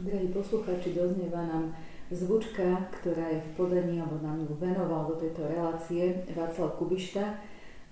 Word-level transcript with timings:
Drahí 0.00 0.32
poslucháči, 0.32 0.96
doznieva 0.96 1.44
nám 1.44 1.76
zvučka, 2.08 2.88
ktorá 2.88 3.36
je 3.36 3.44
v 3.44 3.50
podaní, 3.52 4.00
alebo 4.00 4.16
nám 4.24 4.40
ju 4.40 4.56
venoval 4.56 5.12
do 5.12 5.20
tejto 5.20 5.44
relácie 5.44 6.24
Václav 6.32 6.72
Kubišta 6.80 7.36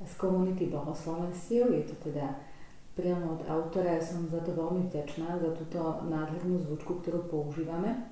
z 0.00 0.12
komunity 0.16 0.72
Bohoslovenstiev. 0.72 1.68
Je 1.68 1.84
to 1.84 2.08
teda 2.08 2.32
priamo 2.96 3.36
od 3.36 3.44
autora, 3.44 4.00
ja 4.00 4.00
som 4.00 4.24
za 4.24 4.40
to 4.40 4.56
veľmi 4.56 4.88
vďačná, 4.88 5.36
za 5.36 5.52
túto 5.52 6.00
nádhernú 6.08 6.56
zvučku, 6.64 7.04
ktorú 7.04 7.28
používame. 7.28 8.08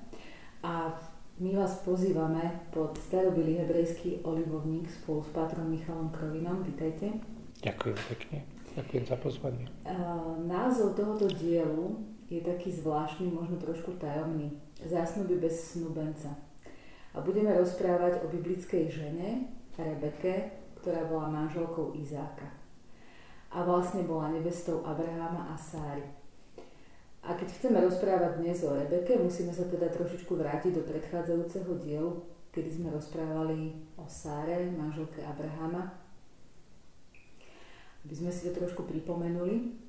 A 0.61 0.93
my 1.41 1.57
vás 1.57 1.81
pozývame 1.81 2.69
pod 2.69 3.01
starobilý 3.01 3.65
hebrejský 3.65 4.21
olivovník 4.21 4.85
spolu 4.93 5.25
s 5.25 5.33
patrom 5.33 5.73
Michalom 5.73 6.13
Krovinom. 6.13 6.61
Vítajte. 6.61 7.17
Ďakujem 7.65 7.97
pekne. 8.13 8.37
Ďakujem 8.77 9.03
za 9.09 9.17
pozvanie. 9.17 9.65
Názov 10.45 10.93
tohoto 10.93 11.25
dielu 11.33 12.16
je 12.27 12.43
taký 12.43 12.71
zvláštny, 12.71 13.31
možno 13.31 13.55
trošku 13.55 13.95
tajomný. 13.95 14.51
Zásnuby 14.83 15.39
bez 15.39 15.73
snubenca. 15.73 16.35
A 17.15 17.23
budeme 17.23 17.55
rozprávať 17.55 18.21
o 18.21 18.29
biblickej 18.29 18.91
žene, 18.91 19.47
Rebeke, 19.77 20.57
ktorá 20.81 21.05
bola 21.05 21.29
manželkou 21.29 21.93
Izáka. 21.93 22.49
A 23.53 23.63
vlastne 23.63 24.03
bola 24.03 24.33
nevestou 24.33 24.83
Abraháma 24.83 25.53
a 25.53 25.55
Sáry. 25.55 26.03
A 27.23 27.35
keď 27.37 27.47
chceme 27.59 27.77
rozprávať 27.83 28.41
dnes 28.41 28.63
o 28.65 28.73
Rebeke, 28.73 29.19
musíme 29.19 29.53
sa 29.53 29.67
teda 29.69 29.91
trošičku 29.91 30.33
vrátiť 30.33 30.79
do 30.79 30.83
predchádzajúceho 30.87 31.71
dielu, 31.79 32.11
kedy 32.55 32.69
sme 32.81 32.89
rozprávali 32.89 33.75
o 33.99 34.05
Sáre, 34.09 34.65
manželke 34.73 35.21
Abrahama, 35.21 35.93
aby 38.07 38.13
sme 38.15 38.31
si 38.31 38.47
to 38.47 38.55
trošku 38.55 38.87
pripomenuli. 38.87 39.86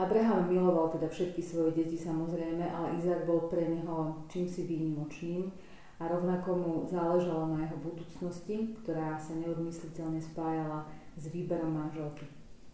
Abraham 0.00 0.48
miloval 0.48 0.88
teda 0.96 1.12
všetky 1.12 1.44
svoje 1.44 1.76
deti 1.76 2.00
samozrejme, 2.00 2.64
ale 2.64 2.96
Izák 2.96 3.28
bol 3.28 3.52
pre 3.52 3.68
neho 3.68 4.24
čím 4.32 4.48
si 4.48 4.64
výnimočným 4.64 5.52
a 6.00 6.08
rovnako 6.08 6.48
mu 6.56 6.72
záležalo 6.88 7.52
na 7.52 7.68
jeho 7.68 7.76
budúcnosti, 7.84 8.72
ktorá 8.80 9.20
sa 9.20 9.36
neodmysliteľne 9.36 10.16
spájala 10.16 10.88
s 11.20 11.28
výberom 11.28 11.76
manželky. 11.76 12.24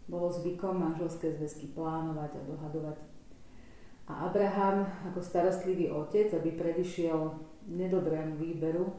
Bolo 0.06 0.30
zvykom 0.30 0.78
manželské 0.78 1.34
zväzky 1.34 1.74
plánovať 1.74 2.38
a 2.38 2.46
dohadovať. 2.46 2.98
A 4.06 4.30
Abraham 4.30 4.86
ako 5.10 5.18
starostlivý 5.18 5.90
otec, 5.90 6.30
aby 6.30 6.54
predišiel 6.54 7.34
nedobrému 7.66 8.38
výberu, 8.38 8.94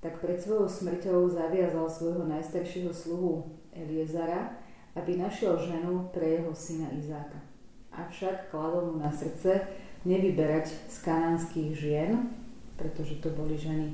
tak 0.00 0.24
pred 0.24 0.40
svojou 0.40 0.64
smrťou 0.64 1.28
zaviazal 1.28 1.84
svojho 1.84 2.24
najstaršieho 2.24 2.96
sluhu 2.96 3.44
Eliezara, 3.76 4.56
aby 4.96 5.20
našiel 5.20 5.60
ženu 5.60 6.08
pre 6.10 6.40
jeho 6.40 6.56
syna 6.56 6.88
Izáka. 6.96 7.36
Avšak 7.92 8.48
kladol 8.50 8.92
mu 8.92 8.96
na 9.00 9.12
srdce 9.12 9.60
nevyberať 10.08 10.72
z 10.88 10.96
kanánskych 11.04 11.70
žien, 11.76 12.32
pretože 12.76 13.20
to 13.20 13.32
boli 13.32 13.56
ženy 13.56 13.92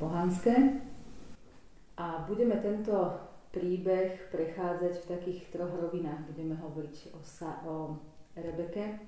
pohanské. 0.00 0.80
A 2.00 2.24
budeme 2.26 2.58
tento 2.58 3.20
príbeh 3.54 4.28
prechádzať 4.34 4.92
v 4.98 5.08
takých 5.08 5.40
troch 5.54 5.70
rovinách. 5.70 6.26
Budeme 6.26 6.58
hovoriť 6.58 7.14
o, 7.14 7.20
Sa- 7.22 7.62
o 7.64 8.02
Rebeke, 8.34 8.98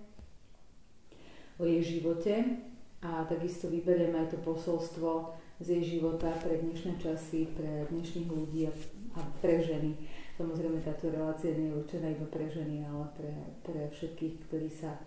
o 1.59 1.67
jej 1.67 1.83
živote 1.83 2.63
a 3.03 3.27
takisto 3.27 3.67
vyberieme 3.67 4.23
aj 4.23 4.37
to 4.37 4.39
posolstvo 4.47 5.35
z 5.59 5.67
jej 5.77 5.99
života 5.99 6.31
pre 6.39 6.63
dnešné 6.63 7.01
časy, 7.01 7.51
pre 7.59 7.91
dnešných 7.91 8.29
ľudí 8.29 8.71
a 9.17 9.21
pre 9.43 9.59
ženy. 9.59 9.97
Samozrejme, 10.37 10.85
táto 10.85 11.09
relácia 11.09 11.57
nie 11.57 11.73
je 11.73 11.81
určená 11.81 12.13
iba 12.13 12.29
pre 12.29 12.45
ženy, 12.53 12.85
ale 12.85 13.09
pre, 13.17 13.33
pre 13.65 13.89
všetkých, 13.89 14.35
ktorí 14.45 14.69
sa 14.69 15.01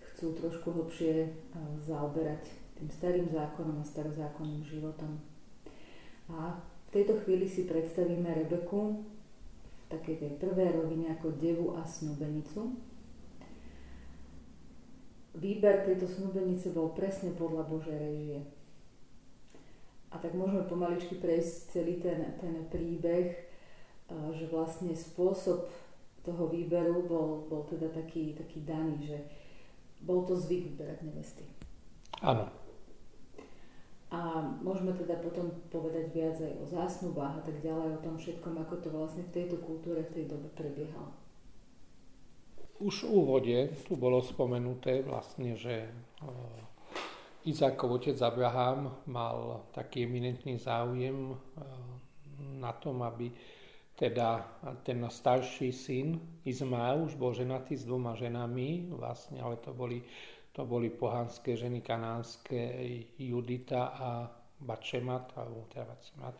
chcú 0.00 0.32
trošku 0.40 0.72
hlbšie 0.72 1.28
zaoberať 1.84 2.48
tým 2.80 2.88
starým 2.88 3.28
zákonom 3.28 3.84
a 3.84 3.84
starozákonným 3.84 4.64
životom. 4.64 5.20
A 6.32 6.56
v 6.88 6.90
tejto 6.96 7.20
chvíli 7.20 7.44
si 7.44 7.68
predstavíme 7.68 8.24
Rebeku 8.24 9.04
v 9.04 9.84
takej 9.92 10.16
tej 10.16 10.32
prvej 10.40 10.80
rovine 10.80 11.12
ako 11.12 11.36
devu 11.36 11.76
a 11.76 11.84
snúbenicu. 11.84 12.72
Výber 15.36 15.84
tejto 15.84 16.08
snúbenice 16.08 16.72
bol 16.72 16.96
presne 16.96 17.36
podľa 17.36 17.68
Božej 17.68 17.98
režie. 18.00 18.40
A 20.08 20.16
tak 20.16 20.32
môžeme 20.32 20.64
pomaličky 20.64 21.20
prejsť 21.20 21.74
celý 21.74 22.00
ten, 22.00 22.32
ten 22.40 22.64
príbeh 22.72 23.53
že 24.10 24.46
vlastne 24.52 24.92
spôsob 24.92 25.68
toho 26.24 26.48
výberu 26.48 27.04
bol, 27.04 27.48
bol 27.48 27.62
teda 27.68 27.92
taký, 27.92 28.32
taký 28.32 28.64
daný, 28.64 29.00
že 29.04 29.18
bol 30.00 30.24
to 30.24 30.36
zvyk 30.36 30.72
vyberať 30.72 30.98
nevesty. 31.04 31.44
Áno. 32.24 32.48
A 34.14 34.40
môžeme 34.62 34.94
teda 34.94 35.18
potom 35.18 35.50
povedať 35.68 36.14
viac 36.14 36.38
aj 36.38 36.52
o 36.62 36.64
zásnubách 36.70 37.34
a 37.40 37.42
tak 37.42 37.58
ďalej, 37.60 37.98
o 37.98 38.04
tom 38.04 38.14
všetkom, 38.14 38.54
ako 38.62 38.74
to 38.78 38.88
vlastne 38.94 39.26
v 39.26 39.34
tejto 39.34 39.58
kultúre 39.58 40.06
v 40.06 40.14
tej 40.14 40.24
dobe 40.30 40.48
prebiehalo. 40.54 41.10
Už 42.78 43.06
v 43.06 43.10
úvode 43.10 43.58
tu 43.86 43.98
bolo 43.98 44.22
spomenuté 44.22 45.02
vlastne, 45.02 45.58
že 45.58 45.90
eh, 45.90 47.48
Izákov 47.50 48.00
otec 48.00 48.16
Abraham 48.22 49.02
mal 49.10 49.66
taký 49.74 50.06
eminentný 50.06 50.62
záujem 50.62 51.34
eh, 51.34 51.36
na 52.62 52.70
tom, 52.70 53.02
aby 53.02 53.34
teda 53.94 54.42
ten 54.82 55.06
starší 55.06 55.70
syn 55.70 56.18
Izmael 56.42 57.06
už 57.06 57.14
bol 57.14 57.30
ženatý 57.30 57.78
s 57.78 57.86
dvoma 57.86 58.18
ženami, 58.18 58.90
vlastne, 58.90 59.38
ale 59.38 59.56
to 59.62 59.70
boli, 59.70 60.02
to 60.50 60.66
boli 60.66 60.90
pohanské 60.90 61.54
ženy 61.54 61.80
kanánske 61.80 62.58
Judita 63.18 63.94
a 63.94 64.08
Bačemat, 64.60 65.38
alebo 65.38 65.70
teda 65.70 65.86
Bačemat. 65.86 66.34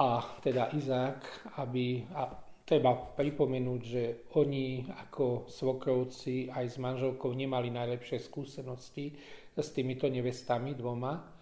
A 0.00 0.22
teda 0.40 0.72
Izák, 0.72 1.20
aby, 1.60 2.06
a 2.14 2.30
treba 2.64 2.94
pripomenúť, 2.94 3.80
že 3.82 4.02
oni 4.38 4.86
ako 4.86 5.50
svokrovci 5.50 6.46
aj 6.48 6.66
s 6.70 6.76
manželkou 6.78 7.34
nemali 7.34 7.68
najlepšie 7.74 8.22
skúsenosti 8.22 9.10
s 9.58 9.68
týmito 9.74 10.06
nevestami 10.06 10.78
dvoma, 10.78 11.39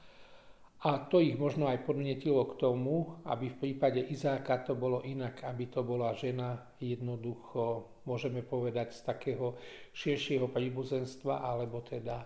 a 0.78 1.10
to 1.10 1.18
ich 1.18 1.34
možno 1.34 1.66
aj 1.66 1.82
podnetilo 1.82 2.46
k 2.54 2.62
tomu, 2.62 3.18
aby 3.26 3.50
v 3.50 3.58
prípade 3.58 3.98
Izáka 3.98 4.62
to 4.62 4.78
bolo 4.78 5.02
inak, 5.02 5.42
aby 5.42 5.66
to 5.66 5.82
bola 5.82 6.14
žena 6.14 6.54
jednoducho, 6.78 7.98
môžeme 8.06 8.46
povedať, 8.46 8.94
z 8.94 9.00
takého 9.02 9.58
širšieho 9.90 10.46
príbuzenstva, 10.46 11.42
alebo 11.42 11.82
teda 11.82 12.22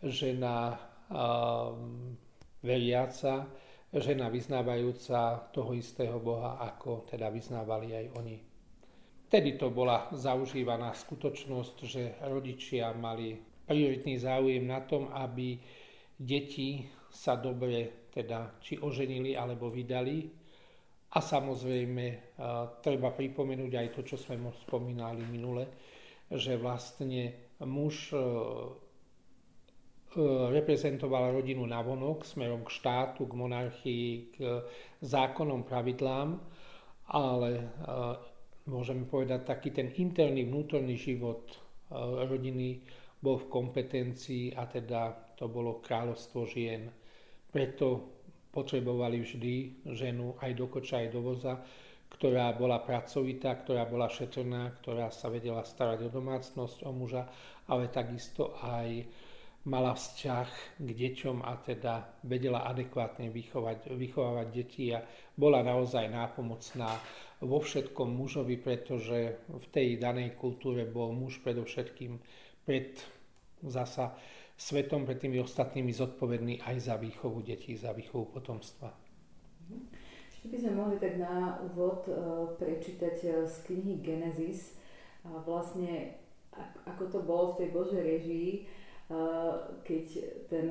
žena 0.00 0.80
um, 1.12 2.16
veriaca, 2.64 3.52
žena 3.92 4.32
vyznávajúca 4.32 5.52
toho 5.52 5.76
istého 5.76 6.16
Boha, 6.24 6.56
ako 6.64 7.04
teda 7.04 7.28
vyznávali 7.28 7.92
aj 7.92 8.06
oni. 8.16 8.36
Vtedy 9.28 9.60
to 9.60 9.68
bola 9.68 10.08
zaužívaná 10.08 10.96
skutočnosť, 10.96 11.76
že 11.84 12.16
rodičia 12.32 12.96
mali 12.96 13.36
prioritný 13.68 14.16
záujem 14.16 14.64
na 14.64 14.80
tom, 14.88 15.12
aby 15.12 15.60
deti 16.16 16.88
sa 17.14 17.38
dobre 17.38 18.10
teda 18.10 18.58
či 18.58 18.82
oženili 18.82 19.38
alebo 19.38 19.70
vydali. 19.70 20.26
A 21.14 21.22
samozrejme 21.22 22.34
treba 22.82 23.14
pripomenúť 23.14 23.72
aj 23.78 23.88
to, 23.94 24.00
čo 24.02 24.18
sme 24.18 24.50
spomínali 24.66 25.22
minule, 25.30 25.70
že 26.26 26.58
vlastne 26.58 27.54
muž 27.62 28.10
e, 28.10 28.18
e, 28.18 28.22
reprezentoval 30.50 31.38
rodinu 31.38 31.62
navonok 31.66 32.26
smerom 32.26 32.66
k 32.66 32.74
štátu, 32.74 33.30
k 33.30 33.34
monarchii, 33.38 34.08
k 34.34 34.36
zákonom, 35.06 35.62
pravidlám, 35.62 36.40
ale 37.14 37.50
e, 37.62 37.66
môžeme 38.66 39.06
povedať, 39.06 39.46
taký 39.46 39.70
ten 39.70 39.94
interný 40.00 40.48
vnútorný 40.48 40.96
život 40.98 41.62
rodiny 41.94 42.80
bol 43.20 43.38
v 43.38 43.46
kompetencii 43.52 44.56
a 44.56 44.66
teda 44.66 45.36
to 45.36 45.46
bolo 45.46 45.84
kráľovstvo 45.84 46.48
žien. 46.48 46.88
Preto 47.54 47.86
potrebovali 48.50 49.22
vždy 49.22 49.54
ženu 49.94 50.34
aj 50.42 50.50
do 50.58 50.66
koča, 50.66 51.06
aj 51.06 51.08
do 51.14 51.20
voza, 51.22 51.54
ktorá 52.10 52.54
bola 52.54 52.82
pracovitá, 52.82 53.54
ktorá 53.58 53.86
bola 53.86 54.10
šetrná, 54.10 54.74
ktorá 54.82 55.10
sa 55.14 55.30
vedela 55.30 55.62
starať 55.62 56.06
o 56.06 56.10
domácnosť, 56.10 56.86
o 56.86 56.90
muža, 56.90 57.26
ale 57.70 57.90
takisto 57.90 58.58
aj 58.62 59.06
mala 59.64 59.96
vzťah 59.96 60.48
k 60.76 60.88
deťom 60.92 61.40
a 61.40 61.56
teda 61.64 62.20
vedela 62.28 62.68
adekvátne 62.68 63.32
vychovať, 63.32 63.96
vychovávať 63.96 64.46
deti 64.52 64.92
a 64.92 65.00
bola 65.34 65.64
naozaj 65.64 66.04
nápomocná 66.12 66.92
vo 67.40 67.58
všetkom 67.64 68.12
mužovi, 68.12 68.60
pretože 68.60 69.40
v 69.48 69.66
tej 69.72 69.96
danej 69.96 70.36
kultúre 70.36 70.84
bol 70.84 71.16
muž 71.16 71.40
predovšetkým 71.40 72.20
pred 72.68 73.00
zasa 73.64 74.12
svetom 74.54 75.02
pred 75.04 75.18
tými 75.18 75.42
ostatnými 75.42 75.90
zodpovedný 75.90 76.62
aj 76.62 76.76
za 76.78 76.94
výchovu 76.96 77.42
detí, 77.42 77.74
za 77.74 77.90
výchovu 77.90 78.30
potomstva. 78.34 78.94
Ešte 80.30 80.46
by 80.50 80.56
sme 80.60 80.72
mohli 80.78 80.96
tak 81.02 81.18
na 81.18 81.58
úvod 81.62 82.06
uh, 82.06 82.52
prečítať 82.56 83.16
uh, 83.26 83.32
z 83.44 83.54
knihy 83.70 84.00
Genesis, 84.00 84.78
vlastne 85.24 86.20
ako 86.84 87.08
to 87.08 87.18
bolo 87.24 87.56
v 87.56 87.64
tej 87.64 87.68
Božej 87.72 88.02
režii 88.04 88.50
keď 89.84 90.06
ten 90.48 90.66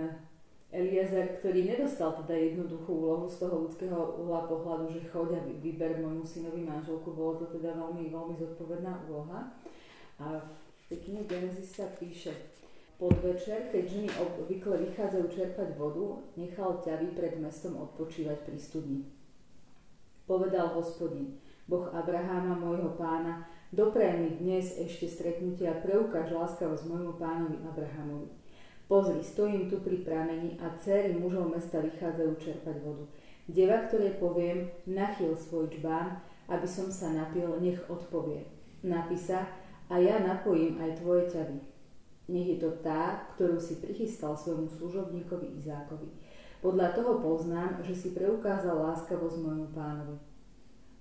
Eliezer, 0.73 1.37
ktorý 1.37 1.69
nedostal 1.69 2.17
teda 2.25 2.33
jednoduchú 2.33 2.89
úlohu 2.97 3.29
z 3.29 3.45
toho 3.45 3.69
ľudského 3.69 4.17
uhla 4.17 4.49
pohľadu, 4.49 4.89
že 4.89 5.05
choď 5.05 5.37
a 5.37 5.41
vyber 5.61 6.01
môjmu 6.01 6.25
synovi 6.25 6.65
manželku, 6.65 7.13
bolo 7.13 7.37
to 7.37 7.45
teda 7.53 7.77
veľmi, 7.77 8.09
veľmi 8.09 8.33
zodpovedná 8.41 9.05
úloha. 9.05 9.53
A 10.17 10.41
v 10.41 10.83
tej 10.89 10.99
knihe 11.05 11.29
Genesis 11.29 11.77
sa 11.77 11.85
píše, 11.93 12.33
podvečer, 13.03 13.67
keď 13.67 13.83
ženy 13.83 14.09
obvykle 14.15 14.79
vychádzajú 14.87 15.27
čerpať 15.27 15.75
vodu, 15.75 16.23
nechal 16.39 16.79
ťavy 16.79 17.11
pred 17.11 17.35
mestom 17.35 17.75
odpočívať 17.75 18.47
pri 18.47 18.55
studni. 18.55 19.01
Povedal 20.23 20.71
hospodin, 20.71 21.35
Boh 21.67 21.91
Abraháma, 21.91 22.55
môjho 22.55 22.95
pána, 22.95 23.43
dopraj 23.75 24.23
mi 24.23 24.39
dnes 24.39 24.79
ešte 24.79 25.11
stretnutia 25.11 25.75
a 25.75 25.81
preukáž 25.83 26.31
láskavosť 26.31 26.87
môjmu 26.87 27.19
pánovi 27.19 27.59
Abrahamovi 27.67 28.31
Pozri, 28.87 29.19
stojím 29.19 29.67
tu 29.67 29.83
pri 29.83 29.99
prameni 30.07 30.55
a 30.63 30.71
céry 30.79 31.11
mužov 31.11 31.51
mesta 31.51 31.83
vychádzajú 31.83 32.31
čerpať 32.39 32.87
vodu. 32.87 33.03
Deva, 33.51 33.83
ktoré 33.83 34.15
poviem, 34.15 34.71
nachyl 34.87 35.35
svoj 35.35 35.67
čbán, 35.75 36.23
aby 36.47 36.67
som 36.67 36.87
sa 36.87 37.11
napil, 37.11 37.51
nech 37.59 37.83
odpovie. 37.91 38.47
Napísa, 38.79 39.43
a 39.91 39.99
ja 39.99 40.23
napojím 40.23 40.79
aj 40.79 41.03
tvoje 41.03 41.27
ťavy. 41.35 41.72
Nech 42.31 42.55
je 42.55 42.57
to 42.63 42.71
tá, 42.79 43.27
ktorú 43.35 43.59
si 43.59 43.83
prichystal 43.83 44.31
svojmu 44.37 44.71
služobníkovi 44.71 45.59
Izákovi. 45.59 46.07
Podľa 46.63 46.95
toho 46.95 47.19
poznám, 47.19 47.83
že 47.83 47.91
si 47.91 48.15
preukázal 48.15 48.79
láskavosť 48.79 49.37
môjmu 49.43 49.67
pánovi. 49.75 50.15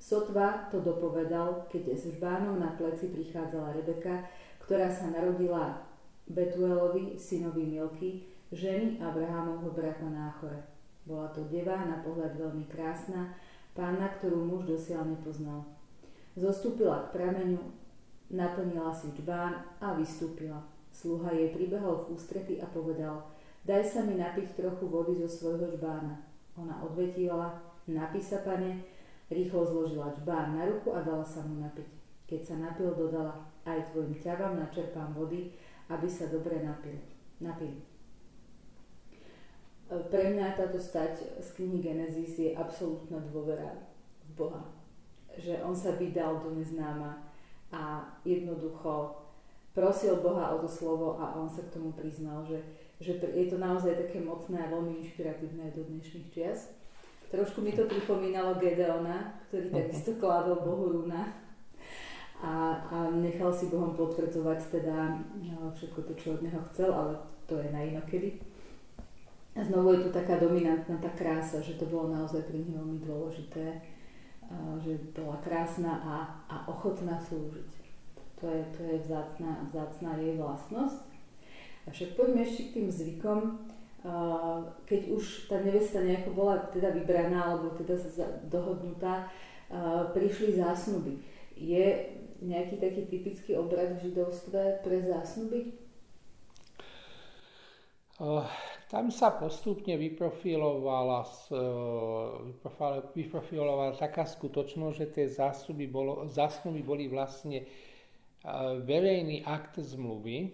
Sotva 0.03 0.67
to 0.75 0.83
dopovedal, 0.83 1.71
keď 1.71 1.95
s 1.95 2.11
žbánom 2.19 2.59
na 2.59 2.75
pleci 2.75 3.07
prichádzala 3.15 3.71
Rebeka, 3.71 4.27
ktorá 4.67 4.91
sa 4.91 5.15
narodila 5.15 5.79
Betuelovi, 6.27 7.15
synovi 7.15 7.71
Milky, 7.71 8.27
ženy 8.51 8.99
Abrahamovho 8.99 9.71
brata 9.71 10.11
Náchore. 10.11 10.67
Bola 11.07 11.31
to 11.31 11.47
deva, 11.47 11.87
na 11.87 12.03
pohľad 12.03 12.35
veľmi 12.35 12.67
krásna, 12.67 13.39
pána, 13.79 14.11
ktorú 14.19 14.43
muž 14.43 14.67
dosiaľ 14.67 15.15
nepoznal. 15.15 15.63
Zostúpila 16.35 17.07
k 17.07 17.23
prameňu, 17.23 17.63
naplnila 18.35 18.91
si 18.91 19.15
čbán 19.15 19.63
a 19.79 19.95
vystúpila. 19.95 20.72
Sluha 20.93 21.33
jej 21.33 21.49
pribehol 21.57 22.05
v 22.05 22.13
ústrety 22.13 22.61
a 22.61 22.69
povedal, 22.69 23.25
daj 23.65 23.81
sa 23.81 24.05
mi 24.05 24.21
napiť 24.21 24.61
trochu 24.61 24.85
vody 24.87 25.17
zo 25.25 25.29
svojho 25.29 25.73
čbána. 25.73 26.21
Ona 26.61 26.85
odvetila, 26.85 27.57
napí 27.89 28.21
sa, 28.21 28.45
pane, 28.45 28.85
rýchlo 29.33 29.65
zložila 29.65 30.13
čbán 30.21 30.61
na 30.61 30.69
ruku 30.69 30.93
a 30.93 31.01
dala 31.01 31.25
sa 31.25 31.41
mu 31.41 31.65
napiť. 31.65 31.89
Keď 32.29 32.41
sa 32.45 32.57
napil, 32.61 32.93
dodala, 32.93 33.49
aj 33.65 33.93
tvojim 33.93 34.17
ťavám 34.21 34.61
načerpám 34.61 35.17
vody, 35.17 35.53
aby 35.89 36.09
sa 36.09 36.29
dobre 36.29 36.61
napili. 36.61 37.01
napili. 37.41 37.81
E, 39.89 39.97
pre 40.13 40.33
mňa 40.33 40.57
táto 40.57 40.81
stať 40.81 41.41
z 41.41 41.49
knihy 41.57 41.81
Genesis 41.81 42.37
je 42.37 42.51
absolútna 42.53 43.21
dôvera 43.21 43.77
v 44.29 44.31
Boha. 44.37 44.63
Že 45.37 45.65
on 45.65 45.73
sa 45.73 45.97
vydal 45.97 46.41
do 46.45 46.53
neznáma 46.57 47.21
a 47.73 48.05
jednoducho 48.25 49.22
prosil 49.73 50.21
Boha 50.21 50.53
o 50.53 50.61
to 50.61 50.69
slovo 50.69 51.17
a 51.21 51.37
on 51.37 51.49
sa 51.49 51.65
k 51.65 51.73
tomu 51.75 51.93
priznal, 51.97 52.45
že, 52.45 52.61
že 53.01 53.17
je 53.17 53.47
to 53.49 53.57
naozaj 53.57 53.97
také 53.97 54.21
mocné 54.21 54.61
a 54.61 54.73
veľmi 54.73 55.01
inšpiratívne 55.01 55.73
do 55.73 55.83
dnešných 55.89 56.29
čias. 56.33 56.73
Trošku 57.33 57.65
mi 57.65 57.73
to 57.73 57.89
pripomínalo 57.89 58.61
Gedeona, 58.61 59.41
ktorý 59.49 59.73
takisto 59.73 60.21
kládol 60.21 60.61
Bohu 60.61 60.85
rúna 61.01 61.33
a, 62.45 62.85
a 62.93 62.97
nechal 63.09 63.49
si 63.49 63.73
Bohom 63.73 63.97
potvrdzovať 63.97 64.61
teda 64.69 65.17
no, 65.41 65.73
všetko 65.73 66.01
to, 66.05 66.13
čo 66.21 66.37
od 66.37 66.45
neho 66.45 66.61
chcel, 66.73 66.93
ale 66.93 67.17
to 67.49 67.57
je 67.57 67.73
na 67.73 67.81
inokedy. 67.89 68.37
A 69.57 69.65
znovu 69.65 69.97
je 69.97 70.09
tu 70.09 70.09
taká 70.13 70.41
dominantná 70.41 70.97
tá 71.01 71.13
krása, 71.13 71.61
že 71.61 71.77
to 71.77 71.85
bolo 71.89 72.13
naozaj 72.13 72.41
pri 72.49 72.61
ním 72.61 72.77
veľmi 72.81 72.99
dôležité, 73.05 73.85
že 74.81 74.93
bola 75.13 75.37
krásna 75.45 75.93
a, 76.01 76.15
a 76.49 76.57
ochotná 76.69 77.21
slúžiť. 77.21 77.82
To 78.43 78.51
je, 78.51 78.63
to 78.75 78.83
je 78.83 78.97
vzácná, 79.07 79.71
vzácná 79.71 80.19
jej 80.19 80.35
vlastnosť. 80.35 81.07
A 81.87 81.95
však 81.95 82.19
poďme 82.19 82.43
ešte 82.43 82.63
k 82.69 82.75
tým 82.75 82.89
zvykom. 82.91 83.71
Keď 84.83 85.01
už 85.15 85.47
tá 85.47 85.63
nevesta 85.63 86.03
nejako 86.03 86.35
bola 86.35 86.59
teda 86.75 86.91
vybraná 86.91 87.55
alebo 87.55 87.71
teda 87.79 87.95
dohodnutá, 88.51 89.31
prišli 90.11 90.59
zásnuby. 90.59 91.23
Je 91.55 92.11
nejaký 92.43 92.83
taký 92.83 93.07
typický 93.07 93.55
obrad 93.55 93.95
v 93.95 94.11
židovstve 94.11 94.83
pre 94.83 95.07
zásnuby? 95.07 95.79
Tam 98.91 99.07
sa 99.15 99.39
postupne 99.39 99.95
vyprofilovala, 99.95 101.23
vyprofilovala 103.15 103.95
taká 103.95 104.27
skutočnosť, 104.27 104.95
že 104.99 105.07
tie 105.15 105.27
zásnuby, 105.31 105.87
zásnuby 106.27 106.83
boli 106.83 107.07
vlastne 107.07 107.63
verejný 108.83 109.47
akt 109.47 109.79
zmluvy. 109.79 110.51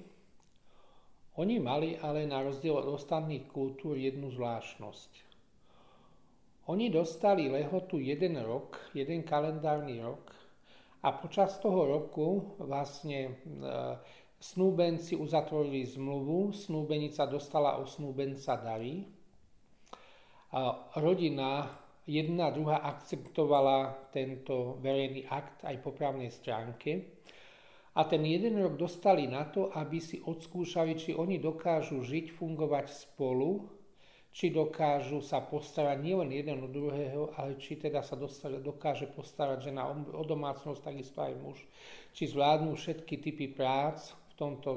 Oni 1.39 1.57
mali 1.63 1.95
ale 1.97 2.27
na 2.27 2.43
rozdiel 2.43 2.75
od 2.77 2.99
ostatných 2.99 3.47
kultúr 3.49 3.95
jednu 3.97 4.29
zvláštnosť. 4.35 5.29
Oni 6.69 6.93
dostali 6.93 7.49
lehotu 7.49 7.97
jeden 7.97 8.37
rok, 8.45 8.77
jeden 8.93 9.25
kalendárny 9.25 10.05
rok 10.05 10.29
a 11.01 11.15
počas 11.17 11.57
toho 11.63 11.89
roku 11.89 12.59
vlastne 12.61 13.19
e, 13.25 13.33
snúbenci 14.37 15.17
uzatvorili 15.17 15.87
zmluvu, 15.89 16.53
snúbenica 16.53 17.25
dostala 17.25 17.81
od 17.81 17.89
snúbenca 17.89 18.61
dary. 18.61 19.07
A 20.53 20.93
rodina 21.01 21.73
jedna 22.09 22.53
druhá 22.53 22.85
akceptovala 22.85 24.11
tento 24.13 24.77
verejný 24.81 25.25
akt 25.25 25.65
aj 25.65 25.77
po 25.81 25.97
právnej 25.97 26.29
stránke. 26.29 27.21
A 27.99 28.07
ten 28.07 28.23
jeden 28.23 28.63
rok 28.63 28.79
dostali 28.79 29.27
na 29.27 29.43
to, 29.51 29.75
aby 29.75 29.99
si 29.99 30.23
odskúšali, 30.23 30.95
či 30.95 31.19
oni 31.19 31.43
dokážu 31.43 31.99
žiť, 32.07 32.31
fungovať 32.31 32.87
spolu 32.95 33.79
či 34.39 34.53
dokážu 34.53 35.25
sa 35.25 35.41
postarať 35.41 35.99
nielen 36.05 36.31
jeden 36.31 36.63
o 36.63 36.69
druhého, 36.69 37.35
ale 37.35 37.57
či 37.59 37.81
teda 37.81 38.05
sa 38.05 38.15
dokáže 38.61 39.11
postarať 39.11 39.73
žena 39.73 39.89
o 39.91 40.23
domácnosť, 40.23 40.85
takisto 40.85 41.19
aj 41.25 41.35
muž, 41.43 41.59
či 42.13 42.29
zvládnu 42.29 42.77
všetky 42.77 43.19
typy 43.19 43.51
prác, 43.51 44.15
v 44.31 44.35
tomto 44.39 44.71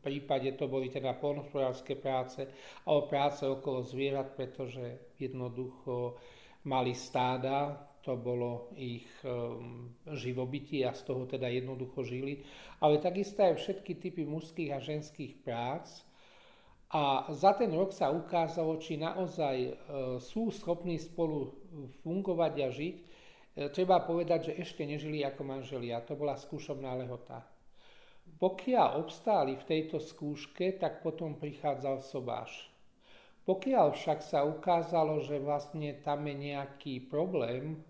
prípade 0.00 0.56
to 0.56 0.64
boli 0.64 0.88
teda 0.88 1.12
polnospodárske 1.12 2.00
práce 2.00 2.48
alebo 2.88 3.12
práce 3.12 3.44
okolo 3.44 3.84
zvierat, 3.84 4.32
pretože 4.32 5.12
jednoducho 5.20 6.16
mali 6.64 6.96
stáda, 6.96 7.76
to 8.02 8.18
bolo 8.18 8.74
ich 8.74 9.06
um, 9.22 9.94
živobytie 10.14 10.82
a 10.82 10.92
z 10.92 11.02
toho 11.06 11.26
teda 11.26 11.46
jednoducho 11.46 12.02
žili. 12.02 12.42
Ale 12.82 12.98
takisto 12.98 13.46
aj 13.46 13.62
všetky 13.62 13.98
typy 14.02 14.26
mužských 14.26 14.70
a 14.74 14.82
ženských 14.82 15.38
prác, 15.46 16.02
a 16.92 17.24
za 17.32 17.56
ten 17.56 17.72
rok 17.72 17.88
sa 17.88 18.12
ukázalo, 18.12 18.76
či 18.76 19.00
naozaj 19.00 19.56
e, 19.64 19.72
sú 20.20 20.52
schopní 20.52 21.00
spolu 21.00 21.56
fungovať 22.04 22.54
a 22.60 22.68
žiť. 22.68 22.96
E, 23.00 23.04
treba 23.72 24.04
povedať, 24.04 24.52
že 24.52 24.60
ešte 24.60 24.84
nežili 24.84 25.24
ako 25.24 25.40
manželia. 25.40 26.04
To 26.04 26.12
bola 26.12 26.36
skúšobná 26.36 26.92
lehota. 27.00 27.48
Pokiaľ 28.36 29.00
obstáli 29.00 29.56
v 29.56 29.64
tejto 29.64 30.04
skúške, 30.04 30.76
tak 30.76 31.00
potom 31.00 31.40
prichádzal 31.40 32.04
sobáš. 32.04 32.68
Pokiaľ 33.48 33.96
však 33.96 34.20
sa 34.20 34.44
ukázalo, 34.44 35.24
že 35.24 35.40
vlastne 35.40 35.96
tam 36.04 36.28
je 36.28 36.36
nejaký 36.52 37.08
problém, 37.08 37.80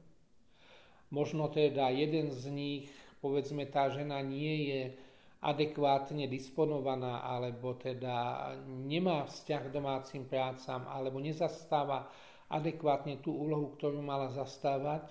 možno 1.12 1.52
teda 1.52 1.92
jeden 1.92 2.32
z 2.32 2.48
nich, 2.48 2.84
povedzme 3.20 3.68
tá 3.68 3.92
žena 3.92 4.18
nie 4.24 4.72
je 4.72 4.82
adekvátne 5.44 6.26
disponovaná 6.26 7.20
alebo 7.22 7.76
teda 7.76 8.48
nemá 8.66 9.28
vzťah 9.28 9.62
k 9.68 9.74
domácim 9.74 10.24
prácam 10.24 10.88
alebo 10.88 11.20
nezastáva 11.20 12.08
adekvátne 12.48 13.20
tú 13.20 13.36
úlohu, 13.36 13.76
ktorú 13.76 14.00
mala 14.04 14.28
zastávať, 14.32 15.08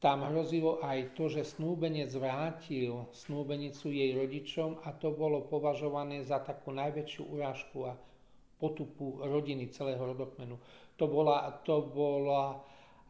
tam 0.00 0.20
hrozilo 0.28 0.84
aj 0.84 1.16
to, 1.16 1.32
že 1.32 1.48
snúbenec 1.56 2.12
vrátil 2.12 3.08
snúbenicu 3.16 3.88
jej 3.88 4.12
rodičom 4.12 4.84
a 4.84 4.92
to 4.92 5.16
bolo 5.16 5.48
považované 5.48 6.20
za 6.20 6.44
takú 6.44 6.76
najväčšiu 6.76 7.22
urážku 7.24 7.88
a 7.88 7.96
potupu 8.60 9.24
rodiny 9.24 9.72
celého 9.72 10.00
rodokmenu. 10.00 10.60
To 11.00 11.04
bola, 11.08 11.62
to 11.64 11.88
bola 11.88 12.60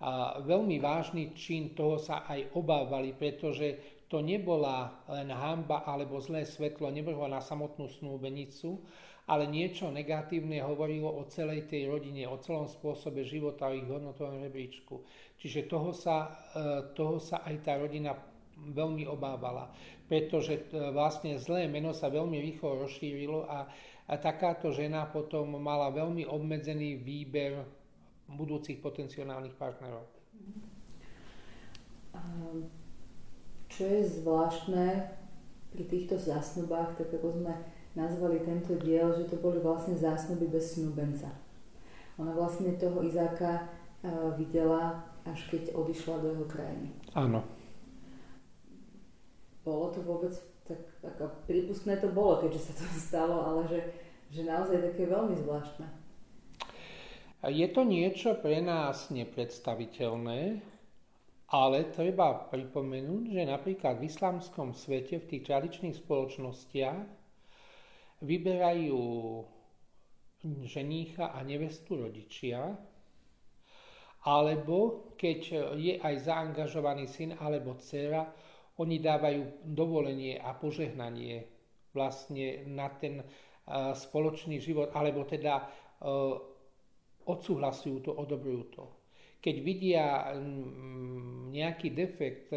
a 0.04 0.36
veľmi 0.44 0.76
vážny 0.84 1.32
čin, 1.32 1.72
toho 1.72 1.96
sa 1.96 2.28
aj 2.28 2.52
obávali, 2.52 3.16
pretože 3.16 3.80
to 4.04 4.20
nebola 4.20 5.00
len 5.08 5.32
hamba 5.32 5.88
alebo 5.88 6.20
zlé 6.20 6.44
svetlo, 6.44 6.92
nebolo 6.92 7.24
na 7.24 7.40
samotnú 7.40 7.88
snúbenicu, 7.88 8.84
ale 9.24 9.48
niečo 9.48 9.88
negatívne 9.88 10.60
hovorilo 10.60 11.08
o 11.08 11.24
celej 11.32 11.64
tej 11.64 11.88
rodine, 11.88 12.28
o 12.28 12.36
celom 12.36 12.68
spôsobe 12.68 13.24
života, 13.24 13.72
o 13.72 13.72
ich 13.72 13.88
hodnotovom 13.88 14.44
rebríčku. 14.44 15.00
Čiže 15.40 15.64
toho 15.64 15.96
sa, 15.96 16.44
e, 16.52 16.92
toho 16.92 17.16
sa 17.16 17.40
aj 17.40 17.56
tá 17.64 17.80
rodina 17.80 18.12
veľmi 18.60 19.08
obávala, 19.08 19.72
pretože 20.04 20.68
e, 20.68 20.92
vlastne 20.92 21.40
zlé 21.40 21.64
meno 21.64 21.96
sa 21.96 22.12
veľmi 22.12 22.36
rýchlo 22.44 22.84
rozšírilo 22.84 23.48
a 23.48 23.64
a 24.04 24.20
takáto 24.20 24.68
žena 24.68 25.08
potom 25.08 25.56
mala 25.56 25.88
veľmi 25.88 26.28
obmedzený 26.28 27.00
výber 27.00 27.64
budúcich 28.28 28.80
potenciálnych 28.80 29.54
partnerov. 29.60 30.04
Čo 33.68 33.82
je 33.84 34.02
zvláštne 34.22 34.86
pri 35.74 35.84
týchto 35.90 36.14
zásnubách, 36.14 36.94
tak 36.94 37.10
ako 37.10 37.42
sme 37.42 37.54
nazvali 37.98 38.42
tento 38.46 38.78
diel, 38.78 39.10
že 39.18 39.26
to 39.26 39.36
boli 39.42 39.58
vlastne 39.58 39.98
zásnuby 39.98 40.46
bez 40.46 40.78
snúbenca. 40.78 41.30
Ona 42.18 42.30
vlastne 42.30 42.78
toho 42.78 43.02
Izáka 43.02 43.66
videla, 44.38 45.02
až 45.26 45.50
keď 45.50 45.74
odišla 45.74 46.22
do 46.22 46.26
jeho 46.30 46.46
krajiny. 46.46 46.88
Áno. 47.18 47.42
Bolo 49.64 49.90
to 49.90 50.04
vôbec 50.04 50.34
tak, 50.68 50.80
tak 51.00 51.16
prípustné 51.48 51.96
to 52.00 52.12
bolo, 52.12 52.40
keďže 52.44 52.70
sa 52.70 52.72
to 52.78 52.84
stalo, 53.10 53.36
ale 53.42 53.60
že, 53.68 53.80
že 54.30 54.46
naozaj 54.46 54.80
také 54.92 55.08
veľmi 55.08 55.34
zvláštne. 55.40 56.03
Je 57.44 57.68
to 57.68 57.84
niečo 57.84 58.40
pre 58.40 58.64
nás 58.64 59.12
nepredstaviteľné, 59.12 60.64
ale 61.52 61.78
treba 61.92 62.48
pripomenúť, 62.48 63.24
že 63.36 63.42
napríklad 63.44 64.00
v 64.00 64.08
islamskom 64.08 64.72
svete, 64.72 65.20
v 65.20 65.28
tých 65.28 65.44
tradičných 65.44 65.92
spoločnostiach, 65.92 67.04
vyberajú 68.24 69.04
ženícha 70.64 71.36
a 71.36 71.44
nevestu 71.44 72.00
rodičia, 72.00 72.80
alebo 74.24 75.12
keď 75.20 75.40
je 75.76 76.00
aj 76.00 76.14
zaangažovaný 76.24 77.04
syn 77.04 77.36
alebo 77.36 77.76
dcera, 77.76 78.24
oni 78.80 79.04
dávajú 79.04 79.68
dovolenie 79.68 80.40
a 80.40 80.56
požehnanie 80.56 81.44
vlastne 81.92 82.64
na 82.72 82.88
ten 82.88 83.20
spoločný 83.68 84.64
život, 84.64 84.96
alebo 84.96 85.28
teda 85.28 85.68
odsúhlasujú 87.24 88.04
to, 88.04 88.10
odobrujú 88.12 88.62
to. 88.72 88.84
Keď 89.44 89.56
vidia 89.60 90.32
nejaký 91.52 91.92
defekt, 91.92 92.48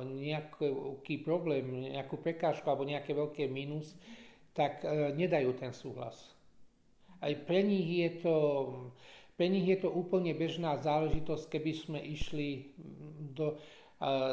nejaký 0.00 1.20
problém, 1.20 1.92
nejakú 1.92 2.16
prekážku 2.16 2.64
alebo 2.64 2.88
nejaké 2.88 3.12
veľké 3.12 3.44
mínus, 3.52 3.92
tak 4.56 4.80
nedajú 5.20 5.52
ten 5.60 5.76
súhlas. 5.76 6.16
Aj 7.20 7.32
pre 7.44 7.60
nich 7.60 7.84
je 7.84 8.24
to, 8.24 8.36
pre 9.36 9.52
nich 9.52 9.68
je 9.68 9.84
to 9.84 9.92
úplne 9.92 10.32
bežná 10.32 10.80
záležitosť, 10.80 11.44
keby 11.52 11.72
sme 11.76 12.00
išli 12.00 12.72
do, 13.36 13.60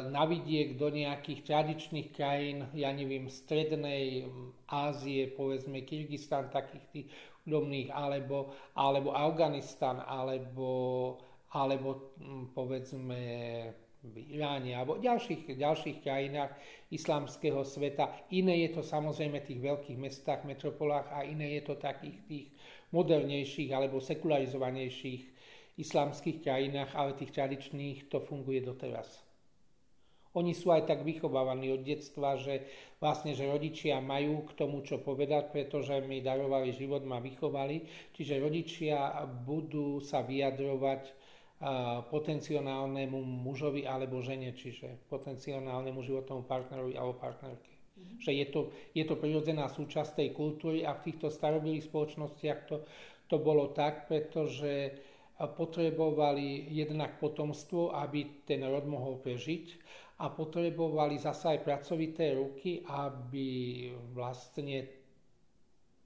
na 0.08 0.24
vidiek 0.24 0.80
do 0.80 0.88
nejakých 0.88 1.44
tradičných 1.44 2.08
krajín, 2.16 2.64
ja 2.72 2.88
neviem, 2.88 3.28
strednej 3.28 4.24
Ázie, 4.64 5.28
povedzme 5.28 5.84
Kyrgyzstan, 5.84 6.48
takých 6.48 6.84
tých 6.88 7.06
údobných, 7.46 7.92
alebo, 7.92 8.54
alebo 8.74 9.14
Afganistan, 9.14 10.02
alebo, 10.02 11.18
alebo 11.52 12.14
povedzme 12.54 13.20
v 13.98 14.38
Iráne 14.38 14.78
alebo 14.78 14.94
v 14.94 15.10
ďalších, 15.10 15.58
ďalších 15.58 15.98
krajinách 16.06 16.54
islamského 16.94 17.66
sveta. 17.66 18.30
Iné 18.30 18.62
je 18.68 18.78
to 18.78 18.82
samozrejme 18.86 19.42
v 19.42 19.48
tých 19.50 19.60
veľkých 19.60 19.98
mestách, 19.98 20.46
metropolách 20.46 21.10
a 21.10 21.26
iné 21.26 21.58
je 21.58 21.62
to 21.66 21.74
takých 21.74 22.18
tých 22.30 22.46
modernejších 22.94 23.74
alebo 23.74 23.98
sekularizovanejších 23.98 25.22
islamských 25.78 26.42
krajinách, 26.42 26.94
ale 26.94 27.18
tých 27.18 27.34
tradičných 27.34 28.06
to 28.06 28.22
funguje 28.22 28.62
doteraz. 28.62 29.27
Oni 30.38 30.54
sú 30.54 30.70
aj 30.70 30.86
tak 30.86 31.02
vychovávaní 31.02 31.74
od 31.74 31.82
detstva, 31.82 32.38
že 32.38 32.62
vlastne, 33.02 33.34
že 33.34 33.50
rodičia 33.50 33.98
majú 33.98 34.46
k 34.46 34.54
tomu, 34.54 34.86
čo 34.86 35.02
povedať, 35.02 35.50
pretože 35.50 35.98
mi 36.06 36.22
darovali 36.22 36.70
život, 36.70 37.02
ma 37.02 37.18
vychovali. 37.18 37.82
Čiže 38.14 38.38
rodičia 38.38 39.26
budú 39.42 39.98
sa 39.98 40.22
vyjadrovať 40.22 41.10
potenciálnemu 42.14 43.18
mužovi 43.18 43.82
alebo 43.82 44.22
žene, 44.22 44.54
čiže 44.54 45.10
potenciálnemu 45.10 45.98
životnému 45.98 46.46
partnerovi 46.46 46.94
alebo 46.94 47.18
partnerke. 47.18 47.66
Mm-hmm. 47.98 48.18
Že 48.22 48.30
je 48.30 48.46
to, 48.46 48.60
je 48.94 49.02
to 49.02 49.18
prirodzená 49.18 49.66
súčasť 49.66 50.22
tej 50.22 50.28
kultúry 50.38 50.86
a 50.86 50.94
v 50.94 51.10
týchto 51.10 51.34
starobilých 51.34 51.90
spoločnostiach 51.90 52.70
to, 52.70 52.86
to 53.26 53.42
bolo 53.42 53.74
tak, 53.74 54.06
pretože 54.06 55.02
potrebovali 55.38 56.70
jednak 56.70 57.18
potomstvo, 57.22 57.94
aby 57.94 58.46
ten 58.46 58.62
rod 58.62 58.86
mohol 58.86 59.18
prežiť 59.22 59.66
a 60.18 60.26
potrebovali 60.34 61.18
zase 61.18 61.54
aj 61.54 61.60
pracovité 61.62 62.34
ruky, 62.34 62.82
aby 62.82 63.46
vlastne 64.10 64.90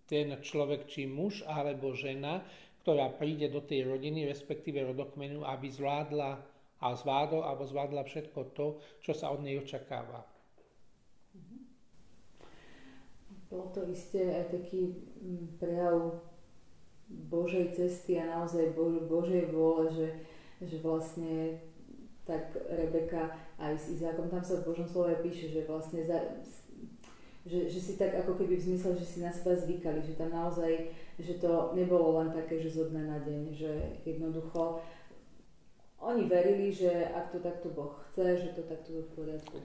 ten 0.05 0.37
človek, 0.37 0.85
či 0.85 1.09
muž 1.09 1.41
alebo 1.49 1.97
žena, 1.97 2.45
ktorá 2.85 3.09
príde 3.17 3.49
do 3.49 3.65
tej 3.65 3.89
rodiny, 3.89 4.29
respektíve 4.29 4.85
rodokmenu, 4.85 5.47
aby 5.49 5.73
zvládla 5.73 6.45
a 6.83 6.87
zvládol 6.93 7.41
alebo 7.47 7.65
zvládla 7.65 8.03
všetko 8.05 8.41
to, 8.53 8.83
čo 9.01 9.17
sa 9.17 9.31
od 9.33 9.41
nej 9.41 9.57
očakáva. 9.57 10.27
Mhm. 11.33 11.57
Bol 13.49 13.65
to 13.73 13.89
isté 13.89 14.45
aj 14.45 14.61
taký 14.61 14.93
mm, 15.23 15.57
prejav 15.57 16.21
Božej 17.09 17.73
cesty 17.77 18.21
a 18.21 18.29
naozaj 18.29 18.77
Božej 19.09 19.53
vôle, 19.53 19.93
že, 19.93 20.09
že 20.65 20.77
vlastne 20.81 21.61
tak 22.23 22.55
Rebeka 22.71 23.35
aj 23.59 23.75
s 23.75 23.99
Izákom, 23.99 24.31
tam 24.31 24.43
sa 24.47 24.63
v 24.63 24.67
Božom 24.71 24.87
slove 24.87 25.15
píše, 25.23 25.51
že 25.51 25.67
vlastne 25.67 26.07
za, 26.07 26.39
že, 27.43 27.67
že 27.67 27.79
si 27.83 27.99
tak 27.99 28.15
ako 28.15 28.39
keby 28.39 28.55
v 28.55 28.67
zmysle, 28.71 28.95
že 28.95 29.07
si 29.07 29.19
na 29.19 29.35
seba 29.35 29.59
zvykali, 29.59 29.99
že 30.07 30.15
tam 30.15 30.31
naozaj, 30.31 30.95
že 31.19 31.43
to 31.43 31.75
nebolo 31.75 32.23
len 32.23 32.31
také, 32.31 32.63
že 32.63 32.71
zo 32.71 32.87
dne 32.87 33.11
na 33.11 33.19
deň, 33.19 33.43
že 33.51 33.71
jednoducho 34.07 34.79
oni 36.03 36.27
verili, 36.27 36.75
že 36.75 36.91
ak 37.15 37.31
to 37.31 37.39
takto 37.39 37.71
Boh 37.71 37.95
chce, 38.11 38.39
že 38.39 38.49
to 38.59 38.63
takto 38.67 38.91
je 38.91 39.03
v 39.07 39.11
poriadku. 39.15 39.59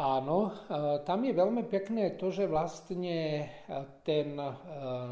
Áno, 0.00 0.48
e, 0.48 0.52
tam 1.04 1.20
je 1.28 1.36
veľmi 1.36 1.68
pekné 1.68 2.16
to, 2.16 2.32
že 2.32 2.48
vlastne 2.48 3.44
e, 3.44 3.46
ten 4.00 4.32
e, 4.40 4.52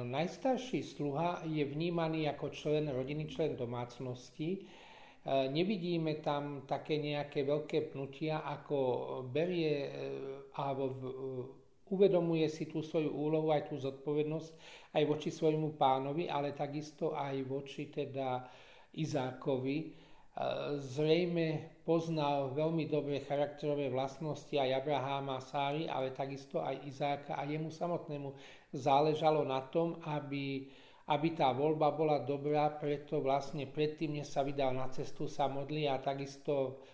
najstarší 0.09 0.81
sluha 0.81 1.45
je 1.45 1.61
vnímaný 1.61 2.25
ako 2.33 2.49
člen 2.49 2.89
rodiny, 2.89 3.29
člen 3.29 3.53
domácnosti, 3.61 4.65
nevidíme 5.29 6.25
tam 6.25 6.65
také 6.65 6.97
nejaké 6.97 7.45
veľké 7.45 7.93
pnutia, 7.93 8.41
ako 8.41 8.77
berie 9.29 9.75
e, 9.85 9.91
alebo 10.57 10.85
e, 10.89 10.97
uvedomuje 11.93 12.49
si 12.49 12.69
tú 12.69 12.81
svoju 12.81 13.13
úlohu, 13.13 13.53
aj 13.53 13.73
tú 13.73 13.77
zodpovednosť 13.81 14.51
aj 14.97 15.05
voči 15.05 15.29
svojmu 15.33 15.77
pánovi, 15.77 16.29
ale 16.29 16.57
takisto 16.57 17.13
aj 17.13 17.45
voči 17.45 17.93
teda 17.93 18.45
Izákovi. 18.97 20.09
Zrejme 20.79 21.81
poznal 21.83 22.55
veľmi 22.55 22.87
dobre 22.87 23.27
charakterové 23.27 23.91
vlastnosti 23.91 24.55
aj 24.55 24.87
Abraháma 24.87 25.43
a 25.43 25.43
Sári, 25.43 25.91
ale 25.91 26.15
takisto 26.15 26.63
aj 26.63 26.79
Izáka 26.87 27.35
a 27.35 27.43
jemu 27.43 27.75
samotnému 27.75 28.39
záležalo 28.71 29.43
na 29.43 29.67
tom, 29.67 29.99
aby 30.07 30.71
aby 31.09 31.33
tá 31.33 31.57
voľba 31.57 31.89
bola 31.97 32.21
dobrá, 32.21 32.69
preto 32.69 33.25
vlastne 33.25 33.65
predtým, 33.65 34.21
než 34.21 34.29
sa 34.29 34.45
vydal 34.45 34.77
na 34.77 34.93
cestu, 34.93 35.25
sa 35.25 35.49
modlí 35.49 35.89
a 35.89 35.97
takisto, 35.97 36.85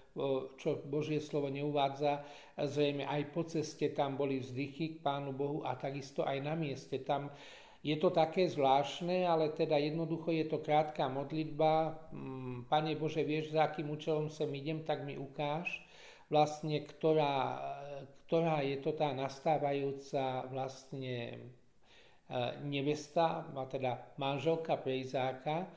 čo 0.54 0.78
Božie 0.86 1.18
slovo 1.18 1.50
neuvádza, 1.50 2.22
zrejme 2.54 3.02
aj 3.02 3.22
po 3.34 3.42
ceste 3.42 3.90
tam 3.90 4.14
boli 4.14 4.38
vzdychy 4.38 4.98
k 4.98 5.02
Pánu 5.02 5.34
Bohu 5.34 5.66
a 5.66 5.74
takisto 5.74 6.22
aj 6.22 6.38
na 6.46 6.54
mieste. 6.54 7.02
Tam 7.02 7.34
je 7.82 7.98
to 7.98 8.14
také 8.14 8.46
zvláštne, 8.46 9.26
ale 9.26 9.50
teda 9.50 9.76
jednoducho 9.76 10.30
je 10.30 10.46
to 10.46 10.62
krátka 10.62 11.10
modlitba. 11.10 11.98
Mm, 12.14 12.70
Pane 12.70 12.94
Bože, 12.94 13.26
vieš, 13.26 13.50
za 13.50 13.66
akým 13.66 13.90
účelom 13.90 14.30
sem 14.30 14.48
idem, 14.54 14.86
tak 14.86 15.02
mi 15.02 15.18
ukáž 15.18 15.84
vlastne, 16.32 16.80
ktorá, 16.80 17.60
ktorá 18.24 18.64
je 18.64 18.80
to 18.80 18.96
tá 18.96 19.12
nastávajúca 19.12 20.48
vlastne 20.48 21.44
nevesta, 22.64 23.44
a 23.52 23.62
teda 23.68 24.16
manželka 24.16 24.80
pre 24.80 25.04
Izáka. 25.04 25.68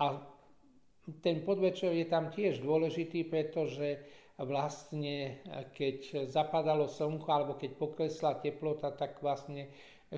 A 0.00 0.18
ten 1.22 1.44
podvečer 1.44 1.94
je 1.94 2.06
tam 2.08 2.32
tiež 2.32 2.64
dôležitý, 2.64 3.28
pretože 3.28 4.02
vlastne 4.40 5.38
keď 5.78 6.26
zapadalo 6.26 6.90
slnko 6.90 7.28
alebo 7.30 7.54
keď 7.54 7.70
poklesla 7.78 8.42
teplota, 8.42 8.90
tak 8.90 9.22
vlastne 9.22 9.70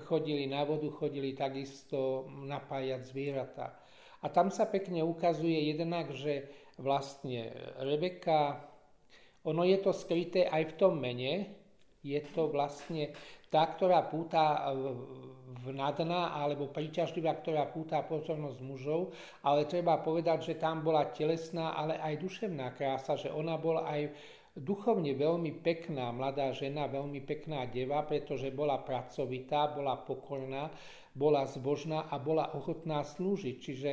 chodili 0.09 0.49
na 0.49 0.64
vodu, 0.64 0.88
chodili 0.88 1.37
takisto 1.37 2.28
napájať 2.45 3.00
zvieratá. 3.12 3.76
A 4.25 4.33
tam 4.33 4.49
sa 4.49 4.64
pekne 4.64 5.04
ukazuje 5.04 5.68
jednak, 5.68 6.11
že 6.16 6.49
vlastne 6.80 7.52
Rebeka, 7.76 8.64
ono 9.45 9.62
je 9.62 9.78
to 9.78 9.92
skryté 9.92 10.49
aj 10.49 10.73
v 10.73 10.76
tom 10.80 10.97
mene, 10.97 11.52
je 12.00 12.21
to 12.33 12.49
vlastne 12.49 13.12
tá, 13.57 13.65
ktorá 13.73 14.05
púta 14.05 14.69
vnadná 15.65 16.37
alebo 16.37 16.69
príťažlivá, 16.69 17.41
ktorá 17.41 17.65
púta 17.73 18.05
pozornosť 18.05 18.61
mužov, 18.61 19.17
ale 19.41 19.65
treba 19.65 19.97
povedať, 20.05 20.53
že 20.53 20.61
tam 20.61 20.85
bola 20.85 21.09
telesná, 21.09 21.73
ale 21.73 21.97
aj 21.97 22.21
duševná 22.21 22.77
krása, 22.77 23.17
že 23.17 23.33
ona 23.33 23.57
bola 23.57 23.89
aj 23.89 24.13
duchovne 24.53 25.17
veľmi 25.17 25.65
pekná 25.65 26.13
mladá 26.13 26.53
žena, 26.53 26.85
veľmi 26.85 27.25
pekná 27.25 27.65
deva, 27.65 28.05
pretože 28.05 28.53
bola 28.53 28.77
pracovitá, 28.77 29.73
bola 29.73 29.97
pokorná, 30.05 30.69
bola 31.17 31.49
zbožná 31.49 32.13
a 32.13 32.21
bola 32.21 32.53
ochotná 32.53 33.01
slúžiť. 33.09 33.57
Čiže 33.57 33.91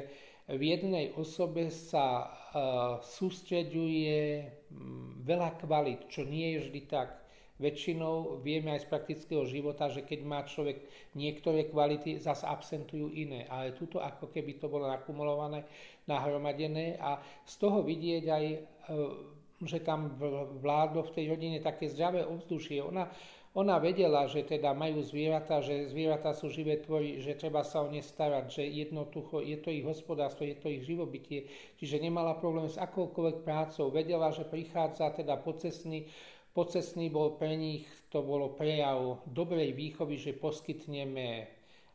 v 0.52 0.62
jednej 0.76 1.16
osobe 1.16 1.72
sa 1.72 2.28
uh, 2.28 3.00
sústreďuje 3.00 4.20
um, 4.44 5.24
veľa 5.24 5.56
kvalit, 5.64 6.12
čo 6.12 6.28
nie 6.28 6.60
je 6.60 6.68
vždy 6.68 6.82
tak. 6.92 7.23
Väčšinou 7.64 8.44
vieme 8.44 8.76
aj 8.76 8.84
z 8.84 8.92
praktického 8.92 9.48
života, 9.48 9.88
že 9.88 10.04
keď 10.04 10.20
má 10.28 10.44
človek 10.44 10.84
niektoré 11.16 11.72
kvality, 11.72 12.20
zase 12.20 12.44
absentujú 12.44 13.16
iné. 13.16 13.48
Ale 13.48 13.72
tuto 13.72 14.04
ako 14.04 14.28
keby 14.28 14.60
to 14.60 14.68
bolo 14.68 14.92
nakumulované, 14.92 15.64
nahromadené 16.04 17.00
a 17.00 17.24
z 17.48 17.54
toho 17.56 17.80
vidieť 17.80 18.26
aj 18.28 18.46
uh, 18.92 19.42
že 19.68 19.80
tam 19.80 20.12
vládlo 20.60 21.08
v 21.08 21.14
tej 21.16 21.26
rodine 21.32 21.58
také 21.64 21.88
zdravé 21.88 22.28
ovzdušie. 22.28 22.84
Ona, 22.84 23.08
ona 23.54 23.78
vedela, 23.80 24.26
že 24.28 24.44
teda 24.44 24.74
majú 24.74 25.00
zvieratá, 25.06 25.62
že 25.62 25.88
zvieratá 25.94 26.34
sú 26.34 26.50
živé 26.50 26.82
tvory, 26.82 27.22
že 27.22 27.38
treba 27.38 27.64
sa 27.64 27.86
o 27.86 27.88
ne 27.92 28.02
starať, 28.02 28.46
že 28.50 28.64
jednotucho 28.66 29.40
je 29.46 29.58
to 29.62 29.70
ich 29.70 29.86
hospodárstvo, 29.86 30.44
je 30.44 30.58
to 30.58 30.68
ich 30.74 30.84
živobytie, 30.84 31.48
čiže 31.80 32.02
nemala 32.02 32.40
problém 32.42 32.68
s 32.68 32.82
akoukoľvek 32.82 33.46
prácou. 33.46 33.94
Vedela, 33.94 34.34
že 34.34 34.48
prichádza 34.48 35.14
teda 35.16 35.38
pocesný, 35.40 36.10
pocesný 36.54 37.10
bol 37.10 37.36
pre 37.36 37.58
nich, 37.58 37.90
to 38.14 38.22
bolo 38.22 38.54
prejav 38.54 39.26
dobrej 39.26 39.74
výchovy, 39.74 40.22
že 40.22 40.38
poskytneme 40.38 41.50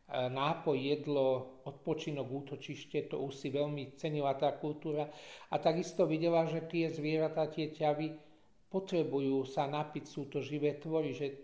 E, 0.09 0.33
nápoj, 0.33 0.73
jedlo, 0.81 1.61
odpočinok, 1.69 2.33
útočište, 2.33 3.13
to 3.13 3.21
už 3.21 3.45
si 3.45 3.53
veľmi 3.53 3.93
cenila 4.01 4.33
tá 4.41 4.57
kultúra. 4.57 5.13
A 5.53 5.61
takisto 5.61 6.09
videla, 6.09 6.49
že 6.49 6.65
tie 6.65 6.89
zvieratá, 6.89 7.45
tie 7.53 7.69
ťavy 7.69 8.17
potrebujú 8.73 9.45
sa 9.45 9.69
napiť, 9.69 10.05
sú 10.09 10.25
to 10.33 10.41
živé 10.41 10.81
tvory, 10.81 11.13
že 11.13 11.37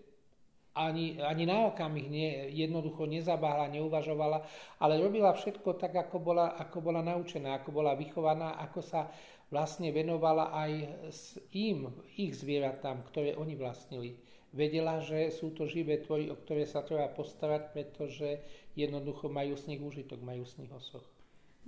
ani, 0.72 1.20
ani 1.20 1.44
na 1.44 1.68
okamih 1.68 2.08
nie, 2.08 2.56
jednoducho 2.56 3.04
nezabáhla, 3.04 3.68
neuvažovala, 3.68 4.40
ale 4.80 4.96
robila 4.96 5.36
všetko 5.36 5.76
tak, 5.76 5.92
ako 5.92 6.16
bola, 6.24 6.56
ako 6.56 6.80
bola 6.80 7.04
naučená, 7.04 7.60
ako 7.60 7.68
bola 7.68 7.92
vychovaná, 7.92 8.56
ako 8.64 8.80
sa 8.80 9.12
vlastne 9.54 9.94
venovala 9.94 10.50
aj 10.50 10.72
s 11.14 11.38
im, 11.54 11.94
ich 12.18 12.34
zvieratám, 12.34 13.06
ktoré 13.06 13.38
oni 13.38 13.54
vlastnili 13.54 14.18
vedela, 14.50 14.98
že 14.98 15.30
sú 15.30 15.54
to 15.54 15.70
živé 15.70 16.02
tvory, 16.02 16.26
o 16.26 16.34
ktoré 16.34 16.66
sa 16.66 16.82
treba 16.82 17.06
postarať, 17.06 17.70
pretože 17.70 18.42
jednoducho 18.74 19.30
majú 19.30 19.54
z 19.54 19.70
nich 19.70 19.82
užitok, 19.82 20.18
majú 20.26 20.42
z 20.42 20.66
nich 20.66 20.72
osoch. 20.74 21.06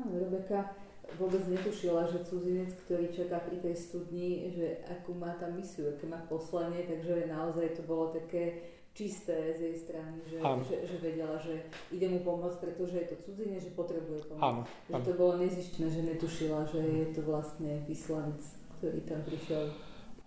No, 0.03 0.11
Rebeka 0.11 0.75
vôbec 1.15 1.47
netušila, 1.47 2.11
že 2.11 2.27
cudzinec, 2.27 2.75
ktorý 2.85 3.15
čaká 3.15 3.39
pri 3.47 3.63
tej 3.63 3.75
studni, 3.79 4.51
že 4.51 4.83
akú 4.91 5.15
má 5.15 5.39
tam 5.39 5.55
misiu, 5.55 5.95
aké 5.95 6.11
má 6.11 6.19
poslanie, 6.27 6.83
takže 6.83 7.31
naozaj 7.31 7.79
to 7.79 7.83
bolo 7.87 8.11
také 8.11 8.76
čisté 8.97 9.53
z 9.53 9.61
jej 9.61 9.77
strany, 9.77 10.17
že, 10.25 10.41
že, 10.41 10.77
že 10.89 10.97
vedela, 11.05 11.37
že 11.37 11.69
ide 11.93 12.09
mu 12.09 12.25
pomôcť, 12.25 12.59
pretože 12.65 12.97
je 12.97 13.07
to 13.13 13.17
cudzine, 13.21 13.61
že 13.61 13.77
potrebuje 13.77 14.25
pomoc. 14.25 14.41
Áno, 14.41 14.61
že 14.89 14.97
to 15.05 15.13
bolo 15.21 15.37
nezištné, 15.37 15.85
že 15.93 16.01
netušila, 16.01 16.65
že 16.65 16.81
je 16.81 17.07
to 17.13 17.21
vlastne 17.29 17.85
vyslanec, 17.85 18.41
ktorý 18.81 19.05
tam 19.05 19.21
prišiel 19.29 19.69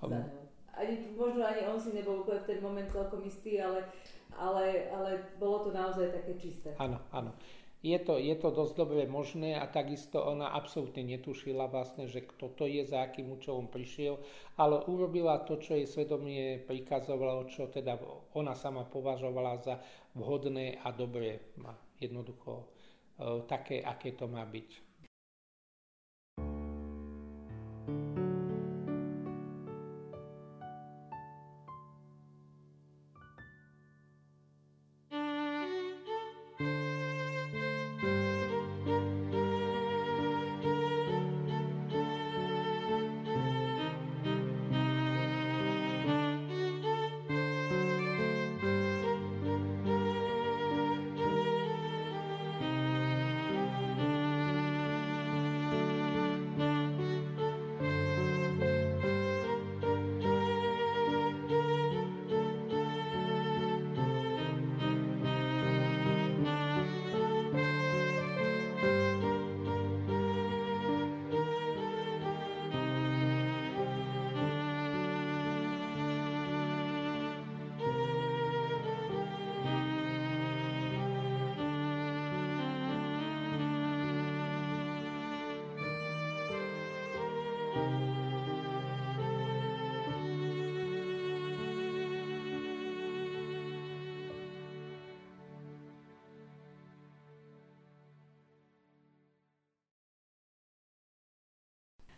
za 0.05 0.21
ňou 0.21 0.49
ani, 0.79 0.95
možno 1.17 1.43
ani 1.43 1.67
on 1.67 1.79
si 1.79 1.91
nebol 1.91 2.23
úplne 2.23 2.39
v 2.39 2.49
ten 2.55 2.59
moment 2.63 2.87
celkom 2.87 3.19
istý, 3.27 3.59
ale, 3.59 3.83
ale, 4.31 4.87
ale 4.95 5.11
bolo 5.35 5.67
to 5.67 5.69
naozaj 5.75 6.07
také 6.07 6.39
čisté. 6.39 6.71
Áno, 6.79 7.03
áno. 7.11 7.35
Je 7.79 7.95
to, 7.95 8.19
je 8.19 8.35
to 8.35 8.51
dosť 8.51 8.75
dobre 8.75 9.07
možné 9.07 9.55
a 9.55 9.63
takisto 9.63 10.19
ona 10.19 10.51
absolútne 10.51 10.99
netušila 10.99 11.71
vlastne, 11.71 12.11
že 12.11 12.27
kto 12.27 12.51
to 12.51 12.67
je, 12.67 12.83
za 12.83 13.07
akým 13.07 13.31
účelom 13.31 13.71
prišiel, 13.71 14.19
ale 14.59 14.83
urobila 14.91 15.39
to, 15.47 15.55
čo 15.55 15.79
jej 15.79 15.87
svedomie 15.87 16.59
prikazovalo, 16.59 17.47
čo 17.47 17.71
teda 17.71 17.95
ona 18.35 18.51
sama 18.51 18.83
považovala 18.83 19.63
za 19.63 19.79
vhodné 20.11 20.75
a 20.83 20.91
dobré. 20.91 21.39
Jednoducho 22.03 22.51
e, 22.59 22.63
také, 23.47 23.79
aké 23.79 24.11
to 24.11 24.27
má 24.27 24.43
byť. 24.43 24.88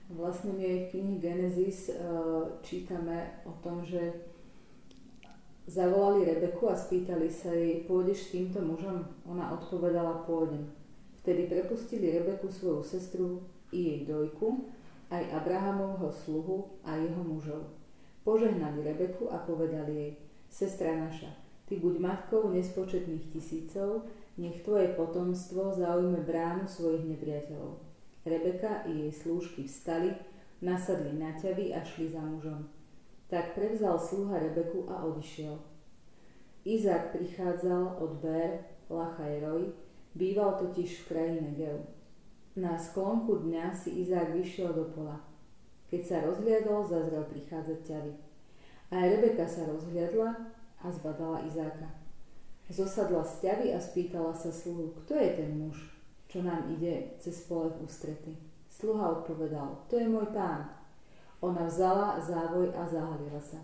Vlastne 0.09 0.57
my 0.57 0.65
v 0.65 0.89
knihe 0.89 1.15
Genesis 1.21 1.93
uh, 1.93 2.57
čítame 2.65 3.43
o 3.45 3.53
tom, 3.61 3.85
že 3.85 4.31
zavolali 5.69 6.25
Rebeku 6.25 6.67
a 6.67 6.75
spýtali 6.75 7.29
sa 7.31 7.53
jej, 7.53 7.85
pôjdeš 7.85 8.27
s 8.27 8.31
týmto 8.35 8.59
mužom? 8.59 9.05
Ona 9.29 9.55
odpovedala, 9.55 10.25
pôjdem. 10.25 10.67
Vtedy 11.21 11.45
prepustili 11.45 12.11
Rebeku 12.11 12.49
svoju 12.49 12.81
sestru 12.83 13.45
i 13.71 13.79
jej 13.87 13.99
dojku, 14.09 14.67
aj 15.13 15.31
Abrahamovho 15.37 16.09
sluhu 16.11 16.81
a 16.83 16.97
jeho 16.97 17.21
mužov. 17.23 17.71
Požehnali 18.25 18.81
Rebeku 18.81 19.29
a 19.29 19.37
povedali 19.37 19.93
jej, 19.93 20.11
sestra 20.49 20.91
naša, 20.97 21.31
ty 21.69 21.79
buď 21.79 22.03
matkou 22.03 22.51
nespočetných 22.51 23.31
tisícov, 23.31 24.09
nech 24.35 24.63
tvoje 24.65 24.91
potomstvo 24.97 25.71
zaujme 25.71 26.25
bránu 26.25 26.67
svojich 26.67 27.05
nepriateľov. 27.05 27.90
Rebeka 28.25 28.85
i 28.85 29.05
jej 29.05 29.11
slúžky 29.11 29.65
vstali, 29.65 30.13
nasadli 30.61 31.17
na 31.17 31.33
ťavy 31.33 31.73
a 31.73 31.81
šli 31.81 32.13
za 32.13 32.21
mužom. 32.21 32.69
Tak 33.29 33.57
prevzal 33.57 33.97
sluha 33.97 34.37
Rebeku 34.37 34.85
a 34.85 35.01
odišiel. 35.09 35.57
Izák 36.61 37.17
prichádzal 37.17 37.97
od 37.97 38.21
Ber, 38.21 38.61
Lachajroj, 38.89 39.73
býval 40.13 40.61
totiž 40.61 41.01
v 41.01 41.07
krajine 41.09 41.49
Geu. 41.57 41.81
Na 42.53 42.77
sklonku 42.77 43.41
dňa 43.47 43.73
si 43.73 44.05
Izák 44.05 44.37
vyšiel 44.37 44.69
do 44.75 44.85
pola. 44.93 45.17
Keď 45.89 46.01
sa 46.05 46.17
rozhliadol, 46.21 46.85
zazrel 46.85 47.25
prichádzať 47.25 47.79
ťavy. 47.83 48.13
Aj 48.91 49.05
Rebeka 49.07 49.47
sa 49.47 49.65
rozhliadla 49.65 50.29
a 50.83 50.87
zbadala 50.91 51.47
Izáka. 51.47 51.89
Zosadla 52.71 53.23
z 53.27 53.33
ťavy 53.43 53.67
a 53.75 53.79
spýtala 53.83 54.31
sa 54.31 54.47
sluhu, 54.47 54.95
kto 55.03 55.19
je 55.19 55.29
ten 55.35 55.51
muž, 55.59 55.90
čo 56.31 56.39
nám 56.39 56.71
ide 56.71 57.19
cez 57.19 57.43
pole 57.43 57.75
v 57.75 57.83
ústrety. 57.83 58.39
Sluha 58.71 59.19
odpovedal, 59.19 59.83
to 59.91 59.99
je 59.99 60.07
môj 60.07 60.31
pán. 60.31 60.71
Ona 61.43 61.67
vzala 61.67 62.23
závoj 62.23 62.71
a 62.71 62.87
zahalila 62.87 63.43
sa. 63.43 63.59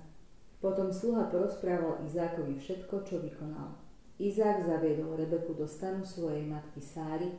Potom 0.59 0.91
sluha 0.91 1.31
porozprával 1.31 2.03
Izákovi 2.03 2.59
všetko, 2.59 3.07
čo 3.07 3.23
vykonal. 3.23 3.71
Izák 4.19 4.65
zaviedol 4.67 5.15
Rebeku 5.15 5.53
do 5.53 5.69
stanu 5.69 6.03
svojej 6.03 6.43
matky 6.43 6.81
Sáry, 6.81 7.29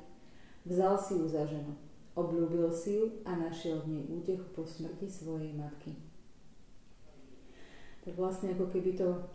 vzal 0.65 0.95
si 0.97 1.19
ju 1.19 1.27
za 1.27 1.43
ženu, 1.45 1.75
obľúbil 2.15 2.71
si 2.71 2.97
ju 2.97 3.21
a 3.27 3.35
našiel 3.35 3.83
v 3.83 3.99
nej 3.99 4.05
útechu 4.09 4.47
po 4.55 4.63
smrti 4.63 5.11
svojej 5.11 5.53
matky. 5.59 5.99
Tak 8.07 8.15
vlastne 8.15 8.55
ako 8.55 8.71
keby 8.71 8.95
to 8.95 9.27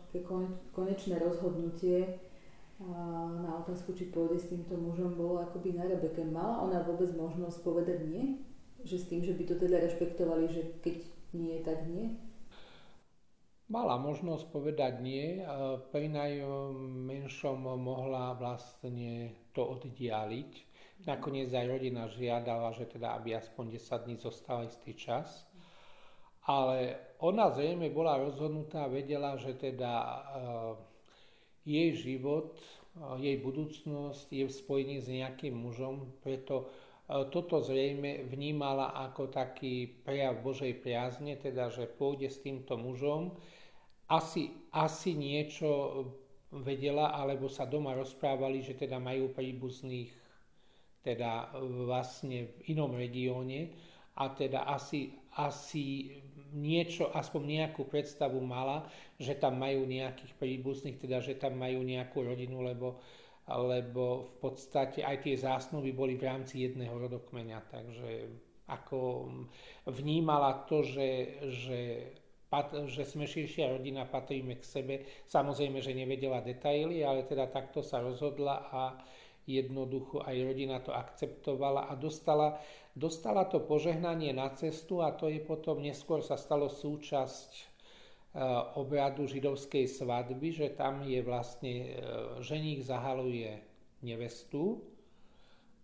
konečné 0.72 1.20
rozhodnutie 1.20 2.18
na 2.80 3.62
otázku, 3.64 3.94
či 3.94 4.10
pôjde 4.10 4.38
s 4.42 4.50
týmto 4.50 4.74
mužom, 4.76 5.14
bolo 5.14 5.44
akoby 5.44 5.78
na 5.78 5.86
Rebeke. 5.86 6.26
Mala 6.26 6.66
ona 6.66 6.82
vôbec 6.82 7.14
možnosť 7.14 7.62
povedať 7.62 8.00
nie? 8.10 8.42
Že 8.84 8.98
s 9.00 9.06
tým, 9.08 9.22
že 9.24 9.34
by 9.38 9.44
to 9.48 9.56
teda 9.56 9.78
rešpektovali, 9.80 10.46
že 10.52 10.62
keď 10.84 10.96
nie, 11.38 11.56
tak 11.64 11.88
nie? 11.88 12.20
Mala 13.72 13.96
možnosť 13.96 14.52
povedať 14.52 15.00
nie, 15.00 15.40
pri 15.96 16.12
najmenšom 16.12 17.64
mohla 17.80 18.36
vlastne 18.36 19.32
to 19.56 19.64
oddialiť. 19.64 20.52
Nakoniec 21.08 21.50
aj 21.56 21.66
rodina 21.72 22.12
žiadala, 22.12 22.76
že 22.76 22.86
teda 22.86 23.16
aby 23.18 23.40
aspoň 23.40 23.80
10 23.80 24.06
dní 24.06 24.16
zostala 24.20 24.68
istý 24.68 24.94
čas. 24.94 25.48
Ale 26.44 27.00
ona 27.24 27.56
zrejme 27.56 27.88
bola 27.96 28.20
rozhodnutá, 28.20 28.92
vedela, 28.92 29.40
že 29.40 29.56
teda 29.56 29.94
jej 31.64 31.96
život, 31.96 32.60
jej 33.18 33.40
budúcnosť 33.42 34.28
je 34.30 34.46
v 34.46 34.54
spojení 34.54 34.98
s 35.02 35.10
nejakým 35.10 35.56
mužom, 35.58 36.14
preto 36.22 36.70
toto 37.08 37.60
zrejme 37.60 38.24
vnímala 38.32 38.96
ako 38.96 39.28
taký 39.28 39.92
prejav 40.08 40.40
Božej 40.40 40.80
priazne, 40.80 41.36
teda 41.36 41.68
že 41.68 41.90
pôjde 41.90 42.32
s 42.32 42.40
týmto 42.40 42.80
mužom. 42.80 43.36
Asi, 44.08 44.56
asi 44.72 45.12
niečo 45.12 45.68
vedela, 46.54 47.12
alebo 47.12 47.52
sa 47.52 47.68
doma 47.68 47.92
rozprávali, 47.98 48.64
že 48.64 48.78
teda 48.78 49.04
majú 49.04 49.36
príbuzných 49.36 50.14
teda 51.04 51.60
vlastne 51.84 52.48
v 52.48 52.72
inom 52.72 52.96
regióne 52.96 53.76
a 54.16 54.32
teda 54.32 54.64
asi, 54.72 55.12
asi 55.36 56.16
niečo, 56.54 57.10
aspoň 57.10 57.42
nejakú 57.42 57.90
predstavu 57.90 58.38
mala, 58.40 58.86
že 59.18 59.34
tam 59.34 59.58
majú 59.58 59.84
nejakých 59.90 60.34
príbuzných, 60.38 61.02
teda 61.02 61.20
že 61.20 61.36
tam 61.36 61.58
majú 61.58 61.82
nejakú 61.82 62.22
rodinu, 62.22 62.62
lebo 62.62 63.02
lebo 63.44 64.32
v 64.32 64.36
podstate 64.40 65.04
aj 65.04 65.28
tie 65.28 65.36
zásnuby 65.36 65.92
boli 65.92 66.16
v 66.16 66.32
rámci 66.32 66.64
jedného 66.64 66.96
rodokmeňa, 66.96 67.60
takže 67.68 68.32
ako 68.72 69.28
vnímala 69.92 70.64
to, 70.64 70.80
že, 70.80 71.44
že, 71.52 71.82
že 72.88 73.04
sme 73.04 73.28
širšia 73.28 73.76
rodina, 73.76 74.08
patríme 74.08 74.56
k 74.56 74.64
sebe. 74.64 74.96
Samozrejme, 75.28 75.84
že 75.84 75.92
nevedela 75.92 76.40
detaily, 76.40 77.04
ale 77.04 77.28
teda 77.28 77.52
takto 77.52 77.84
sa 77.84 78.00
rozhodla 78.00 78.72
a 78.72 78.82
jednoducho 79.44 80.24
aj 80.24 80.36
rodina 80.44 80.80
to 80.80 80.96
akceptovala 80.96 81.92
a 81.92 82.00
dostala, 82.00 82.60
dostala 82.96 83.48
to 83.48 83.60
požehnanie 83.60 84.32
na 84.32 84.50
cestu 84.56 85.04
a 85.04 85.12
to 85.12 85.28
je 85.28 85.44
potom 85.44 85.84
neskôr 85.84 86.24
sa 86.24 86.40
stalo 86.40 86.72
súčasť 86.72 87.74
Eh, 88.34 88.42
obradu 88.82 89.30
židovskej 89.30 89.86
svadby, 89.86 90.50
že 90.50 90.74
tam 90.74 91.06
je 91.06 91.22
vlastne 91.22 91.74
eh, 91.86 91.94
ženích 92.42 92.82
zahaluje 92.82 93.62
nevestu 94.02 94.82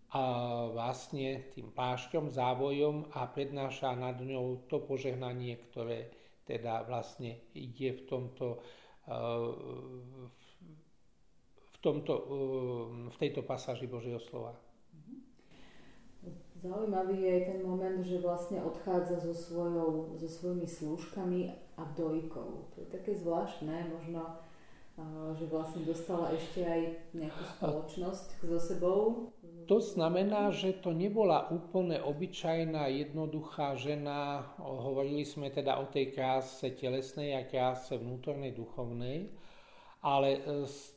a 0.09 0.65
vlastne 0.73 1.45
tým 1.53 1.69
pášťom, 1.69 2.33
závojom 2.33 3.13
a 3.13 3.29
prednáša 3.29 3.93
nad 3.93 4.17
ňou 4.17 4.65
to 4.65 4.81
požehnanie, 4.81 5.61
ktoré 5.69 6.09
teda 6.41 6.89
vlastne 6.89 7.37
je 7.53 7.93
v 7.93 8.01
tomto, 8.09 8.65
eh, 9.05 9.13
v, 9.13 10.48
tomto, 11.79 12.13
v 13.09 13.17
tejto 13.19 13.41
pasáži 13.43 13.87
Božieho 13.87 14.19
slova. 14.19 14.55
Zaujímavý 16.59 17.23
je 17.23 17.35
ten 17.55 17.59
moment, 17.63 18.03
že 18.03 18.19
vlastne 18.19 18.59
odchádza 18.59 19.23
so, 19.23 19.31
svojou, 19.31 20.19
so 20.19 20.27
svojimi 20.27 20.67
slúžkami 20.67 21.55
a 21.79 21.87
dojkou. 21.95 22.67
To 22.75 22.83
je 22.83 22.87
také 22.91 23.15
zvláštne, 23.15 23.95
možno, 23.95 24.35
že 25.39 25.47
vlastne 25.47 25.87
dostala 25.87 26.35
ešte 26.35 26.59
aj 26.67 26.81
nejakú 27.15 27.43
spoločnosť 27.55 28.43
so 28.43 28.59
sebou. 28.59 28.99
To 29.71 29.79
znamená, 29.79 30.51
že 30.51 30.75
to 30.83 30.91
nebola 30.91 31.47
úplne 31.47 31.95
obyčajná, 32.03 32.91
jednoduchá 32.91 33.79
žena. 33.79 34.51
Hovorili 34.59 35.23
sme 35.23 35.47
teda 35.55 35.79
o 35.79 35.87
tej 35.87 36.11
kráse 36.11 36.75
telesnej 36.75 37.39
a 37.39 37.47
kráse 37.47 37.95
vnútornej, 37.95 38.51
duchovnej 38.51 39.31
ale 39.99 40.39
e, 40.39 40.41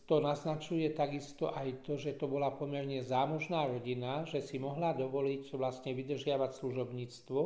to 0.06 0.22
naznačuje 0.22 0.94
takisto 0.94 1.50
aj 1.50 1.82
to, 1.82 1.98
že 1.98 2.14
to 2.14 2.30
bola 2.30 2.54
pomerne 2.54 3.02
zámožná 3.02 3.66
rodina, 3.66 4.22
že 4.22 4.38
si 4.38 4.62
mohla 4.62 4.94
dovoliť 4.94 5.50
vlastne 5.58 5.90
vydržiavať 5.90 6.50
služobníctvo. 6.54 7.40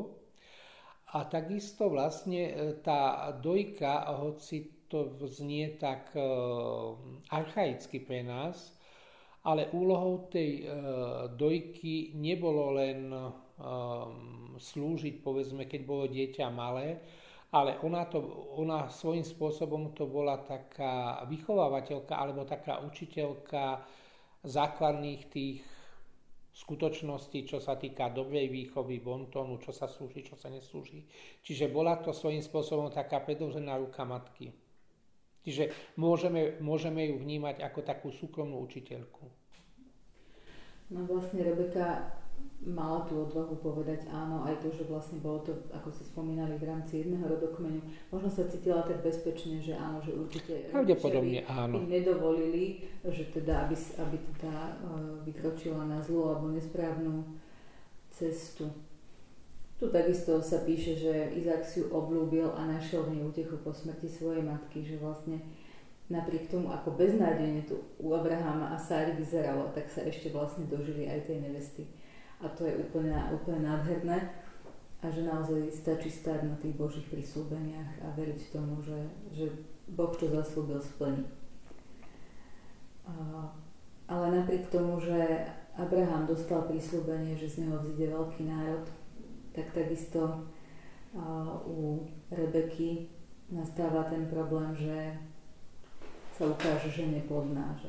A 1.16 1.19
takisto 1.25 1.88
vlastne 1.88 2.42
e, 2.53 2.55
tá 2.85 3.33
dojka, 3.40 4.05
hoci 4.21 4.85
to 4.92 5.16
znie 5.33 5.81
tak 5.81 6.12
e, 6.12 6.21
archaicky 7.33 8.05
pre 8.05 8.21
nás, 8.21 8.77
ale 9.47 9.71
úlohou 9.71 10.27
tej 10.27 10.66
dojky 11.38 12.19
nebolo 12.19 12.83
len 12.83 13.14
slúžiť, 14.59 15.23
povedzme, 15.23 15.71
keď 15.71 15.81
bolo 15.87 16.11
dieťa 16.11 16.51
malé, 16.51 16.99
ale 17.55 17.79
ona, 17.83 18.05
to, 18.11 18.19
ona 18.59 18.91
svojím 18.91 19.23
spôsobom 19.23 19.95
to 19.95 20.07
bola 20.11 20.43
taká 20.43 21.23
vychovávateľka 21.31 22.15
alebo 22.19 22.43
taká 22.43 22.83
učiteľka 22.83 23.87
základných 24.43 25.23
tých 25.31 25.63
skutočností, 26.57 27.45
čo 27.45 27.61
sa 27.61 27.77
týka 27.77 28.09
dobrej 28.09 28.49
výchovy, 28.49 28.99
bontónu, 28.99 29.61
čo 29.61 29.77
sa 29.77 29.85
slúži, 29.85 30.25
čo 30.25 30.41
sa 30.41 30.49
neslúži. 30.49 31.05
Čiže 31.45 31.69
bola 31.69 32.01
to 32.01 32.17
svojím 32.17 32.41
spôsobom 32.41 32.89
taká 32.89 33.21
predlžená 33.21 33.77
ruka 33.77 34.09
matky. 34.09 34.57
Čiže 35.45 35.95
môžeme, 36.01 36.59
môžeme 36.59 37.07
ju 37.13 37.21
vnímať 37.21 37.63
ako 37.63 37.81
takú 37.85 38.09
súkromnú 38.11 38.59
učiteľku. 38.67 39.29
No 40.91 41.07
vlastne 41.07 41.45
Rebeka 41.45 42.11
mala 42.64 43.05
tú 43.05 43.29
odvahu 43.29 43.61
povedať 43.61 44.09
áno, 44.09 44.42
aj 44.49 44.64
to, 44.64 44.73
že 44.73 44.88
vlastne 44.88 45.21
bolo 45.21 45.45
to, 45.45 45.53
ako 45.71 45.92
ste 45.92 46.09
spomínali, 46.09 46.57
v 46.57 46.66
rámci 46.66 47.05
jedného 47.05 47.29
rodokmeňu. 47.29 47.83
Možno 48.09 48.29
sa 48.33 48.49
cítila 48.49 48.81
tak 48.81 49.05
bezpečne, 49.05 49.61
že 49.61 49.77
áno, 49.77 50.01
že 50.01 50.16
určite 50.16 50.73
Pravdepodobne 50.73 51.45
áno. 51.47 51.79
im 51.79 51.87
nedovolili, 51.87 52.88
že 53.05 53.29
teda, 53.29 53.69
aby, 53.69 53.77
aby 53.77 54.16
teda 54.40 54.57
uh, 54.83 55.21
vykročila 55.29 55.85
na 55.85 56.01
zlú 56.01 56.33
alebo 56.33 56.49
nesprávnu 56.51 57.29
cestu. 58.09 58.73
Tu 59.77 59.92
takisto 59.92 60.40
sa 60.40 60.64
píše, 60.64 60.97
že 60.97 61.12
Izák 61.37 61.61
si 61.61 61.85
ju 61.85 61.92
oblúbil 61.92 62.49
a 62.49 62.64
našiel 62.64 63.05
v 63.05 63.21
nej 63.21 63.23
útechu 63.29 63.61
po 63.61 63.77
smrti 63.77 64.09
svojej 64.09 64.40
matky, 64.40 64.81
že 64.81 64.97
vlastne 64.97 65.45
napriek 66.09 66.49
tomu, 66.49 66.73
ako 66.73 66.97
beznádejne 66.97 67.69
tu 67.69 67.77
u 68.01 68.16
Abrahama 68.16 68.73
a 68.73 68.81
Sári 68.81 69.12
vyzeralo, 69.21 69.69
tak 69.77 69.92
sa 69.92 70.01
ešte 70.09 70.33
vlastne 70.33 70.64
dožili 70.64 71.05
aj 71.05 71.29
tej 71.29 71.45
nevesty 71.45 71.85
a 72.40 72.46
to 72.53 72.68
je 72.68 72.75
úplne, 72.77 73.16
úplne 73.33 73.64
nádherné 73.64 74.18
a 75.01 75.07
že 75.12 75.25
naozaj 75.25 75.72
stačí 75.72 76.09
stáť 76.09 76.44
na 76.44 76.57
tých 76.61 76.77
Božích 76.77 77.07
prísľubeniach 77.09 78.05
a 78.05 78.07
veriť 78.16 78.40
tomu, 78.53 78.81
že, 78.81 78.96
že 79.33 79.46
Boh 79.92 80.12
čo 80.16 80.29
zaslúbil 80.29 80.81
splní. 80.81 81.25
Ale 84.07 84.27
napriek 84.35 84.66
tomu, 84.72 84.99
že 84.99 85.46
Abraham 85.77 86.27
dostal 86.27 86.64
prísľubenie, 86.66 87.37
že 87.37 87.46
z 87.46 87.57
neho 87.66 87.79
vzíde 87.79 88.11
veľký 88.11 88.42
národ, 88.49 88.85
tak 89.53 89.70
takisto 89.72 90.49
u 91.64 92.05
Rebeky 92.29 93.09
nastáva 93.53 94.09
ten 94.11 94.27
problém, 94.27 94.75
že 94.75 95.16
sa 96.35 96.51
ukáže, 96.51 96.90
že 96.90 97.09
neplodná, 97.09 97.72
že 97.79 97.88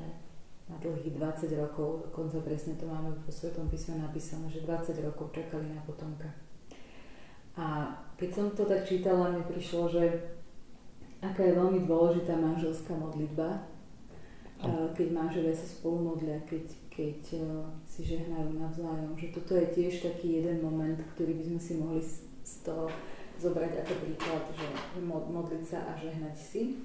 na 0.68 0.76
dlhých 0.84 1.16
20 1.16 1.48
rokov, 1.56 2.12
dokonca 2.12 2.44
presne 2.44 2.76
to 2.76 2.86
máme 2.88 3.16
vo 3.16 3.32
Svetom 3.32 3.72
písme 3.72 4.04
napísané, 4.04 4.52
že 4.52 4.68
20 4.68 5.00
rokov 5.08 5.32
čakali 5.32 5.72
na 5.72 5.80
potomka. 5.88 6.28
A 7.56 7.96
keď 8.20 8.30
som 8.36 8.46
to 8.52 8.68
tak 8.68 8.84
čítala, 8.84 9.32
mi 9.32 9.42
prišlo, 9.48 9.90
že 9.90 10.04
aká 11.24 11.42
je 11.42 11.58
veľmi 11.58 11.88
dôležitá 11.88 12.36
manželská 12.36 12.94
modlitba, 12.94 13.64
keď 14.98 15.08
manželia 15.14 15.54
sa 15.54 15.70
spolu 15.70 16.14
modlia, 16.14 16.42
keď, 16.50 16.66
keď 16.90 17.22
e, 17.38 17.42
si 17.86 18.02
žehnajú 18.02 18.58
navzájom, 18.58 19.14
že 19.14 19.30
toto 19.30 19.54
je 19.54 19.70
tiež 19.70 20.02
taký 20.02 20.42
jeden 20.42 20.66
moment, 20.66 20.98
ktorý 21.14 21.38
by 21.38 21.44
sme 21.46 21.60
si 21.62 21.74
mohli 21.78 22.02
z 22.42 22.54
toho 22.66 22.90
zobrať 23.38 23.86
ako 23.86 23.94
príklad, 24.02 24.44
že 24.58 24.68
modliť 25.06 25.62
sa 25.62 25.86
a 25.86 25.92
žehnať 25.94 26.34
si. 26.34 26.82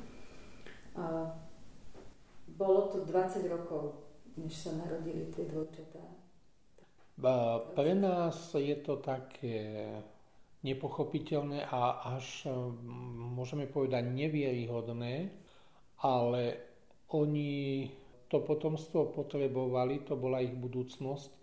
Bolo 2.52 2.92
to 2.92 3.04
20 3.08 3.48
rokov, 3.48 3.96
než 4.36 4.52
sa 4.52 4.70
narodili 4.76 5.28
tie 5.32 5.48
dvojčatá. 5.48 6.04
Pre 7.72 7.92
nás 7.94 8.54
je 8.56 8.76
to 8.80 8.98
také 8.98 9.88
nepochopiteľné 10.62 11.66
a 11.66 12.12
až 12.18 12.46
môžeme 13.34 13.66
povedať 13.66 14.06
nevieryhodné, 14.10 15.30
ale 16.02 16.42
oni 17.12 17.90
to 18.30 18.40
potomstvo 18.40 19.12
potrebovali, 19.12 20.06
to 20.06 20.16
bola 20.16 20.40
ich 20.40 20.54
budúcnosť 20.56 21.41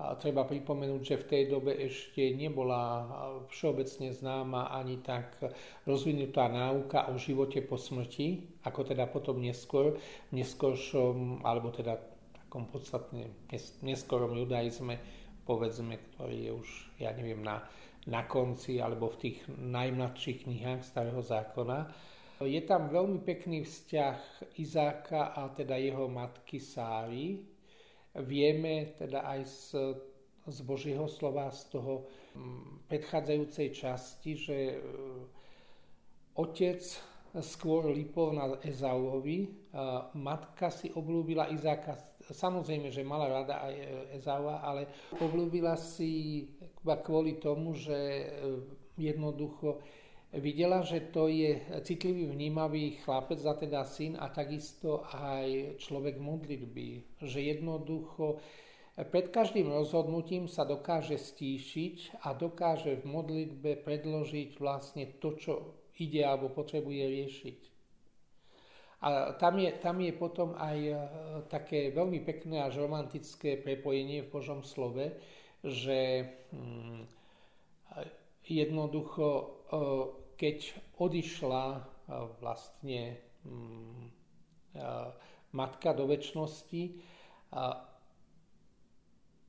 a 0.00 0.16
treba 0.16 0.48
pripomenúť, 0.48 1.02
že 1.04 1.20
v 1.20 1.28
tej 1.28 1.42
dobe 1.52 1.76
ešte 1.76 2.32
nebola 2.32 3.04
všeobecne 3.52 4.08
známa 4.16 4.72
ani 4.72 4.96
tak 5.04 5.36
rozvinutá 5.84 6.48
náuka 6.48 7.12
o 7.12 7.20
živote 7.20 7.60
po 7.60 7.76
smrti, 7.76 8.56
ako 8.64 8.80
teda 8.96 9.04
potom 9.12 9.44
neskôr, 9.44 10.00
neskôršom, 10.32 11.44
alebo 11.44 11.68
teda 11.68 12.00
takom 12.32 12.64
podstatne 12.72 13.28
neskorom 13.84 14.32
judaizme, 14.40 14.96
povedzme, 15.44 16.00
ktorý 16.16 16.48
je 16.48 16.52
už, 16.56 16.68
ja 16.96 17.12
neviem, 17.12 17.44
na, 17.44 17.60
na 18.08 18.24
konci 18.24 18.80
alebo 18.80 19.12
v 19.12 19.28
tých 19.28 19.38
najmladších 19.52 20.48
knihách 20.48 20.80
Starého 20.80 21.20
zákona. 21.20 21.92
Je 22.40 22.64
tam 22.64 22.88
veľmi 22.88 23.20
pekný 23.20 23.68
vzťah 23.68 24.16
Izáka 24.56 25.36
a 25.36 25.52
teda 25.52 25.76
jeho 25.76 26.08
matky 26.08 26.56
Sári. 26.56 27.44
Vieme 28.18 28.98
teda 28.98 29.22
aj 29.22 29.40
z, 29.46 29.62
z 30.50 30.58
Božieho 30.66 31.06
slova, 31.06 31.50
z 31.54 31.62
toho 31.70 32.10
mm, 32.34 32.90
predchádzajúcej 32.90 33.68
časti, 33.70 34.30
že 34.34 34.58
e, 34.74 34.76
otec 36.34 36.82
skôr 37.38 37.86
lipol 37.94 38.34
na 38.34 38.58
Ezauovi. 38.58 39.46
Matka 40.18 40.66
si 40.74 40.90
oblúbila 40.90 41.46
Izáka, 41.54 41.94
samozrejme, 42.26 42.90
že 42.90 43.06
mala 43.06 43.30
rada 43.30 43.62
aj 43.70 43.74
Ezaua, 44.18 44.66
ale 44.66 44.90
oblúbila 45.22 45.78
si 45.78 46.42
kvôli 46.82 47.38
tomu, 47.38 47.78
že 47.78 47.94
e, 47.94 48.26
jednoducho 48.98 49.78
videla, 50.32 50.86
že 50.86 51.10
to 51.10 51.26
je 51.26 51.58
citlivý, 51.82 52.30
vnímavý 52.30 53.02
chlapec, 53.02 53.42
a 53.42 53.54
teda 53.58 53.82
syn 53.82 54.14
a 54.14 54.30
takisto 54.30 55.02
aj 55.10 55.78
človek 55.82 56.22
modlitby. 56.22 57.18
Že 57.18 57.58
jednoducho 57.58 58.38
pred 58.94 59.32
každým 59.32 59.70
rozhodnutím 59.72 60.46
sa 60.46 60.62
dokáže 60.62 61.18
stíšiť 61.18 62.22
a 62.22 62.36
dokáže 62.36 63.00
v 63.00 63.04
modlitbe 63.06 63.70
predložiť 63.82 64.60
vlastne 64.60 65.08
to, 65.18 65.34
čo 65.34 65.52
ide 65.98 66.22
alebo 66.22 66.52
potrebuje 66.52 67.04
riešiť. 67.08 67.58
A 69.00 69.32
tam 69.40 69.56
je, 69.56 69.72
tam 69.80 69.96
je 70.04 70.12
potom 70.12 70.52
aj 70.60 70.76
e, 70.76 70.94
také 71.48 71.88
veľmi 71.88 72.20
pekné 72.20 72.60
až 72.60 72.84
romantické 72.84 73.56
prepojenie 73.56 74.28
v 74.28 74.28
Božom 74.28 74.60
slove, 74.60 75.16
že 75.64 76.28
hm, 76.52 77.08
jednoducho 78.50 79.26
e, 79.30 79.42
keď 80.34 80.58
odišla 80.98 81.64
e, 81.74 81.80
vlastne 82.42 83.00
mm, 83.46 84.04
e, 84.74 84.86
matka 85.54 85.94
do 85.94 86.06
väčšnosti, 86.06 86.82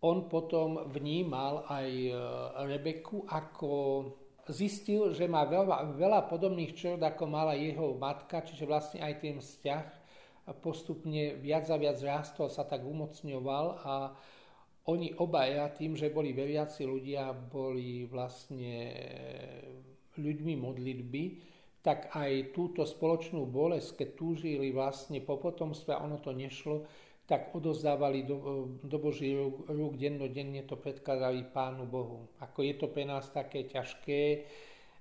on 0.02 0.26
potom 0.26 0.90
vnímal 0.90 1.70
aj 1.70 1.90
Rebeku 2.66 3.30
ako 3.30 3.70
zistil, 4.50 5.14
že 5.14 5.30
má 5.30 5.46
veľa, 5.46 5.94
veľa 5.94 6.26
podobných 6.26 6.74
črt, 6.74 6.98
ako 7.06 7.30
mala 7.30 7.54
jeho 7.54 7.94
matka, 8.02 8.42
čiže 8.42 8.66
vlastne 8.66 9.06
aj 9.06 9.14
ten 9.22 9.38
vzťah 9.38 9.86
postupne 10.66 11.38
viac 11.38 11.70
a 11.70 11.78
viac 11.78 12.02
rástol, 12.02 12.50
sa 12.50 12.66
tak 12.66 12.82
umocňoval 12.82 13.66
a 13.86 13.94
oni 14.92 15.16
obaja 15.18 15.72
tým, 15.72 15.96
že 15.96 16.12
boli 16.12 16.36
veriaci 16.36 16.84
ľudia, 16.84 17.32
boli 17.32 18.04
vlastne 18.06 18.92
ľuďmi 20.20 20.54
modlitby, 20.60 21.24
tak 21.82 22.14
aj 22.14 22.54
túto 22.54 22.86
spoločnú 22.86 23.50
bolesť, 23.50 24.04
keď 24.04 24.10
túžili 24.14 24.70
vlastne 24.70 25.18
po 25.24 25.42
potomstve 25.42 25.98
ono 25.98 26.22
to 26.22 26.30
nešlo, 26.30 26.86
tak 27.26 27.56
odozdávali 27.56 28.28
do, 28.28 28.38
do 28.84 28.98
Boží 29.00 29.32
rúk, 29.32 29.66
rúk 29.72 29.96
dennodenne 29.96 30.68
to 30.68 30.76
predkladali 30.76 31.48
Pánu 31.48 31.88
Bohu. 31.88 32.28
Ako 32.44 32.60
je 32.62 32.76
to 32.76 32.92
pre 32.92 33.08
nás 33.08 33.32
také 33.32 33.66
ťažké, 33.66 34.22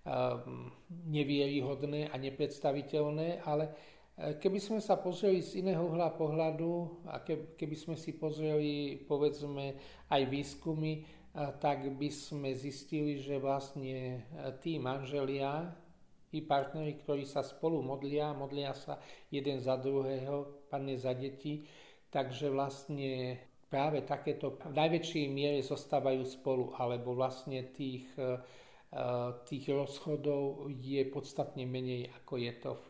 ehm, 0.07 0.71
nevieryhodné 1.11 2.07
a 2.09 2.15
nepredstaviteľné, 2.17 3.43
ale 3.43 3.75
keby 4.21 4.61
sme 4.61 4.81
sa 4.85 5.01
pozreli 5.01 5.41
z 5.41 5.65
iného 5.65 5.87
uhla 5.89 6.13
pohľadu 6.13 7.05
a 7.09 7.25
keby 7.25 7.77
sme 7.77 7.97
si 7.97 8.13
pozreli 8.13 9.01
povedzme 9.09 9.77
aj 10.13 10.23
výskumy, 10.29 11.21
tak 11.33 11.87
by 11.95 12.11
sme 12.11 12.51
zistili, 12.59 13.23
že 13.23 13.39
vlastne 13.39 14.19
e, 14.19 14.21
tí 14.59 14.83
manželia 14.83 15.71
i 16.35 16.43
partneri, 16.43 16.99
ktorí 16.99 17.23
sa 17.23 17.47
spolu 17.47 17.83
modlia, 17.83 18.35
modlia 18.35 18.75
sa 18.75 18.99
jeden 19.31 19.63
za 19.63 19.79
druhého, 19.79 20.67
padne 20.67 20.99
za 20.99 21.15
deti, 21.15 21.63
takže 22.11 22.51
vlastne 22.51 23.39
práve 23.71 24.03
takéto 24.03 24.59
v 24.59 24.75
najväčšej 24.75 25.25
miere 25.31 25.63
zostávajú 25.63 26.27
spolu, 26.27 26.75
alebo 26.75 27.15
vlastne 27.15 27.63
tých, 27.71 28.11
e, 28.19 28.35
e, 28.91 29.07
tých 29.47 29.71
rozchodov 29.71 30.67
je 30.83 31.07
podstatne 31.07 31.63
menej, 31.63 32.11
ako 32.11 32.43
je 32.43 32.53
to 32.59 32.75
v 32.75 32.87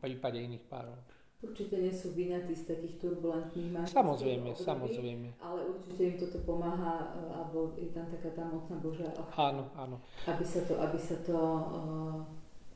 prípade 0.00 0.40
iných 0.40 0.64
párov. 0.66 0.96
Určite 1.40 1.80
nie 1.80 1.88
sú 1.88 2.12
vynatí 2.12 2.52
z 2.52 2.68
takých 2.68 3.00
turbulentných 3.00 3.72
manželstiev. 3.72 3.96
Samozrejme, 3.96 4.48
období, 4.52 4.68
samozrejme. 4.68 5.28
Ale 5.40 5.60
určite 5.72 6.02
im 6.04 6.16
toto 6.20 6.38
pomáha, 6.44 7.16
e, 7.16 7.32
alebo 7.32 7.72
je 7.80 7.88
tam 7.96 8.04
taká 8.12 8.28
tá 8.36 8.44
mocná 8.44 8.76
Božia 8.76 9.08
Áno, 9.40 9.64
áno. 9.72 9.96
Aby 10.28 10.44
sa 10.44 10.60
to, 10.68 10.76
aby 10.76 11.00
sa 11.00 11.16
to 11.24 11.38
uh, 11.40 12.20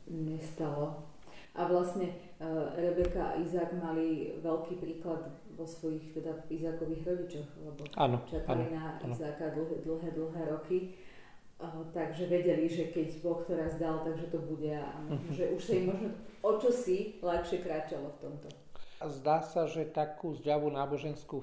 nestalo. 0.09 1.13
A 1.53 1.69
vlastne 1.69 2.09
uh, 2.41 2.73
Rebeka 2.73 3.37
a 3.37 3.37
Izák 3.37 3.77
mali 3.77 4.33
veľký 4.41 4.81
príklad 4.81 5.29
vo 5.53 5.69
svojich, 5.69 6.17
teda 6.17 6.33
Izákových 6.49 7.05
rodičoch, 7.05 7.49
lebo 7.69 7.85
áno, 8.01 8.25
čakali 8.25 8.65
áno, 8.65 8.81
na 8.81 8.97
áno. 8.97 9.13
Izáka 9.13 9.53
dlhé, 9.53 9.77
dlhé, 9.85 10.09
dlhé 10.09 10.43
roky. 10.49 10.97
Takže 11.95 12.27
vedeli, 12.27 12.67
že 12.67 12.91
keď 12.91 13.23
Boh 13.23 13.39
to 13.47 13.55
raz 13.55 13.79
dal, 13.79 14.03
takže 14.03 14.35
to 14.35 14.43
bude 14.43 14.75
a 14.75 14.91
že 15.31 15.55
už 15.55 15.63
sa 15.63 15.73
im 15.79 15.87
možno 15.95 16.11
o 16.45 16.51
čo 16.61 16.71
si 16.75 17.17
ľahšie 17.23 17.63
kráčalo 17.63 18.11
v 18.11 18.21
tomto. 18.21 18.49
Zdá 19.05 19.41
sa, 19.41 19.71
že 19.71 19.89
takú 19.89 20.35
zdravú 20.35 20.69
náboženskú 20.69 21.41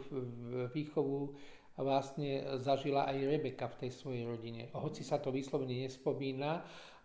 výchovu 0.75 1.33
vlastne 1.79 2.59
zažila 2.61 3.09
aj 3.09 3.25
Rebeka 3.25 3.71
v 3.71 3.87
tej 3.87 3.91
svojej 3.95 4.23
rodine. 4.27 4.69
Hoci 4.75 5.01
sa 5.01 5.17
to 5.17 5.33
vyslovene 5.33 5.87
nespomína, 5.87 6.61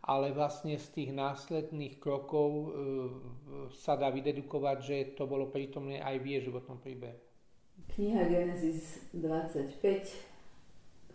ale 0.07 0.31
vlastne 0.35 0.79
z 0.79 0.87
tých 0.92 1.11
následných 1.11 1.99
krokov 1.99 2.51
e, 2.53 2.69
sa 3.75 3.99
dá 3.99 4.11
vydedukovať, 4.12 4.79
že 4.83 4.97
to 5.19 5.27
bolo 5.27 5.51
prítomné 5.51 5.99
aj 5.99 6.23
v 6.23 6.27
jej 6.37 6.40
životnom 6.47 6.79
príbehu. 6.79 7.19
Kniha 7.97 8.29
Genesis 8.29 9.01
25, 9.16 9.81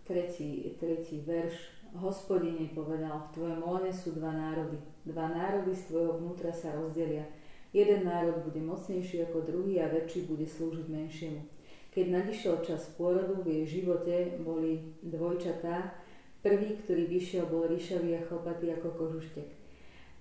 tretí, 0.05 0.75
tretí 0.77 1.23
verš 1.23 1.55
Hospodine 1.91 2.71
povedal, 2.71 3.27
v 3.27 3.31
tvojom 3.35 3.59
lone 3.67 3.91
sú 3.91 4.15
dva 4.15 4.31
národy. 4.31 4.79
Dva 5.03 5.27
národy 5.27 5.75
z 5.75 5.91
tvojho 5.91 6.23
vnútra 6.23 6.51
sa 6.55 6.71
rozdelia. 6.71 7.27
Jeden 7.75 8.07
národ 8.07 8.47
bude 8.47 8.63
mocnejší 8.63 9.27
ako 9.27 9.43
druhý 9.43 9.79
a 9.83 9.91
väčší 9.91 10.27
bude 10.27 10.47
slúžiť 10.47 10.87
menšiemu. 10.87 11.43
Keď 11.91 12.05
nadišiel 12.07 12.63
čas 12.63 12.95
pôrodu, 12.95 13.43
v 13.43 13.51
jej 13.51 13.83
živote 13.83 14.39
boli 14.39 14.95
dvojčatá. 15.03 15.99
Prvý, 16.39 16.79
ktorý 16.79 17.11
vyšiel, 17.11 17.51
bol 17.51 17.67
ríšavý 17.67 18.15
a 18.15 18.23
chlpatý 18.23 18.71
ako 18.71 18.95
kožuštek. 18.95 19.47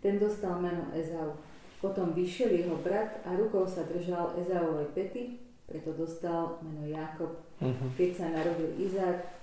Ten 0.02 0.18
dostal 0.18 0.58
meno 0.58 0.90
Ezau. 0.90 1.38
Potom 1.78 2.12
vyšiel 2.12 2.50
jeho 2.50 2.76
brat 2.82 3.22
a 3.24 3.38
rukou 3.38 3.64
sa 3.64 3.86
držal 3.88 4.36
Ezauovej 4.36 4.90
pety, 4.92 5.22
preto 5.64 5.94
dostal 5.96 6.60
meno 6.60 6.84
Jakob. 6.84 7.40
Uh-huh. 7.62 7.88
Keď 7.96 8.10
sa 8.12 8.26
narodil 8.28 8.74
Izák, 8.76 9.39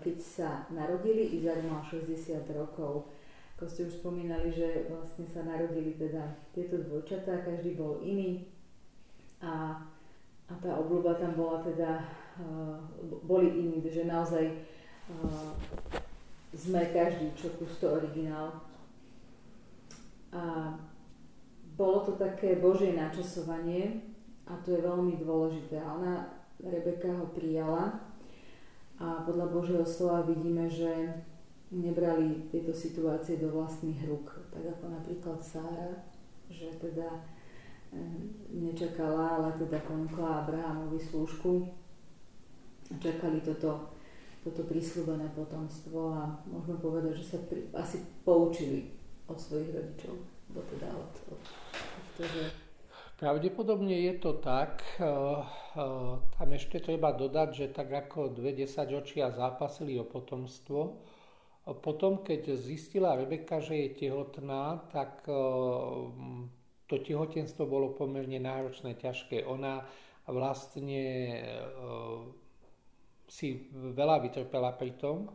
keď 0.00 0.16
sa 0.20 0.48
narodili, 0.70 1.38
Izak 1.38 1.64
mal 1.66 1.82
60 1.84 2.44
rokov. 2.54 3.10
Ako 3.58 3.66
ste 3.66 3.90
už 3.90 4.00
spomínali, 4.00 4.54
že 4.54 4.86
vlastne 4.86 5.26
sa 5.26 5.42
narodili 5.42 5.98
teda 5.98 6.30
tieto 6.54 6.78
dvojčatá, 6.78 7.42
každý 7.42 7.74
bol 7.74 7.98
iný 8.06 8.46
a, 9.42 9.82
a 10.46 10.52
tá 10.62 10.78
obľúba 10.78 11.18
tam 11.18 11.34
bola 11.34 11.66
teda, 11.66 12.06
uh, 12.38 12.78
boli 13.26 13.50
iní, 13.50 13.82
že 13.82 14.06
naozaj 14.06 14.46
uh, 14.46 15.50
sme 16.54 16.86
každý 16.94 17.34
čo 17.34 17.50
kus 17.58 17.82
originál. 17.82 18.62
A 20.30 20.74
bolo 21.74 22.06
to 22.06 22.12
také 22.14 22.62
Božie 22.62 22.94
načasovanie 22.94 24.06
a 24.46 24.54
to 24.62 24.74
je 24.74 24.86
veľmi 24.86 25.18
dôležité. 25.18 25.82
Ona, 25.82 26.30
Rebeka 26.62 27.10
ho 27.14 27.26
prijala 27.34 28.07
a 28.98 29.22
podľa 29.22 29.46
Božieho 29.54 29.86
slova 29.86 30.26
vidíme, 30.26 30.66
že 30.66 30.90
nebrali 31.70 32.50
tieto 32.50 32.74
situácie 32.74 33.38
do 33.38 33.54
vlastných 33.54 34.02
rúk. 34.10 34.42
Tak 34.50 34.62
ako 34.78 34.84
napríklad 34.90 35.38
Sára, 35.38 36.02
že 36.50 36.74
teda 36.82 37.22
nečakala, 38.50 39.38
ale 39.38 39.48
teda 39.54 39.78
ponúkla 39.86 40.44
Abrahamovi 40.44 40.98
slúžku. 40.98 41.70
Čakali 42.88 43.44
toto, 43.44 43.92
toto 44.42 44.64
prísľubené 44.64 45.30
potomstvo 45.36 46.12
a 46.12 46.22
môžeme 46.48 46.80
povedať, 46.80 47.20
že 47.20 47.36
sa 47.36 47.38
pri, 47.46 47.68
asi 47.76 48.00
poučili 48.24 48.90
od 49.28 49.36
svojich 49.36 49.72
rodičov. 49.72 50.16
Bo 50.48 50.64
teda 50.64 50.88
od, 50.90 51.12
od, 51.30 51.42
od 51.44 52.06
toho, 52.16 52.67
Pravdepodobne 53.18 53.98
je 53.98 54.14
to 54.22 54.38
tak. 54.38 54.78
Eh, 54.94 55.02
eh, 55.02 56.14
tam 56.38 56.48
ešte 56.54 56.78
treba 56.78 57.10
dodať, 57.10 57.48
že 57.50 57.66
tak 57.74 57.90
ako 57.90 58.30
dve 58.30 58.54
desaťročia 58.54 59.34
zápasili 59.34 59.98
o 59.98 60.06
potomstvo, 60.06 61.02
potom 61.82 62.22
keď 62.22 62.54
zistila 62.54 63.18
Rebeka, 63.18 63.58
že 63.58 63.74
je 63.74 64.06
tehotná, 64.06 64.86
tak 64.94 65.26
eh, 65.26 65.34
to 66.86 66.94
tehotenstvo 67.02 67.66
bolo 67.66 67.90
pomerne 67.98 68.38
náročné, 68.38 68.94
ťažké. 68.94 69.42
Ona 69.44 69.82
vlastne 70.30 71.04
si 73.28 73.68
veľa 73.72 74.24
vytrpela 74.24 74.72
pri 74.76 74.96
tom 74.96 75.28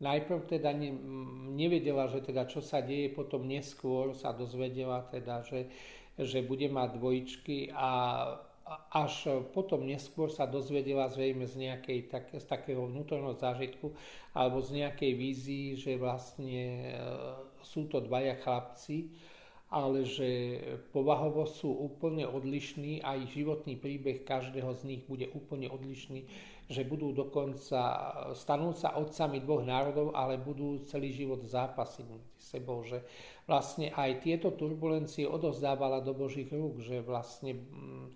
najprv 0.00 0.48
teda 0.48 0.72
ne, 0.72 0.90
nevedela, 1.52 2.08
že 2.08 2.24
teda 2.24 2.48
čo 2.48 2.64
sa 2.64 2.80
deje, 2.80 3.12
potom 3.12 3.44
neskôr 3.44 4.16
sa 4.16 4.32
dozvedela 4.32 5.04
teda, 5.12 5.44
že, 5.44 5.68
že 6.24 6.44
bude 6.44 6.68
mať 6.68 6.88
dvojičky 6.96 7.72
a 7.72 7.90
až 8.94 9.42
potom 9.50 9.82
neskôr 9.82 10.30
sa 10.30 10.46
dozvedela 10.46 11.10
zrejme 11.10 11.42
z, 11.42 11.54
nejakej, 11.58 11.98
tak, 12.06 12.30
z 12.30 12.46
takého 12.46 12.86
vnútorného 12.86 13.34
zážitku 13.34 13.90
alebo 14.30 14.62
z 14.62 14.84
nejakej 14.84 15.12
vízii, 15.18 15.66
že 15.74 15.98
vlastne 15.98 16.62
e, 16.86 16.94
sú 17.66 17.90
to 17.90 17.98
dvaja 17.98 18.38
chlapci, 18.38 19.10
ale 19.70 20.06
že 20.06 20.58
povahovo 20.94 21.46
sú 21.46 21.70
úplne 21.70 22.26
odlišní 22.26 23.02
a 23.02 23.18
ich 23.18 23.34
životný 23.34 23.78
príbeh 23.78 24.22
každého 24.22 24.70
z 24.78 24.82
nich 24.86 25.02
bude 25.06 25.30
úplne 25.34 25.70
odlišný, 25.70 26.26
že 26.70 26.86
budú 26.86 27.10
dokonca, 27.10 27.82
stanú 28.38 28.70
sa 28.70 28.94
otcami 28.94 29.42
dvoch 29.42 29.66
národov, 29.66 30.14
ale 30.14 30.38
budú 30.38 30.86
celý 30.86 31.10
život 31.10 31.42
zápasiť 31.42 32.04
medzi 32.06 32.30
sebou, 32.38 32.86
že 32.86 33.02
vlastne 33.50 33.90
aj 33.90 34.22
tieto 34.22 34.54
turbulencie 34.54 35.26
odozdávala 35.26 35.98
do 35.98 36.14
Božích 36.14 36.46
rúk, 36.54 36.78
že 36.78 37.02
vlastne 37.02 37.58
mm, 37.58 38.06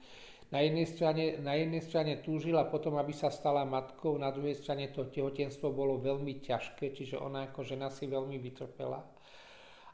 na 0.54 0.62
jednej, 0.62 0.86
strane, 0.86 1.24
na 1.42 1.58
jednej 1.58 1.82
strane 1.82 2.22
túžila 2.22 2.70
potom, 2.70 2.94
aby 2.94 3.10
sa 3.10 3.26
stala 3.26 3.66
matkou, 3.66 4.14
na 4.22 4.30
druhej 4.30 4.54
strane 4.54 4.94
to 4.94 5.10
tehotenstvo 5.10 5.74
bolo 5.74 5.98
veľmi 5.98 6.38
ťažké, 6.38 6.94
čiže 6.94 7.18
ona 7.18 7.50
ako 7.50 7.66
žena 7.66 7.90
si 7.90 8.06
veľmi 8.06 8.38
vytrpela. 8.38 9.02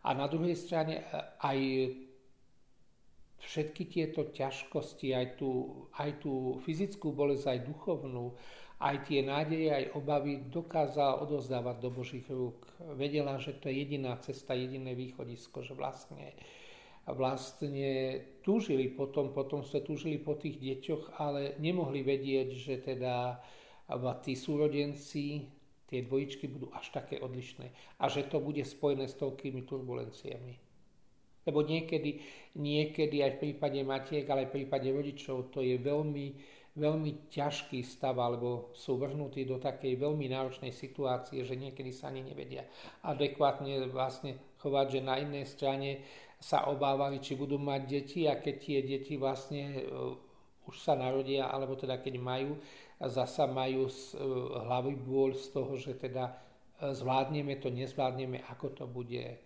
A 0.04 0.12
na 0.12 0.28
druhej 0.28 0.52
strane 0.52 1.00
e, 1.00 1.04
aj 1.40 1.58
všetky 3.40 3.82
tieto 3.88 4.28
ťažkosti, 4.28 5.16
aj 5.16 5.26
tú, 5.40 5.50
aj 5.96 6.20
tú 6.20 6.60
fyzickú 6.64 7.12
bolesť, 7.16 7.56
aj 7.56 7.60
duchovnú, 7.64 8.36
aj 8.80 8.96
tie 9.08 9.20
nádeje, 9.20 9.68
aj 9.72 9.92
obavy 9.96 10.40
dokázala 10.48 11.20
odozdávať 11.20 11.76
do 11.84 11.90
Božích 11.92 12.28
rúk. 12.32 12.64
Vedela, 12.96 13.36
že 13.36 13.56
to 13.56 13.68
je 13.68 13.84
jediná 13.84 14.16
cesta, 14.20 14.56
jediné 14.56 14.96
východisko, 14.96 15.60
že 15.60 15.76
vlastne, 15.76 16.32
vlastne 17.04 18.24
túžili 18.40 18.88
potom, 18.88 19.36
potom 19.36 19.60
sa 19.64 19.84
túžili 19.84 20.16
po 20.16 20.36
tých 20.36 20.56
deťoch, 20.56 21.20
ale 21.20 21.60
nemohli 21.60 22.00
vedieť, 22.00 22.48
že 22.56 22.74
teda 22.80 23.40
tí 24.24 24.32
súrodenci 24.32 25.44
tie 25.90 26.06
dvojičky 26.06 26.46
budú 26.46 26.70
až 26.70 26.94
také 26.94 27.18
odlišné 27.18 27.98
a 27.98 28.04
že 28.06 28.30
to 28.30 28.38
bude 28.38 28.62
spojené 28.62 29.10
s 29.10 29.18
toľkými 29.18 29.66
turbulenciami. 29.66 30.69
Lebo 31.46 31.64
niekedy, 31.64 32.20
niekedy 32.60 33.24
aj 33.24 33.32
v 33.36 33.40
prípade 33.48 33.80
matiek, 33.80 34.24
ale 34.28 34.44
aj 34.44 34.48
v 34.52 34.56
prípade 34.62 34.88
rodičov 34.92 35.48
to 35.48 35.64
je 35.64 35.80
veľmi, 35.80 36.26
veľmi 36.76 37.32
ťažký 37.32 37.80
stav, 37.80 38.20
alebo 38.20 38.70
sú 38.76 39.00
vrhnutí 39.00 39.48
do 39.48 39.56
takej 39.56 39.96
veľmi 39.96 40.28
náročnej 40.28 40.70
situácie, 40.70 41.42
že 41.44 41.56
niekedy 41.56 41.90
sa 41.90 42.12
ani 42.12 42.24
nevedia 42.26 42.68
adekvátne 43.02 43.88
vlastne 43.88 44.36
chovať, 44.60 44.86
že 44.98 45.00
na 45.00 45.16
inej 45.16 45.48
strane 45.48 46.04
sa 46.40 46.68
obávali, 46.68 47.20
či 47.20 47.36
budú 47.36 47.60
mať 47.60 47.80
deti 47.88 48.24
a 48.24 48.36
keď 48.36 48.54
tie 48.60 48.78
deti 48.80 49.20
vlastne 49.20 49.84
uh, 49.84 50.16
už 50.70 50.76
sa 50.78 50.94
narodia, 50.94 51.50
alebo 51.50 51.74
teda 51.74 51.98
keď 51.98 52.14
majú, 52.20 52.54
zasa 53.00 53.50
majú 53.50 53.88
e, 53.88 53.92
hlavy 54.60 54.94
bôľ 55.02 55.30
z 55.34 55.46
toho, 55.50 55.72
že 55.74 55.98
teda 55.98 56.30
e, 56.30 56.32
zvládneme 56.94 57.58
to, 57.58 57.74
nezvládneme, 57.74 58.44
ako 58.46 58.66
to 58.76 58.84
bude. 58.86 59.40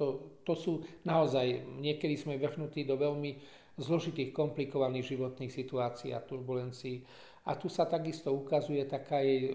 To, 0.00 0.40
to 0.48 0.56
sú 0.56 0.72
naozaj, 1.04 1.60
niekedy 1.76 2.16
sme 2.16 2.40
vrhnutí 2.40 2.88
do 2.88 2.96
veľmi 2.96 3.36
zložitých, 3.76 4.32
komplikovaných 4.32 5.16
životných 5.16 5.52
situácií 5.52 6.16
a 6.16 6.24
turbulencií. 6.24 7.04
A 7.48 7.56
tu 7.56 7.68
sa 7.68 7.84
takisto 7.84 8.32
ukazuje 8.32 8.84
taká 8.84 9.20
aj 9.20 9.28
e, 9.28 9.52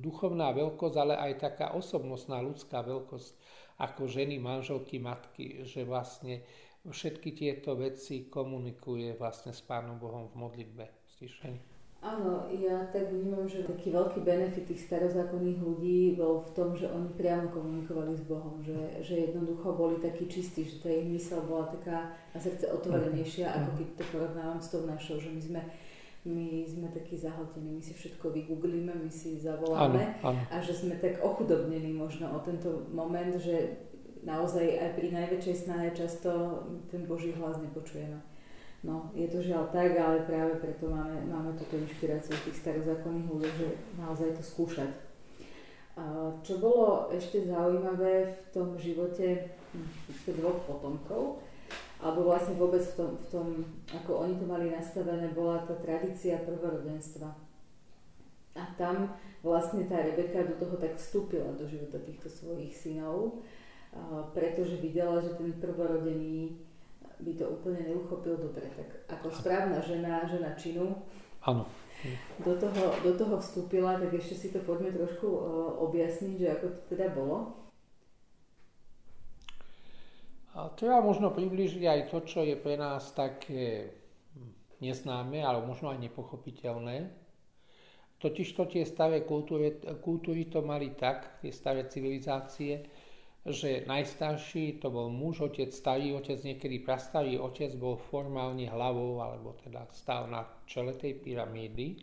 duchovná 0.00 0.52
veľkosť, 0.52 0.96
ale 0.96 1.14
aj 1.16 1.32
taká 1.40 1.66
osobnostná 1.76 2.40
ľudská 2.40 2.84
veľkosť 2.84 3.32
ako 3.76 4.08
ženy, 4.08 4.40
manželky, 4.40 4.96
matky, 4.96 5.64
že 5.68 5.84
vlastne 5.84 6.40
všetky 6.88 7.36
tieto 7.36 7.76
veci 7.76 8.32
komunikuje 8.32 9.12
vlastne 9.20 9.52
s 9.52 9.60
Pánom 9.60 10.00
Bohom 10.00 10.32
v 10.32 10.40
modlitbe 10.40 10.84
stišení. 11.16 11.75
Áno, 12.06 12.46
ja 12.54 12.86
tak 12.94 13.10
vnímam, 13.10 13.50
že 13.50 13.66
taký 13.66 13.90
veľký 13.90 14.22
benefit 14.22 14.70
tých 14.70 14.86
starozákonných 14.86 15.58
ľudí 15.58 16.14
bol 16.14 16.38
v 16.46 16.50
tom, 16.54 16.78
že 16.78 16.86
oni 16.86 17.10
priamo 17.18 17.50
komunikovali 17.50 18.14
s 18.14 18.22
Bohom, 18.22 18.62
že, 18.62 19.02
že 19.02 19.26
jednoducho 19.26 19.74
boli 19.74 19.98
takí 19.98 20.30
čistí, 20.30 20.62
že 20.62 20.86
tá 20.86 20.90
ich 20.94 21.10
mysel 21.10 21.42
bola 21.42 21.66
taká 21.66 22.14
na 22.30 22.38
srdce 22.38 22.70
otvorenejšia, 22.70 23.50
ako 23.50 23.70
keď 23.82 23.88
to 23.98 24.04
porovnávam 24.14 24.60
s 24.62 24.70
tou 24.70 24.86
našou, 24.86 25.18
že 25.18 25.34
my 25.34 25.42
sme 25.42 25.62
my 26.26 26.66
sme 26.66 26.90
takí 26.90 27.14
zahltení, 27.14 27.78
my 27.78 27.82
si 27.82 27.94
všetko 27.94 28.34
vygooglíme, 28.34 28.90
my 28.90 29.06
si 29.06 29.38
zavoláme 29.38 30.18
áno, 30.18 30.34
áno. 30.34 30.40
a 30.50 30.58
že 30.58 30.74
sme 30.74 30.98
tak 30.98 31.22
ochudobnení 31.22 31.94
možno 31.94 32.34
o 32.34 32.42
tento 32.42 32.90
moment, 32.90 33.30
že 33.38 33.78
naozaj 34.26 34.66
aj 34.66 34.90
pri 34.98 35.08
najväčšej 35.14 35.56
snahe 35.56 35.94
často 35.94 36.62
ten 36.90 37.06
Boží 37.06 37.30
hlas 37.30 37.62
nepočujeme. 37.62 38.18
No, 38.86 39.10
je 39.18 39.26
to 39.26 39.42
žiaľ 39.42 39.66
tak, 39.74 39.98
ale 39.98 40.22
práve 40.22 40.62
preto 40.62 40.86
máme, 40.86 41.26
máme 41.26 41.58
túto 41.58 41.74
inšpiráciu 41.74 42.38
tých 42.46 42.62
starozákonných 42.62 43.26
ľudí, 43.26 43.50
že 43.58 43.68
naozaj 43.98 44.38
to 44.38 44.42
skúšať. 44.46 44.90
Čo 46.46 46.62
bolo 46.62 47.10
ešte 47.10 47.50
zaujímavé 47.50 48.30
v 48.30 48.48
tom 48.54 48.78
živote 48.78 49.50
hm, 49.74 50.38
dvoch 50.38 50.62
potomkov, 50.70 51.42
alebo 51.98 52.30
vlastne 52.30 52.54
vôbec 52.54 52.84
v 52.84 52.94
tom, 52.94 53.10
v 53.18 53.26
tom, 53.26 53.46
ako 53.90 54.22
oni 54.22 54.38
to 54.38 54.46
mali 54.46 54.70
nastavené, 54.70 55.34
bola 55.34 55.66
tá 55.66 55.74
tradícia 55.82 56.38
prvorodenstva. 56.46 57.26
A 58.54 58.62
tam 58.78 59.18
vlastne 59.42 59.90
tá 59.90 59.98
Rebeka 59.98 60.46
do 60.46 60.62
toho 60.62 60.78
tak 60.78 60.94
vstúpila 60.94 61.58
do 61.58 61.66
života 61.66 61.98
týchto 62.06 62.30
svojich 62.30 62.70
synov, 62.70 63.42
pretože 64.30 64.78
videla, 64.78 65.18
že 65.24 65.34
ten 65.34 65.56
prvorodený 65.58 66.60
by 67.20 67.32
to 67.36 67.44
úplne 67.48 67.80
neuchopil 67.86 68.36
dobre. 68.36 68.68
Tak 68.76 68.88
ako 69.18 69.32
správna 69.32 69.80
žena, 69.80 70.24
žena 70.28 70.52
činu, 70.56 70.92
Áno. 71.46 71.62
Do 72.42 72.58
toho, 72.58 72.84
do 73.06 73.12
toho 73.14 73.38
vstúpila, 73.38 73.96
tak 74.02 74.18
ešte 74.18 74.34
si 74.34 74.48
to 74.50 74.60
poďme 74.66 74.92
trošku 74.94 75.26
objasniť, 75.88 76.36
že 76.36 76.48
ako 76.58 76.66
to 76.74 76.80
teda 76.92 77.06
bolo. 77.14 77.54
A 80.58 80.68
treba 80.74 80.98
možno 81.00 81.30
približiť 81.30 81.84
aj 81.86 82.00
to, 82.10 82.18
čo 82.26 82.42
je 82.42 82.58
pre 82.58 82.74
nás 82.74 83.14
také 83.14 83.94
neznáme, 84.82 85.40
ale 85.40 85.62
možno 85.64 85.94
aj 85.94 86.02
nepochopiteľné. 86.02 87.14
Totiž 88.16 88.56
to 88.56 88.64
tie 88.66 88.82
staré 88.82 89.22
kultúry, 89.22 89.76
kultúry 90.00 90.48
to 90.48 90.64
mali 90.64 90.96
tak, 90.96 91.40
tie 91.44 91.52
staré 91.52 91.86
civilizácie, 91.86 92.88
že 93.46 93.86
najstarší 93.86 94.82
to 94.82 94.90
bol 94.90 95.06
muž, 95.06 95.38
otec, 95.46 95.70
starý 95.70 96.18
otec, 96.18 96.42
niekedy 96.42 96.82
prastarý 96.82 97.38
otec 97.38 97.70
bol 97.78 97.94
formálne 97.94 98.66
hlavou, 98.66 99.22
alebo 99.22 99.54
teda 99.62 99.86
stál 99.94 100.26
na 100.26 100.42
čele 100.66 100.94
tej 100.98 101.14
pyramídy. 101.22 102.02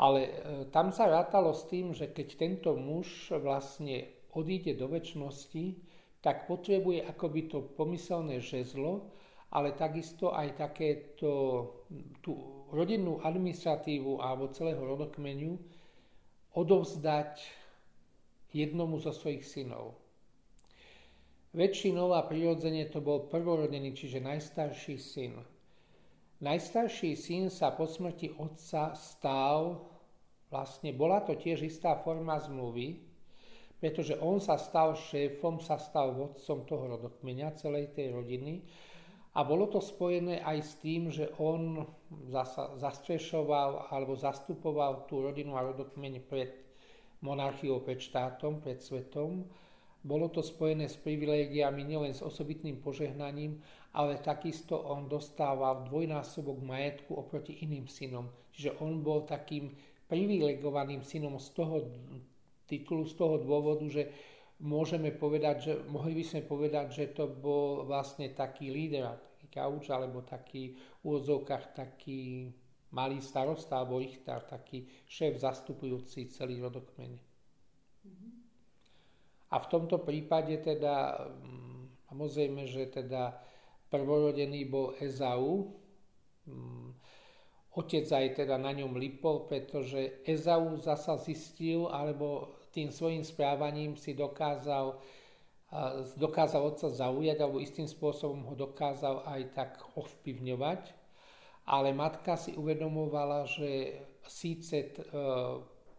Ale 0.00 0.20
e, 0.24 0.32
tam 0.68 0.92
sa 0.92 1.08
rátalo 1.08 1.52
s 1.52 1.68
tým, 1.68 1.92
že 1.96 2.12
keď 2.12 2.28
tento 2.36 2.72
muž 2.76 3.32
vlastne 3.36 4.08
odíde 4.32 4.76
do 4.76 4.88
väčšnosti, 4.88 5.76
tak 6.20 6.48
potrebuje 6.48 7.04
akoby 7.04 7.48
to 7.48 7.64
pomyselné 7.76 8.40
žezlo, 8.44 9.08
ale 9.50 9.74
takisto 9.74 10.30
aj 10.30 10.56
takéto 10.56 11.32
tú 12.22 12.32
rodinnú 12.70 13.18
administratívu 13.24 14.22
alebo 14.22 14.52
celého 14.52 14.78
rodokmeniu 14.78 15.58
odovzdať 16.54 17.40
jednomu 18.54 19.02
zo 19.02 19.10
svojich 19.10 19.42
synov. 19.42 19.99
Väčšinou 21.50 22.14
a 22.14 22.22
prirodzene 22.22 22.86
to 22.94 23.02
bol 23.02 23.26
prvorodený, 23.26 23.90
čiže 23.90 24.22
najstarší 24.22 24.96
syn. 25.02 25.34
Najstarší 26.38 27.18
syn 27.18 27.50
sa 27.50 27.74
po 27.74 27.90
smrti 27.90 28.38
otca 28.38 28.94
stal, 28.94 29.82
vlastne 30.46 30.94
bola 30.94 31.18
to 31.26 31.34
tiež 31.34 31.66
istá 31.66 31.98
forma 31.98 32.38
zmluvy, 32.38 33.02
pretože 33.82 34.14
on 34.22 34.38
sa 34.38 34.62
stal 34.62 34.94
šéfom, 34.94 35.58
sa 35.58 35.74
stal 35.74 36.14
vodcom 36.14 36.62
toho 36.70 36.84
rodokmeňa, 36.94 37.58
celej 37.58 37.98
tej 37.98 38.14
rodiny. 38.14 38.62
A 39.34 39.42
bolo 39.42 39.66
to 39.66 39.82
spojené 39.82 40.46
aj 40.46 40.58
s 40.62 40.72
tým, 40.78 41.10
že 41.10 41.34
on 41.42 41.82
zasa, 42.30 42.78
zastrešoval 42.78 43.90
alebo 43.90 44.14
zastupoval 44.14 45.10
tú 45.10 45.18
rodinu 45.26 45.58
a 45.58 45.66
rodokmeň 45.66 46.22
pred 46.30 46.54
monarchiou, 47.26 47.82
pred 47.82 47.98
štátom, 47.98 48.62
pred 48.62 48.78
svetom 48.78 49.50
bolo 50.00 50.32
to 50.32 50.40
spojené 50.40 50.88
s 50.88 50.96
privilégiami 50.96 51.84
nielen 51.84 52.16
s 52.16 52.24
osobitným 52.24 52.80
požehnaním, 52.80 53.60
ale 53.92 54.16
takisto 54.16 54.80
on 54.80 55.12
dostával 55.12 55.84
dvojnásobok 55.84 56.62
majetku 56.64 57.12
oproti 57.20 57.60
iným 57.60 57.84
synom. 57.84 58.32
Čiže 58.56 58.80
on 58.80 59.04
bol 59.04 59.28
takým 59.28 59.76
privilegovaným 60.08 61.04
synom 61.04 61.36
z 61.36 61.48
toho 61.52 61.76
titulu, 62.64 63.04
z 63.04 63.14
toho 63.14 63.36
dôvodu, 63.44 63.84
že 63.92 64.08
môžeme 64.64 65.12
povedať, 65.12 65.56
že 65.60 65.72
mohli 65.88 66.16
by 66.16 66.24
sme 66.24 66.42
povedať, 66.48 66.86
že 66.92 67.04
to 67.12 67.28
bol 67.28 67.84
vlastne 67.84 68.32
taký 68.32 68.72
líder, 68.72 69.04
taký 69.36 69.46
kauč, 69.52 69.92
alebo 69.92 70.24
taký 70.24 70.80
v 71.00 71.02
úvodzovkách 71.04 71.76
taký 71.76 72.48
malý 72.90 73.22
starosta 73.22 73.78
alebo 73.78 74.02
richtár, 74.02 74.48
taký 74.48 74.88
šéf 75.06 75.38
zastupujúci 75.38 76.26
celý 76.32 76.58
rodokmeň. 76.58 77.10
Mm-hmm. 78.06 78.39
A 79.50 79.58
v 79.58 79.66
tomto 79.66 79.98
prípade 79.98 80.54
teda, 80.62 81.26
mm, 81.26 82.10
samozrejme, 82.10 82.70
že 82.70 82.86
teda 82.86 83.34
prvorodený 83.90 84.62
bol 84.70 84.94
Ezau, 85.02 85.74
mm, 86.46 86.94
otec 87.74 88.06
aj 88.06 88.26
teda 88.42 88.58
na 88.58 88.70
ňom 88.74 88.94
lipol, 88.94 89.46
pretože 89.46 90.22
Ezau 90.26 90.78
zasa 90.78 91.18
zistil, 91.18 91.90
alebo 91.90 92.50
tým 92.70 92.90
svojim 92.94 93.26
správaním 93.26 93.98
si 93.98 94.14
dokázal, 94.14 94.98
dokázal 96.18 96.62
otca 96.66 96.90
zaujať, 96.90 97.38
alebo 97.38 97.62
istým 97.62 97.86
spôsobom 97.86 98.46
ho 98.46 98.54
dokázal 98.54 99.26
aj 99.26 99.40
tak 99.54 99.70
ovplyvňovať. 99.98 100.82
Ale 101.70 101.94
matka 101.94 102.34
si 102.34 102.54
uvedomovala, 102.58 103.46
že 103.46 104.02
síce 104.26 104.90
e, 104.90 104.92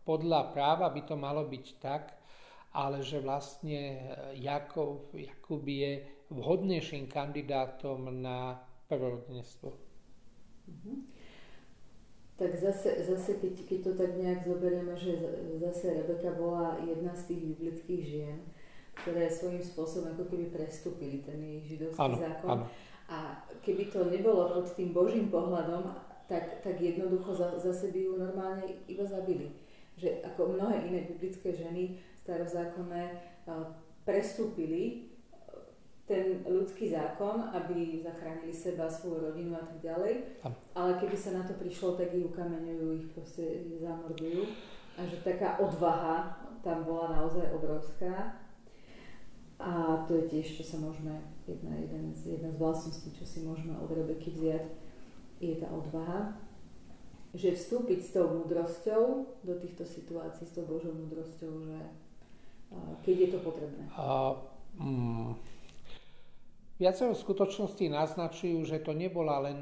podľa 0.04 0.52
práva 0.52 0.92
by 0.92 1.02
to 1.08 1.16
malo 1.16 1.48
byť 1.48 1.66
tak, 1.80 2.21
ale 2.72 3.04
že 3.04 3.20
vlastne 3.20 4.12
Jakub, 4.36 5.12
Jakub 5.12 5.64
je 5.68 6.08
vhodnejším 6.32 7.12
kandidátom 7.12 8.08
na 8.24 8.60
prvorodenstvo. 8.88 9.76
Mm-hmm. 10.72 10.98
Tak 12.40 12.52
zase, 12.58 13.06
zase 13.06 13.38
keď, 13.38 13.54
keď 13.70 13.80
to 13.86 13.92
tak 13.94 14.12
nejak 14.18 14.42
zoberieme, 14.48 14.98
že 14.98 15.14
zase 15.62 15.94
Rebeka 15.94 16.34
bola 16.34 16.80
jedna 16.82 17.14
z 17.14 17.30
tých 17.30 17.42
biblických 17.54 18.02
žien, 18.02 18.38
ktoré 19.06 19.30
svojím 19.30 19.62
spôsobom 19.62 20.18
ako 20.18 20.26
keby 20.26 20.50
prestúpili 20.50 21.22
ten 21.22 21.38
jej 21.38 21.76
židovský 21.76 22.02
ano, 22.02 22.18
zákon. 22.18 22.50
Ano 22.50 22.66
a 23.12 23.44
keby 23.60 23.92
to 23.92 24.08
nebolo 24.08 24.56
pod 24.56 24.72
tým 24.72 24.96
Božím 24.96 25.28
pohľadom, 25.28 25.84
tak, 26.32 26.64
tak 26.64 26.80
jednoducho 26.80 27.36
za, 27.36 27.60
zase 27.60 27.92
by 27.92 28.00
ju 28.00 28.14
normálne 28.16 28.64
iba 28.88 29.04
zabili. 29.04 29.52
Že 30.00 30.24
ako 30.32 30.56
mnohé 30.56 30.88
iné 30.88 31.04
biblické 31.12 31.52
ženy 31.52 32.00
starozákonné 32.24 33.32
prestúpili 34.06 34.84
e, 34.84 34.96
ten 36.06 36.44
ľudský 36.44 36.90
zákon, 36.90 37.54
aby 37.54 38.02
zachránili 38.02 38.54
seba, 38.54 38.90
svoju 38.90 39.32
rodinu 39.32 39.56
a 39.56 39.64
tak 39.64 39.80
ďalej. 39.80 40.14
Ale 40.76 40.92
keby 40.98 41.18
sa 41.18 41.38
na 41.38 41.44
to 41.46 41.54
prišlo, 41.56 41.96
tak 41.96 42.12
ich 42.12 42.26
ukameňujú, 42.26 42.88
ich 42.98 43.08
proste 43.14 43.70
zamordujú. 43.80 44.44
A 45.00 45.08
že 45.08 45.24
taká 45.24 45.56
odvaha 45.62 46.36
tam 46.62 46.84
bola 46.84 47.16
naozaj 47.16 47.48
obrovská. 47.56 48.38
A 49.62 50.02
to 50.10 50.18
je 50.18 50.24
tiež, 50.26 50.58
čo 50.58 50.64
sa 50.66 50.78
môžeme, 50.82 51.22
jedna, 51.46 51.78
jeden 51.78 52.10
z, 52.18 52.34
jedna 52.38 52.50
z 52.50 52.58
vlastností, 52.58 53.14
čo 53.14 53.26
si 53.30 53.46
môžeme 53.46 53.78
od 53.78 53.94
Rebeky 53.94 54.34
vziať, 54.34 54.66
je 55.38 55.54
tá 55.62 55.70
odvaha, 55.70 56.34
že 57.38 57.54
vstúpiť 57.54 58.00
s 58.02 58.10
tou 58.18 58.26
múdrosťou 58.42 59.02
do 59.46 59.54
týchto 59.62 59.86
situácií, 59.86 60.50
s 60.50 60.58
tou 60.58 60.66
Božou 60.66 60.98
múdrosťou, 60.98 61.62
že 61.62 61.78
keď 63.04 63.16
je 63.16 63.30
to 63.36 63.40
potrebné. 63.44 63.84
A, 63.96 64.36
mm, 64.80 65.36
viacero 66.80 67.14
skutočností 67.14 67.92
naznačujú, 67.92 68.64
že 68.66 68.82
to 68.82 68.96
nebola 68.96 69.44
len, 69.44 69.62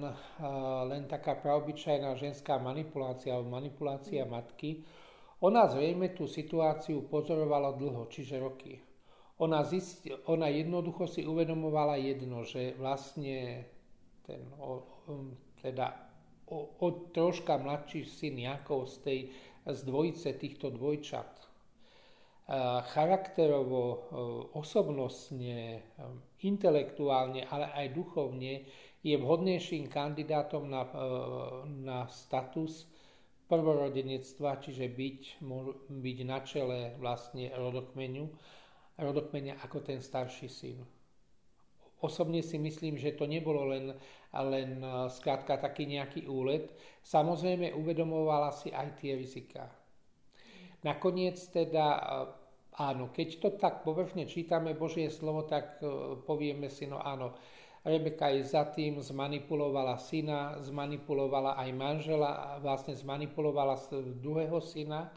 len 0.87 1.03
taká 1.09 1.35
praobyčajná 1.37 2.15
ženská 2.15 2.61
manipulácia 2.61 3.35
alebo 3.35 3.53
manipulácia 3.53 4.23
mm. 4.23 4.29
matky. 4.29 4.85
Ona 5.39 5.71
zrejme 5.71 6.11
tú 6.11 6.27
situáciu 6.27 7.07
pozorovala 7.07 7.75
dlho, 7.75 8.11
čiže 8.11 8.37
roky 8.43 8.89
ona, 9.39 9.63
zist, 9.63 10.03
ona 10.27 10.51
jednoducho 10.51 11.07
si 11.07 11.23
uvedomovala 11.23 11.95
jedno, 11.95 12.43
že 12.43 12.75
vlastne 12.75 13.63
ten, 14.27 14.43
o, 14.59 14.83
teda 15.63 15.95
o, 16.51 16.75
o 16.83 16.87
troška 17.15 17.55
mladší 17.55 18.03
syn 18.03 18.35
Jakov 18.35 18.91
z 18.91 18.95
tej 18.99 19.19
z 19.69 19.79
dvojice 19.83 20.33
týchto 20.33 20.73
dvojčat 20.73 21.38
charakterovo, 22.89 24.09
osobnostne, 24.57 25.85
intelektuálne, 26.41 27.45
ale 27.45 27.69
aj 27.77 27.93
duchovne 27.93 28.65
je 29.05 29.15
vhodnejším 29.21 29.85
kandidátom 29.85 30.65
na, 30.65 30.89
na 31.69 32.09
status 32.09 32.89
prvorodenectva, 33.45 34.57
čiže 34.65 34.89
byť, 34.89 35.21
byť 35.93 36.17
na 36.25 36.39
čele 36.41 36.97
vlastne 36.97 37.53
rodokmenu 37.53 38.33
rodokmenia 38.99 39.55
ako 39.63 39.79
ten 39.79 40.03
starší 40.03 40.47
syn. 40.51 40.77
Osobne 41.99 42.39
si 42.39 42.55
myslím, 42.59 42.95
že 42.95 43.15
to 43.15 43.27
nebolo 43.27 43.75
len, 43.75 43.91
len 44.31 44.79
e, 44.79 45.11
skrátka 45.11 45.59
taký 45.59 45.83
nejaký 45.83 46.31
úlet. 46.31 46.71
Samozrejme 47.03 47.75
uvedomovala 47.75 48.55
si 48.55 48.71
aj 48.71 49.03
tie 49.03 49.19
rizika. 49.19 49.67
Nakoniec 50.87 51.35
teda, 51.51 51.87
e, 51.99 52.03
áno, 52.79 53.11
keď 53.11 53.29
to 53.43 53.49
tak 53.59 53.83
povrchne 53.83 54.23
čítame 54.23 54.71
Božie 54.71 55.11
slovo, 55.11 55.43
tak 55.43 55.83
e, 55.83 56.15
povieme 56.23 56.71
si, 56.71 56.87
no 56.87 57.03
áno, 57.03 57.35
Rebeka 57.79 58.27
je 58.35 58.43
za 58.43 58.67
tým, 58.67 58.99
zmanipulovala 58.99 59.95
syna, 59.99 60.59
zmanipulovala 60.59 61.55
aj 61.59 61.69
manžela, 61.75 62.59
vlastne 62.59 62.91
zmanipulovala 62.91 63.79
druhého 64.19 64.59
syna 64.59 65.11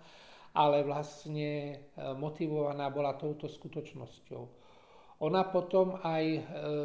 ale 0.53 0.85
vlastne 0.85 1.49
e, 1.49 1.75
motivovaná 2.13 2.93
bola 2.93 3.17
touto 3.17 3.49
skutočnosťou. 3.49 4.43
Ona 5.25 5.49
potom 5.49 5.97
aj 6.05 6.25
e, 6.29 6.41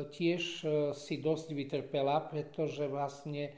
tiež 0.07 0.43
si 0.95 1.15
dosť 1.19 1.51
vytrpela, 1.51 2.32
pretože 2.32 2.88
vlastne 2.88 3.51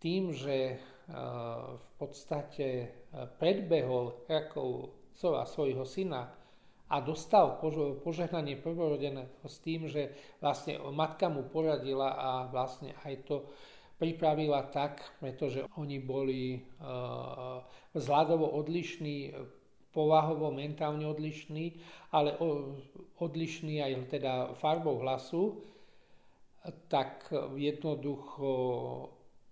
tým, 0.00 0.32
že 0.32 0.80
v 1.04 1.88
podstate 2.00 2.88
predbehol 3.36 4.24
Rakovcova 4.24 5.44
svojho 5.44 5.84
syna 5.84 6.32
a 6.90 7.00
dostal 7.00 7.58
požehnanie 8.04 8.60
prvorodeného 8.60 9.46
s 9.48 9.56
tým, 9.64 9.88
že 9.88 10.12
vlastne 10.38 10.76
matka 10.92 11.32
mu 11.32 11.48
poradila 11.48 12.12
a 12.12 12.30
vlastne 12.52 12.92
aj 13.08 13.14
to 13.24 13.36
pripravila 13.96 14.68
tak, 14.68 15.00
pretože 15.22 15.64
oni 15.80 16.02
boli 16.02 16.60
uh, 16.60 17.62
vzhľadovo 17.96 18.52
odlišní, 18.58 19.32
povahovo, 19.94 20.50
mentálne 20.50 21.06
odlišní, 21.06 21.78
ale 22.10 22.34
odlišní 23.22 23.78
aj 23.78 23.92
teda 24.10 24.32
farbou 24.58 24.98
hlasu, 24.98 25.62
tak 26.90 27.30
jednoducho 27.54 28.50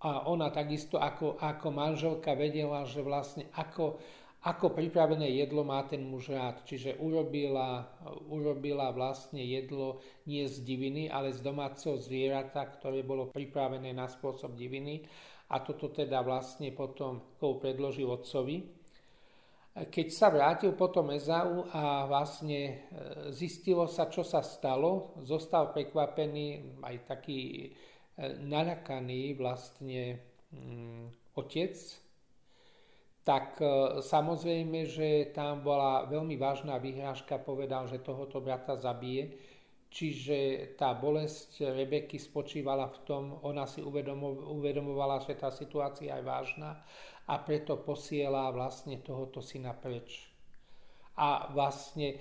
a 0.03 0.27
ona 0.27 0.51
takisto 0.51 0.99
ako, 0.99 1.39
ako 1.39 1.71
manželka 1.71 2.35
vedela, 2.35 2.83
že 2.83 3.07
vlastne 3.07 3.47
ako, 3.55 4.03
ako 4.43 4.75
pripravené 4.75 5.39
jedlo 5.39 5.63
má 5.63 5.87
ten 5.87 6.03
muž 6.03 6.35
rád. 6.35 6.67
Čiže 6.67 6.99
urobila, 6.99 7.87
urobila 8.27 8.91
vlastne 8.91 9.39
jedlo 9.39 10.03
nie 10.27 10.43
z 10.51 10.67
diviny, 10.67 11.07
ale 11.07 11.31
z 11.31 11.39
domáceho 11.47 11.95
zvierata, 11.95 12.67
ktoré 12.67 13.07
bolo 13.07 13.31
pripravené 13.31 13.95
na 13.95 14.11
spôsob 14.11 14.59
diviny. 14.59 15.07
A 15.55 15.63
toto 15.63 15.95
teda 15.95 16.27
vlastne 16.27 16.75
potom 16.75 17.39
predložil 17.39 18.11
otcovi. 18.11 18.83
Keď 19.73 20.09
sa 20.11 20.29
vrátil 20.29 20.77
potom 20.77 21.15
Ezau 21.17 21.65
a 21.73 22.05
vlastne 22.05 22.61
e, 22.61 22.75
zistilo 23.33 23.89
sa, 23.89 24.05
čo 24.13 24.21
sa 24.21 24.45
stalo, 24.45 25.17
zostal 25.25 25.73
prekvapený, 25.73 26.77
aj 26.85 26.97
taký 27.09 27.41
e, 27.41 27.69
nalakaný 28.45 29.33
vlastne 29.33 30.21
mm, 30.53 31.33
otec, 31.41 31.73
tak 33.23 33.63
e, 33.63 33.67
samozrejme, 34.03 34.83
že 34.83 35.31
tam 35.31 35.63
bola 35.63 36.11
veľmi 36.11 36.35
vážna 36.35 36.79
vyhrážka, 36.83 37.39
povedal, 37.39 37.87
že 37.87 38.03
tohoto 38.03 38.43
brata 38.43 38.75
zabije. 38.75 39.39
Čiže 39.93 40.73
tá 40.81 40.97
bolesť 40.97 41.69
Rebeky 41.69 42.17
spočívala 42.17 42.89
v 42.89 42.99
tom, 43.05 43.25
ona 43.45 43.69
si 43.69 43.85
uvedomovala, 43.85 45.21
že 45.21 45.37
tá 45.37 45.53
situácia 45.53 46.17
je 46.17 46.25
vážna 46.25 46.81
a 47.29 47.37
preto 47.37 47.77
posiela 47.77 48.49
vlastne 48.57 49.05
tohoto 49.05 49.45
syna 49.45 49.77
preč. 49.77 50.33
A 51.21 51.53
vlastne, 51.53 52.17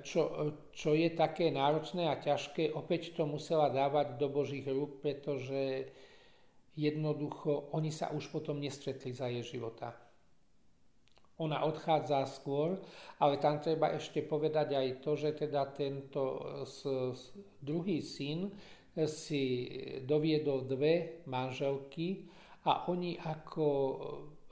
čo, 0.00 0.56
čo 0.72 0.96
je 0.96 1.12
také 1.12 1.52
náročné 1.52 2.08
a 2.08 2.16
ťažké, 2.16 2.72
opäť 2.72 3.12
to 3.12 3.28
musela 3.28 3.68
dávať 3.68 4.16
do 4.16 4.32
Božích 4.32 4.64
rúk, 4.64 5.04
pretože 5.04 5.92
jednoducho 6.72 7.68
oni 7.76 7.92
sa 7.92 8.16
už 8.16 8.32
potom 8.32 8.64
nestretli 8.64 9.12
za 9.12 9.28
jej 9.28 9.44
života 9.44 9.92
ona 11.40 11.64
odchádza 11.64 12.28
skôr, 12.28 12.76
ale 13.16 13.40
tam 13.40 13.58
treba 13.64 13.96
ešte 13.96 14.20
povedať 14.20 14.76
aj 14.76 14.88
to, 15.00 15.16
že 15.16 15.32
teda 15.32 15.72
tento 15.72 16.44
druhý 17.64 18.04
syn 18.04 18.52
si 19.08 19.66
doviedol 20.04 20.68
dve 20.68 21.24
manželky 21.24 22.28
a 22.68 22.84
oni 22.92 23.16
ako 23.16 23.66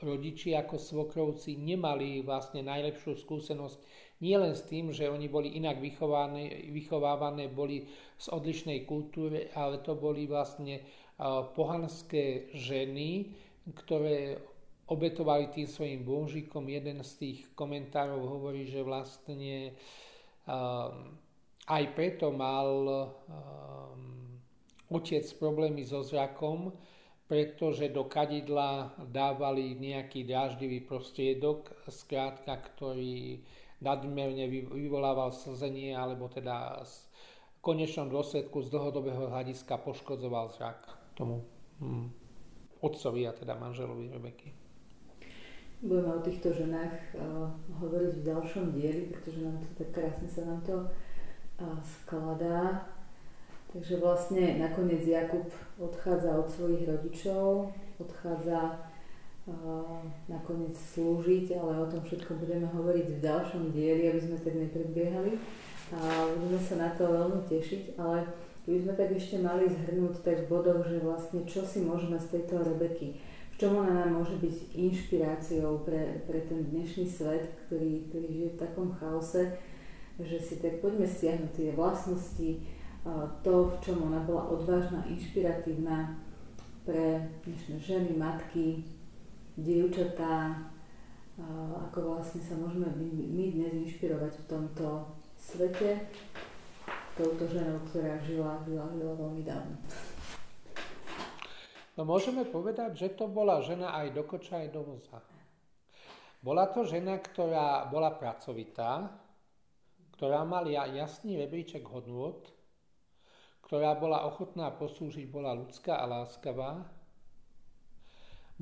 rodiči, 0.01 0.57
ako 0.57 0.79
svokrovci 0.79 1.59
nemali 1.61 2.25
vlastne 2.25 2.65
najlepšiu 2.65 3.19
skúsenosť 3.19 3.79
nielen 4.23 4.55
s 4.55 4.63
tým, 4.67 4.91
že 4.95 5.11
oni 5.11 5.27
boli 5.27 5.59
inak 5.59 5.83
vychované, 5.83 6.71
vychovávané, 6.71 7.51
boli 7.51 7.87
z 8.19 8.27
odlišnej 8.31 8.87
kultúry, 8.87 9.51
ale 9.55 9.83
to 9.83 9.99
boli 9.99 10.27
vlastne 10.27 10.83
pohanské 11.55 12.55
ženy, 12.55 13.35
ktoré 13.75 14.39
obetovali 14.89 15.53
tým 15.53 15.69
svojim 15.69 16.01
božikom. 16.03 16.65
Jeden 16.69 17.05
z 17.05 17.13
tých 17.21 17.39
komentárov 17.53 18.19
hovorí, 18.19 18.65
že 18.65 18.81
vlastne 18.81 19.77
um, 20.49 21.13
aj 21.69 21.85
preto 21.93 22.33
mal 22.33 22.69
um, 22.89 24.41
otec 24.89 25.25
problémy 25.37 25.85
so 25.85 26.01
zrakom, 26.01 26.73
pretože 27.29 27.93
do 27.93 28.09
kadidla 28.09 28.97
dávali 29.13 29.77
nejaký 29.77 30.25
dráždivý 30.25 30.81
prostriedok, 30.89 31.69
skrátka, 31.93 32.57
ktorý 32.57 33.45
nadmerne 33.85 34.49
vyvolával 34.49 35.37
slzenie, 35.37 35.93
alebo 35.93 36.33
teda 36.33 36.81
v 36.81 37.59
konečnom 37.61 38.09
dôsledku 38.09 38.65
z 38.65 38.73
dlhodobého 38.73 39.29
hľadiska 39.29 39.77
poškodzoval 39.85 40.57
zrak 40.57 40.89
tomu 41.13 41.45
hm, 41.85 42.09
otcovi 42.81 43.29
a 43.29 43.37
teda 43.37 43.61
manželovi 43.61 44.09
Rebeky. 44.09 44.58
Budeme 45.79 46.11
o 46.11 46.19
týchto 46.19 46.51
ženách 46.51 46.91
uh, 47.15 47.55
hovoriť 47.79 48.19
v 48.19 48.27
ďalšom 48.27 48.75
dieli, 48.75 49.15
pretože 49.15 49.47
nám 49.47 49.63
to 49.63 49.67
tak 49.79 49.95
krásne 49.95 50.27
sa 50.27 50.43
nám 50.43 50.59
to 50.67 50.75
uh, 50.75 51.79
skladá. 51.87 52.83
Takže 53.71 54.03
vlastne 54.03 54.59
nakoniec 54.59 55.07
Jakub 55.07 55.47
odchádza 55.79 56.35
od 56.35 56.51
svojich 56.51 56.83
rodičov, 56.83 57.71
odchádza 58.03 58.75
uh, 58.75 60.03
nakoniec 60.27 60.75
slúžiť, 60.75 61.55
ale 61.55 61.79
o 61.79 61.87
tom 61.87 62.03
všetko 62.03 62.43
budeme 62.43 62.67
hovoriť 62.67 63.07
v 63.15 63.23
ďalšom 63.23 63.71
dieli, 63.71 64.11
aby 64.11 64.19
sme 64.19 64.37
tak 64.43 64.59
nepredbiehali. 64.59 65.39
A 65.95 66.27
budeme 66.27 66.59
sa 66.59 66.75
na 66.75 66.91
to 66.91 67.07
veľmi 67.07 67.47
tešiť, 67.47 67.95
ale 68.03 68.27
keby 68.67 68.83
sme 68.83 68.93
tak 68.99 69.15
ešte 69.15 69.39
mali 69.39 69.71
zhrnúť 69.71 70.27
tak 70.27 70.43
v 70.43 70.51
bodoch, 70.51 70.83
že 70.91 70.99
vlastne 70.99 71.47
čo 71.47 71.63
si 71.63 71.87
môžeme 71.87 72.19
z 72.19 72.35
tejto 72.35 72.67
Rebeky 72.67 73.38
čom 73.59 73.83
ona 73.83 74.07
nám 74.07 74.23
môže 74.23 74.39
byť 74.39 74.79
inšpiráciou 74.79 75.83
pre, 75.83 76.23
pre 76.31 76.47
ten 76.47 76.63
dnešný 76.71 77.11
svet, 77.11 77.59
ktorý, 77.67 78.07
ktorý 78.07 78.27
žije 78.31 78.49
v 78.55 78.61
takom 78.63 78.95
chaose, 78.95 79.59
že 80.19 80.39
si 80.39 80.63
tak 80.63 80.79
poďme 80.79 81.03
stiahnuť 81.03 81.51
tie 81.59 81.69
vlastnosti, 81.75 82.63
to, 83.43 83.55
v 83.67 83.77
čom 83.83 84.11
ona 84.11 84.23
bola 84.23 84.47
odvážna, 84.55 85.03
inšpiratívna 85.11 86.15
pre 86.87 87.19
dnešné 87.43 87.77
ženy, 87.83 88.11
matky, 88.15 88.87
dievčatá, 89.59 90.55
ako 91.91 92.15
vlastne 92.15 92.43
sa 92.43 92.55
môžeme 92.59 92.87
my 92.95 93.45
dnes 93.59 93.75
inšpirovať 93.87 94.39
v 94.39 94.49
tomto 94.51 94.87
svete 95.35 95.99
touto 97.19 97.43
ženou, 97.51 97.83
ktorá 97.91 98.15
žila, 98.23 98.63
žila, 98.63 98.87
žila 98.95 99.15
veľmi 99.19 99.43
dávno. 99.43 99.75
No 101.99 102.07
môžeme 102.07 102.47
povedať, 102.47 102.95
že 102.95 103.19
to 103.19 103.27
bola 103.27 103.59
žena 103.59 103.91
aj 103.91 104.15
do 104.15 104.23
koča, 104.23 104.63
aj 104.63 104.71
do 104.71 104.87
voza. 104.87 105.19
Bola 106.39 106.71
to 106.71 106.87
žena, 106.87 107.19
ktorá 107.19 107.91
bola 107.91 108.15
pracovitá, 108.15 109.11
ktorá 110.15 110.47
mala 110.47 110.87
jasný 110.95 111.35
rebríček 111.43 111.83
hodnôt, 111.91 112.47
ktorá 113.67 113.99
bola 113.99 114.23
ochotná 114.31 114.71
poslúžiť, 114.71 115.27
bola 115.27 115.59
ľudská 115.59 115.99
a 115.99 116.07
láskavá, 116.07 116.87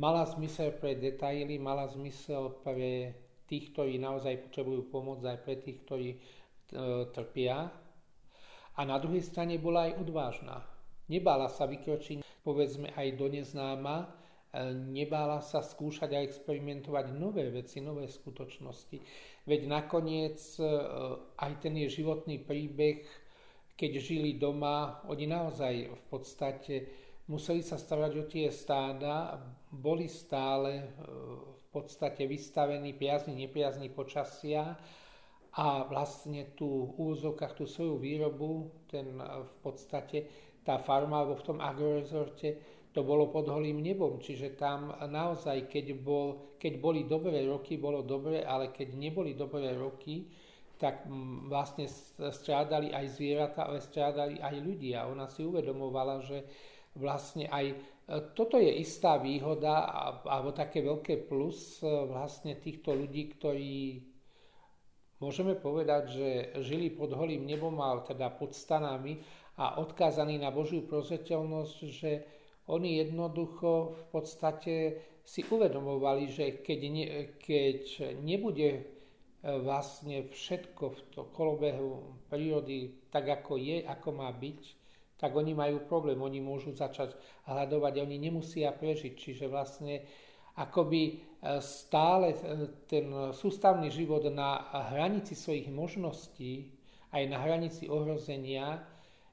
mala 0.01 0.25
zmysel 0.25 0.73
pre 0.81 0.97
detaily, 0.97 1.61
mala 1.61 1.93
zmysel 1.93 2.57
pre 2.65 3.13
tých, 3.45 3.77
ktorí 3.77 4.01
naozaj 4.01 4.49
potrebujú 4.49 4.89
pomoc, 4.89 5.21
aj 5.21 5.45
pre 5.45 5.61
tých, 5.61 5.85
ktorí 5.85 6.09
e, 6.17 6.19
trpia. 7.13 7.69
A 8.77 8.81
na 8.89 8.97
druhej 8.97 9.21
strane 9.21 9.61
bola 9.61 9.93
aj 9.93 10.01
odvážna. 10.01 10.76
Nebála 11.07 11.47
sa 11.47 11.71
vykročiť 11.71 12.27
povedzme 12.47 12.95
aj 12.95 13.19
do 13.19 13.27
neznáma, 13.27 14.07
e, 14.07 14.07
nebála 14.71 15.43
sa 15.43 15.67
skúšať 15.67 16.15
a 16.15 16.23
experimentovať 16.23 17.11
nové 17.11 17.51
veci, 17.51 17.83
nové 17.83 18.07
skutočnosti. 18.07 19.03
Veď 19.51 19.67
nakoniec 19.67 20.39
e, 20.59 20.63
aj 21.43 21.53
ten 21.59 21.75
je 21.75 21.91
životný 21.91 22.47
príbeh, 22.47 23.03
keď 23.75 23.91
žili 23.99 24.39
doma, 24.39 25.03
oni 25.11 25.27
naozaj 25.27 25.75
v 25.91 26.05
podstate 26.07 26.75
museli 27.27 27.61
sa 27.67 27.77
starať 27.77 28.13
o 28.15 28.25
tie 28.31 28.49
stáda, 28.55 29.43
boli 29.75 30.07
stále 30.07 30.71
e, 30.79 30.87
v 31.51 31.67
podstate 31.75 32.31
vystavení 32.31 32.95
priazni, 32.95 33.35
nepriazni 33.35 33.91
počasia 33.91 34.79
a 35.59 35.83
vlastne 35.89 36.55
tú 36.55 36.95
v 36.95 37.11
úzovkách, 37.11 37.59
tú 37.59 37.67
svoju 37.67 37.99
výrobu, 37.99 38.71
ten 38.87 39.19
v 39.21 39.55
podstate 39.61 40.31
tá 40.67 40.83
farma 40.83 41.23
alebo 41.23 41.39
v 41.39 41.47
tom 41.47 41.59
agrorezorte 41.63 42.77
to 42.91 43.05
bolo 43.05 43.29
pod 43.29 43.45
holým 43.53 43.85
nebom, 43.85 44.17
čiže 44.17 44.57
tam 44.57 44.89
naozaj, 44.89 45.69
keď, 45.69 46.01
bol, 46.01 46.57
keď 46.57 46.81
boli 46.81 47.05
dobré 47.05 47.45
roky, 47.45 47.77
bolo 47.77 48.01
dobre, 48.01 48.41
ale 48.41 48.73
keď 48.73 48.97
neboli 48.97 49.37
dobré 49.37 49.77
roky, 49.77 50.25
tak 50.81 51.05
mm, 51.05 51.53
vlastne 51.53 51.93
strádali 52.33 52.97
aj 52.97 53.07
zvieratá, 53.13 53.69
ale 53.69 53.85
strádali 53.85 54.41
aj 54.41 54.57
ľudia. 54.65 55.05
Ona 55.13 55.29
si 55.29 55.45
uvedomovala, 55.45 56.25
že 56.25 56.49
vlastne 56.97 57.53
aj 57.53 57.67
e, 57.69 57.77
toto 58.33 58.57
je 58.57 58.73
istá 58.81 59.21
výhoda 59.21 59.85
alebo 60.25 60.57
také 60.57 60.81
veľké 60.81 61.29
plus 61.29 61.85
e, 61.85 61.89
vlastne 62.09 62.57
týchto 62.57 62.97
ľudí, 62.97 63.37
ktorí 63.37 63.77
môžeme 65.21 65.53
povedať, 65.57 66.03
že 66.13 66.29
žili 66.65 66.93
pod 66.93 67.13
holým 67.13 67.45
nebom, 67.45 67.77
ale 67.81 68.09
teda 68.09 68.33
pod 68.33 68.57
stanami 68.57 69.21
a 69.57 69.81
odkázaní 69.81 70.37
na 70.37 70.53
Božiu 70.53 70.85
prozreteľnosť, 70.85 71.77
že 71.89 72.13
oni 72.69 73.01
jednoducho 73.01 73.97
v 73.97 74.05
podstate 74.13 74.75
si 75.27 75.43
uvedomovali, 75.43 76.31
že 76.31 76.45
keď, 76.63 76.81
ne, 76.93 77.07
keď 77.41 77.83
nebude 78.23 78.71
e, 78.79 78.81
vlastne 79.43 80.31
všetko 80.31 80.85
v 80.93 80.99
to 81.11 81.23
kolobehu 81.35 82.15
prírody 82.31 82.95
tak, 83.11 83.43
ako 83.43 83.59
je, 83.59 83.83
ako 83.83 84.09
má 84.15 84.31
byť, 84.31 84.63
tak 85.17 85.33
oni 85.33 85.57
majú 85.57 85.89
problém, 85.89 86.21
oni 86.21 86.39
môžu 86.39 86.77
začať 86.77 87.17
hľadovať 87.49 88.05
oni 88.05 88.17
nemusia 88.21 88.69
prežiť. 88.71 89.13
Čiže 89.17 89.49
vlastne 89.49 90.05
akoby 90.61 91.03
e, 91.07 91.15
stále 91.65 92.37
e, 92.37 92.39
ten 92.87 93.09
sústavný 93.33 93.89
život 93.89 94.23
na 94.31 94.69
hranici 94.93 95.33
svojich 95.33 95.73
možností, 95.73 96.77
aj 97.11 97.23
na 97.27 97.39
hranici 97.41 97.89
ohrozenia, 97.89 98.85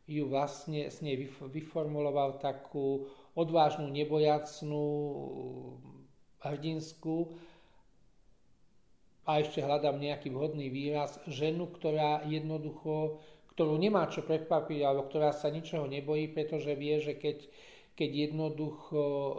ju 0.07 0.27
vlastne 0.27 0.91
s 0.91 0.99
nej 0.99 1.15
vyformuloval 1.39 2.43
takú 2.43 3.07
odvážnu, 3.33 3.87
nebojacnú, 3.87 4.85
hrdinskú 6.43 7.31
a 9.23 9.39
ešte 9.39 9.63
hľadám 9.63 10.03
nejaký 10.03 10.35
vhodný 10.35 10.67
výraz, 10.67 11.15
ženu, 11.31 11.71
ktorá 11.71 12.27
jednoducho, 12.27 13.23
ktorú 13.55 13.79
nemá 13.79 14.11
čo 14.11 14.19
prekvapiť, 14.27 14.79
alebo 14.83 15.07
ktorá 15.07 15.31
sa 15.31 15.47
ničoho 15.47 15.87
nebojí, 15.87 16.27
pretože 16.27 16.75
vie, 16.75 16.99
že 16.99 17.15
keď, 17.15 17.47
keď 17.95 18.09
jednoducho 18.27 18.99
e, 18.99 19.33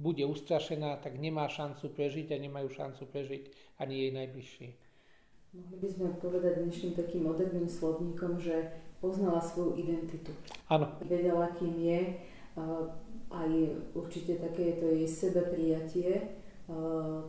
bude 0.00 0.24
ustrašená, 0.24 0.96
tak 1.04 1.20
nemá 1.20 1.52
šancu 1.52 1.92
prežiť 1.92 2.32
a 2.32 2.40
nemajú 2.40 2.72
šancu 2.72 3.04
prežiť 3.04 3.42
ani 3.76 4.08
jej 4.08 4.10
najbližší. 4.16 4.68
Mohli 5.52 5.76
by 5.84 5.88
sme 5.92 6.08
povedať 6.16 6.64
dnešným 6.64 6.92
takým 6.96 7.28
moderným 7.28 7.68
slovníkom, 7.68 8.40
že 8.40 8.72
poznala 9.02 9.42
svoju 9.42 9.74
identitu. 9.74 10.30
Áno. 10.70 10.86
Vedela, 11.02 11.50
kým 11.58 11.74
je, 11.74 12.22
aj 13.34 13.50
určite 13.98 14.38
také 14.38 14.78
to 14.78 14.86
jej 14.94 15.08
sebeprijatie 15.10 16.38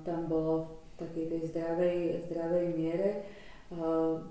tam 0.06 0.30
bolo 0.30 0.80
v 0.94 0.94
takej 1.02 1.26
tej 1.26 1.42
zdravej, 1.50 1.98
zdravej 2.30 2.68
miere. 2.78 3.10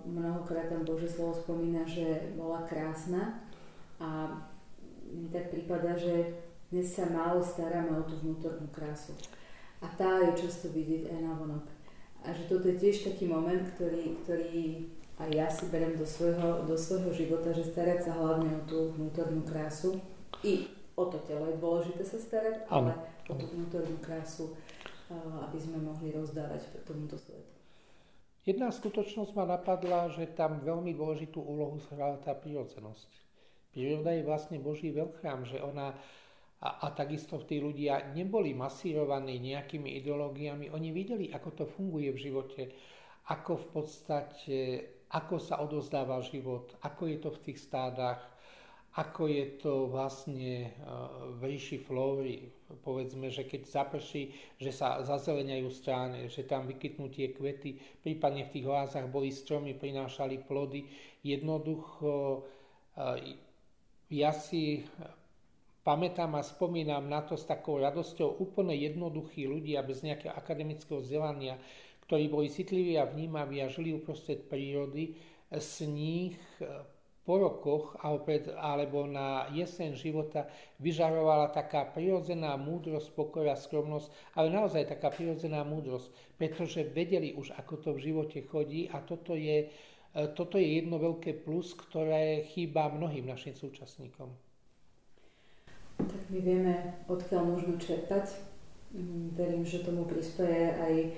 Mnohokrát 0.07 0.71
tam 0.71 0.87
Bože 0.87 1.11
slovo 1.11 1.35
spomína, 1.35 1.83
že 1.83 2.31
bola 2.39 2.63
krásna 2.63 3.43
a 3.99 4.39
mi 5.11 5.27
tak 5.29 5.51
prípada, 5.51 5.99
že 5.99 6.39
dnes 6.71 6.89
sa 6.89 7.11
málo 7.11 7.43
staráme 7.43 8.01
o 8.01 8.07
tú 8.07 8.17
vnútornú 8.23 8.71
krásu. 8.73 9.13
A 9.83 9.91
tá 9.99 10.23
je 10.31 10.47
často 10.47 10.71
vidieť 10.71 11.11
aj 11.11 11.19
na 11.21 11.35
vonok. 11.35 11.67
A 12.23 12.31
že 12.31 12.47
toto 12.47 12.71
je 12.71 12.79
tiež 12.79 13.03
taký 13.03 13.27
moment, 13.27 13.67
ktorý, 13.75 14.15
ktorý 14.23 14.87
a 15.23 15.31
ja 15.31 15.47
si 15.47 15.71
berem 15.71 15.95
do 15.95 16.03
svojho, 16.03 16.67
do 16.67 16.75
svojho 16.75 17.15
života, 17.15 17.55
že 17.55 17.63
starať 17.63 18.11
sa 18.11 18.13
hlavne 18.19 18.59
o 18.59 18.63
tú 18.67 18.91
vnútornú 18.99 19.47
krásu. 19.47 20.03
I 20.43 20.67
o 20.99 21.07
to 21.07 21.23
telo 21.23 21.47
je 21.47 21.63
dôležité 21.63 22.03
sa 22.03 22.19
starať, 22.19 22.67
ale 22.67 22.99
o 23.31 23.39
tú 23.39 23.47
vnútornú 23.47 24.03
krásu, 24.03 24.51
aby 25.47 25.59
sme 25.63 25.79
mohli 25.79 26.11
rozdávať 26.11 26.83
tomuto 26.83 27.15
svetu. 27.15 27.55
Jedna 28.43 28.75
skutočnosť 28.75 29.39
ma 29.39 29.47
napadla, 29.47 30.11
že 30.11 30.27
tam 30.35 30.59
veľmi 30.59 30.91
dôležitú 30.99 31.39
úlohu 31.39 31.79
hrala 31.95 32.19
tá 32.19 32.35
prírodzenosť. 32.35 33.07
Príroda 33.71 34.11
je 34.11 34.27
vlastne 34.27 34.59
Boží 34.59 34.91
veľchrám, 34.91 35.47
že 35.47 35.63
ona 35.63 35.95
a, 36.63 36.69
a 36.83 36.87
takisto 36.91 37.39
tí 37.47 37.63
ľudia 37.63 38.11
neboli 38.11 38.59
masírovaní 38.59 39.39
nejakými 39.39 39.95
ideológiami, 40.03 40.75
oni 40.75 40.91
videli, 40.91 41.31
ako 41.31 41.49
to 41.55 41.65
funguje 41.71 42.11
v 42.11 42.23
živote, 42.23 42.63
ako 43.31 43.55
v 43.55 43.67
podstate 43.71 44.59
ako 45.13 45.37
sa 45.37 45.61
odozdáva 45.61 46.21
život, 46.25 46.73
ako 46.81 47.03
je 47.09 47.19
to 47.21 47.31
v 47.33 47.43
tých 47.45 47.59
stádach 47.61 48.33
ako 48.93 49.25
je 49.25 49.47
to 49.57 49.89
vlastne 49.89 50.69
v 51.33 51.41
ríši 51.41 51.81
flóry. 51.81 52.53
Povedzme, 52.85 53.33
že 53.33 53.49
keď 53.49 53.65
zaprší, 53.65 54.37
že 54.61 54.69
sa 54.69 55.01
zazeleniajú 55.01 55.69
stráne, 55.73 56.29
že 56.29 56.45
tam 56.45 56.69
vykytnú 56.69 57.09
tie 57.09 57.33
kvety, 57.33 57.81
prípadne 58.05 58.45
v 58.45 58.53
tých 58.53 58.69
oázach 58.69 59.09
boli 59.09 59.33
stromy, 59.33 59.73
prinášali 59.73 60.45
plody. 60.45 60.85
Jednoducho 61.25 62.45
ja 64.13 64.33
si 64.37 64.85
pamätám 65.81 66.37
a 66.37 66.45
spomínam 66.45 67.09
na 67.09 67.25
to 67.25 67.41
s 67.41 67.49
takou 67.49 67.81
radosťou 67.81 68.45
úplne 68.45 68.77
jednoduchí 68.77 69.49
ľudia 69.49 69.81
bez 69.81 70.05
nejakého 70.05 70.37
akademického 70.37 71.01
vzdelania, 71.01 71.57
ktorí 72.13 72.29
boli 72.29 72.53
citliví 72.53 73.01
a 73.01 73.09
vnímaví 73.09 73.65
a 73.65 73.73
žili 73.73 73.97
uprostred 73.97 74.45
prírody, 74.45 75.17
z 75.49 75.89
nich 75.89 76.37
po 77.25 77.41
rokoch 77.41 77.97
alebo 78.61 79.09
na 79.09 79.49
jeseň 79.49 79.97
života 79.97 80.45
vyžarovala 80.77 81.57
taká 81.57 81.89
prirodzená 81.89 82.53
múdrosť, 82.61 83.17
pokoj 83.17 83.49
a 83.49 83.57
skromnosť, 83.57 84.13
ale 84.37 84.53
naozaj 84.53 84.93
taká 84.93 85.09
prirodzená 85.09 85.65
múdrosť, 85.65 86.13
pretože 86.37 86.85
vedeli 86.85 87.33
už, 87.33 87.57
ako 87.57 87.81
to 87.81 87.91
v 87.97 88.13
živote 88.13 88.45
chodí 88.45 88.93
a 88.93 89.01
toto 89.01 89.33
je, 89.33 89.73
e, 90.13 90.21
toto 90.37 90.61
je 90.61 90.85
jedno 90.85 91.01
veľké 91.01 91.47
plus, 91.49 91.73
ktoré 91.73 92.45
chýba 92.45 92.93
mnohým 92.93 93.25
našim 93.25 93.57
súčasníkom. 93.57 94.29
Tak 95.97 96.23
my 96.29 96.39
vieme, 96.45 97.01
odkiaľ 97.09 97.57
môžeme 97.57 97.81
čerpať. 97.81 98.53
Mm, 98.93 99.33
verím, 99.33 99.65
že 99.65 99.87
tomu 99.87 100.05
prispieje 100.05 100.77
aj 100.77 100.95
e, 101.01 101.11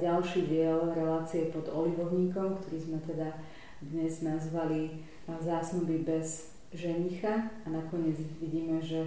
ďalší 0.00 0.46
diel 0.46 0.92
relácie 0.94 1.50
pod 1.50 1.66
olivovníkom, 1.70 2.58
ktorý 2.62 2.78
sme 2.78 2.98
teda 3.02 3.34
dnes 3.82 4.22
nazvali 4.22 5.02
zásnuby 5.26 6.06
bez 6.06 6.54
ženicha 6.74 7.50
a 7.64 7.66
nakoniec 7.70 8.18
vidíme, 8.40 8.82
že 8.82 9.06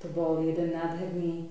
to 0.00 0.08
bol 0.12 0.40
jeden 0.40 0.72
nádherný 0.72 1.48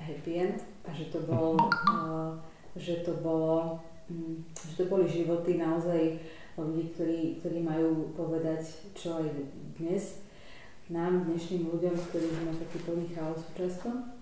happy 0.00 0.32
end 0.38 0.58
a 0.84 0.90
že 0.92 1.08
to, 1.12 1.20
bol, 1.24 1.56
uh, 1.56 2.36
že 2.76 3.04
to, 3.04 3.18
bolo, 3.20 3.80
um, 4.10 4.44
že 4.54 4.72
to 4.80 4.84
boli 4.88 5.08
životy 5.08 5.60
naozaj 5.60 6.20
ľudí, 6.58 6.90
ktorí, 6.94 7.20
ktorí 7.38 7.58
majú 7.62 8.12
povedať, 8.18 8.66
čo 8.92 9.22
aj 9.22 9.28
dnes 9.78 10.24
nám, 10.90 11.28
dnešným 11.28 11.68
ľuďom, 11.68 11.94
ktorí 11.94 12.26
sme 12.26 12.52
taký 12.56 12.78
plný 12.82 13.06
chaosu 13.12 13.48
často. 13.54 14.17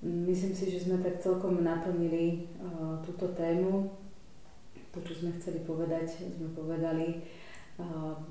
Myslím 0.00 0.56
si, 0.56 0.72
že 0.72 0.88
sme 0.88 0.96
tak 1.04 1.20
celkom 1.20 1.60
naplnili 1.60 2.48
uh, 2.56 2.96
túto 3.04 3.32
tému. 3.36 3.92
To, 4.90 4.98
čo 5.06 5.22
sme 5.22 5.36
chceli 5.38 5.62
povedať, 5.62 6.18
sme 6.34 6.50
povedali. 6.50 7.22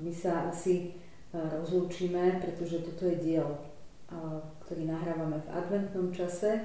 My 0.04 0.12
sa 0.12 0.52
asi 0.52 0.92
rozlúčime, 1.32 2.36
pretože 2.42 2.84
toto 2.84 3.08
je 3.08 3.16
diel, 3.16 3.48
ktorý 4.66 4.84
nahrávame 4.84 5.38
v 5.40 5.48
adventnom 5.50 6.10
čase, 6.10 6.60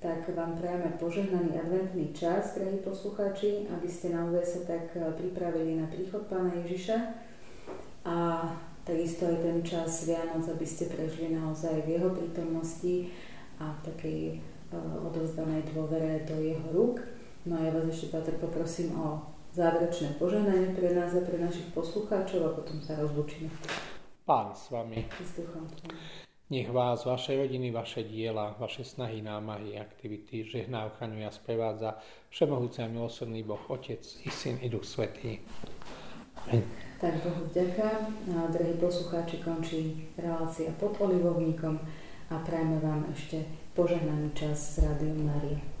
tak 0.00 0.24
vám 0.32 0.54
prajeme 0.56 0.94
požehnaný 0.96 1.58
adventný 1.58 2.14
čas, 2.14 2.54
drahí 2.54 2.78
poslucháči, 2.80 3.66
aby 3.68 3.88
ste 3.90 4.14
naozaj 4.14 4.44
sa 4.44 4.60
tak 4.64 4.94
pripravili 4.94 5.76
na 5.76 5.86
príchod 5.90 6.24
Pána 6.30 6.54
Ježiša 6.62 6.96
a 8.06 8.48
takisto 8.86 9.26
aj 9.26 9.42
ten 9.42 9.58
čas 9.66 10.06
Vianoc, 10.06 10.46
aby 10.46 10.66
ste 10.68 10.86
prežili 10.86 11.34
naozaj 11.34 11.82
v 11.82 11.98
Jeho 11.98 12.10
prítomnosti 12.14 13.10
a 13.60 13.72
v 13.72 13.80
takej 13.92 14.20
odovzdanej 15.06 15.62
dôvere 15.72 16.26
do 16.26 16.36
Jeho 16.42 16.66
rúk. 16.74 17.00
No 17.46 17.56
a 17.56 17.60
ja 17.62 17.70
vás 17.70 17.86
ešte, 17.86 18.10
Patr, 18.10 18.34
poprosím 18.42 18.98
o 18.98 19.22
záverečné 19.54 20.18
požehnanie 20.18 20.74
pre 20.74 20.92
nás 20.92 21.14
a 21.14 21.22
pre 21.22 21.38
našich 21.38 21.70
poslucháčov 21.72 22.40
a 22.42 22.50
potom 22.58 22.82
sa 22.82 22.98
rozlučíme. 22.98 23.48
Pán 24.26 24.52
s 24.52 24.74
vami. 24.74 25.06
Nech 26.50 26.70
vás, 26.70 27.02
vaše 27.06 27.34
rodiny, 27.34 27.70
vaše 27.70 28.06
diela, 28.06 28.54
vaše 28.58 28.86
snahy, 28.86 29.22
námahy, 29.22 29.78
aktivity 29.78 30.46
žehná, 30.46 30.86
ochraňuje 30.86 31.26
a 31.26 31.34
sprevádza 31.34 31.98
Všemohúci 32.30 32.82
a 32.82 32.90
milosrdný 32.90 33.42
Boh, 33.42 33.62
Otec 33.66 34.02
i 34.02 34.30
Syn 34.30 34.58
i 34.62 34.70
Duch 34.70 34.86
Svetý. 34.86 35.42
Amen. 36.46 36.62
Tak 37.02 37.18
Bohu 37.22 37.50
vďaka. 37.50 37.86
A, 38.30 38.46
drahí 38.50 38.78
poslucháči, 38.78 39.42
končí 39.42 40.06
relácia 40.14 40.70
pod 40.78 40.94
olivovníkom 41.02 41.82
a 42.30 42.34
prajme 42.42 42.82
vám 42.82 43.06
ešte 43.14 43.46
požehnaný 43.78 44.34
čas 44.34 44.78
z 44.78 44.88
Rádiom 44.88 45.30
Marie. 45.30 45.75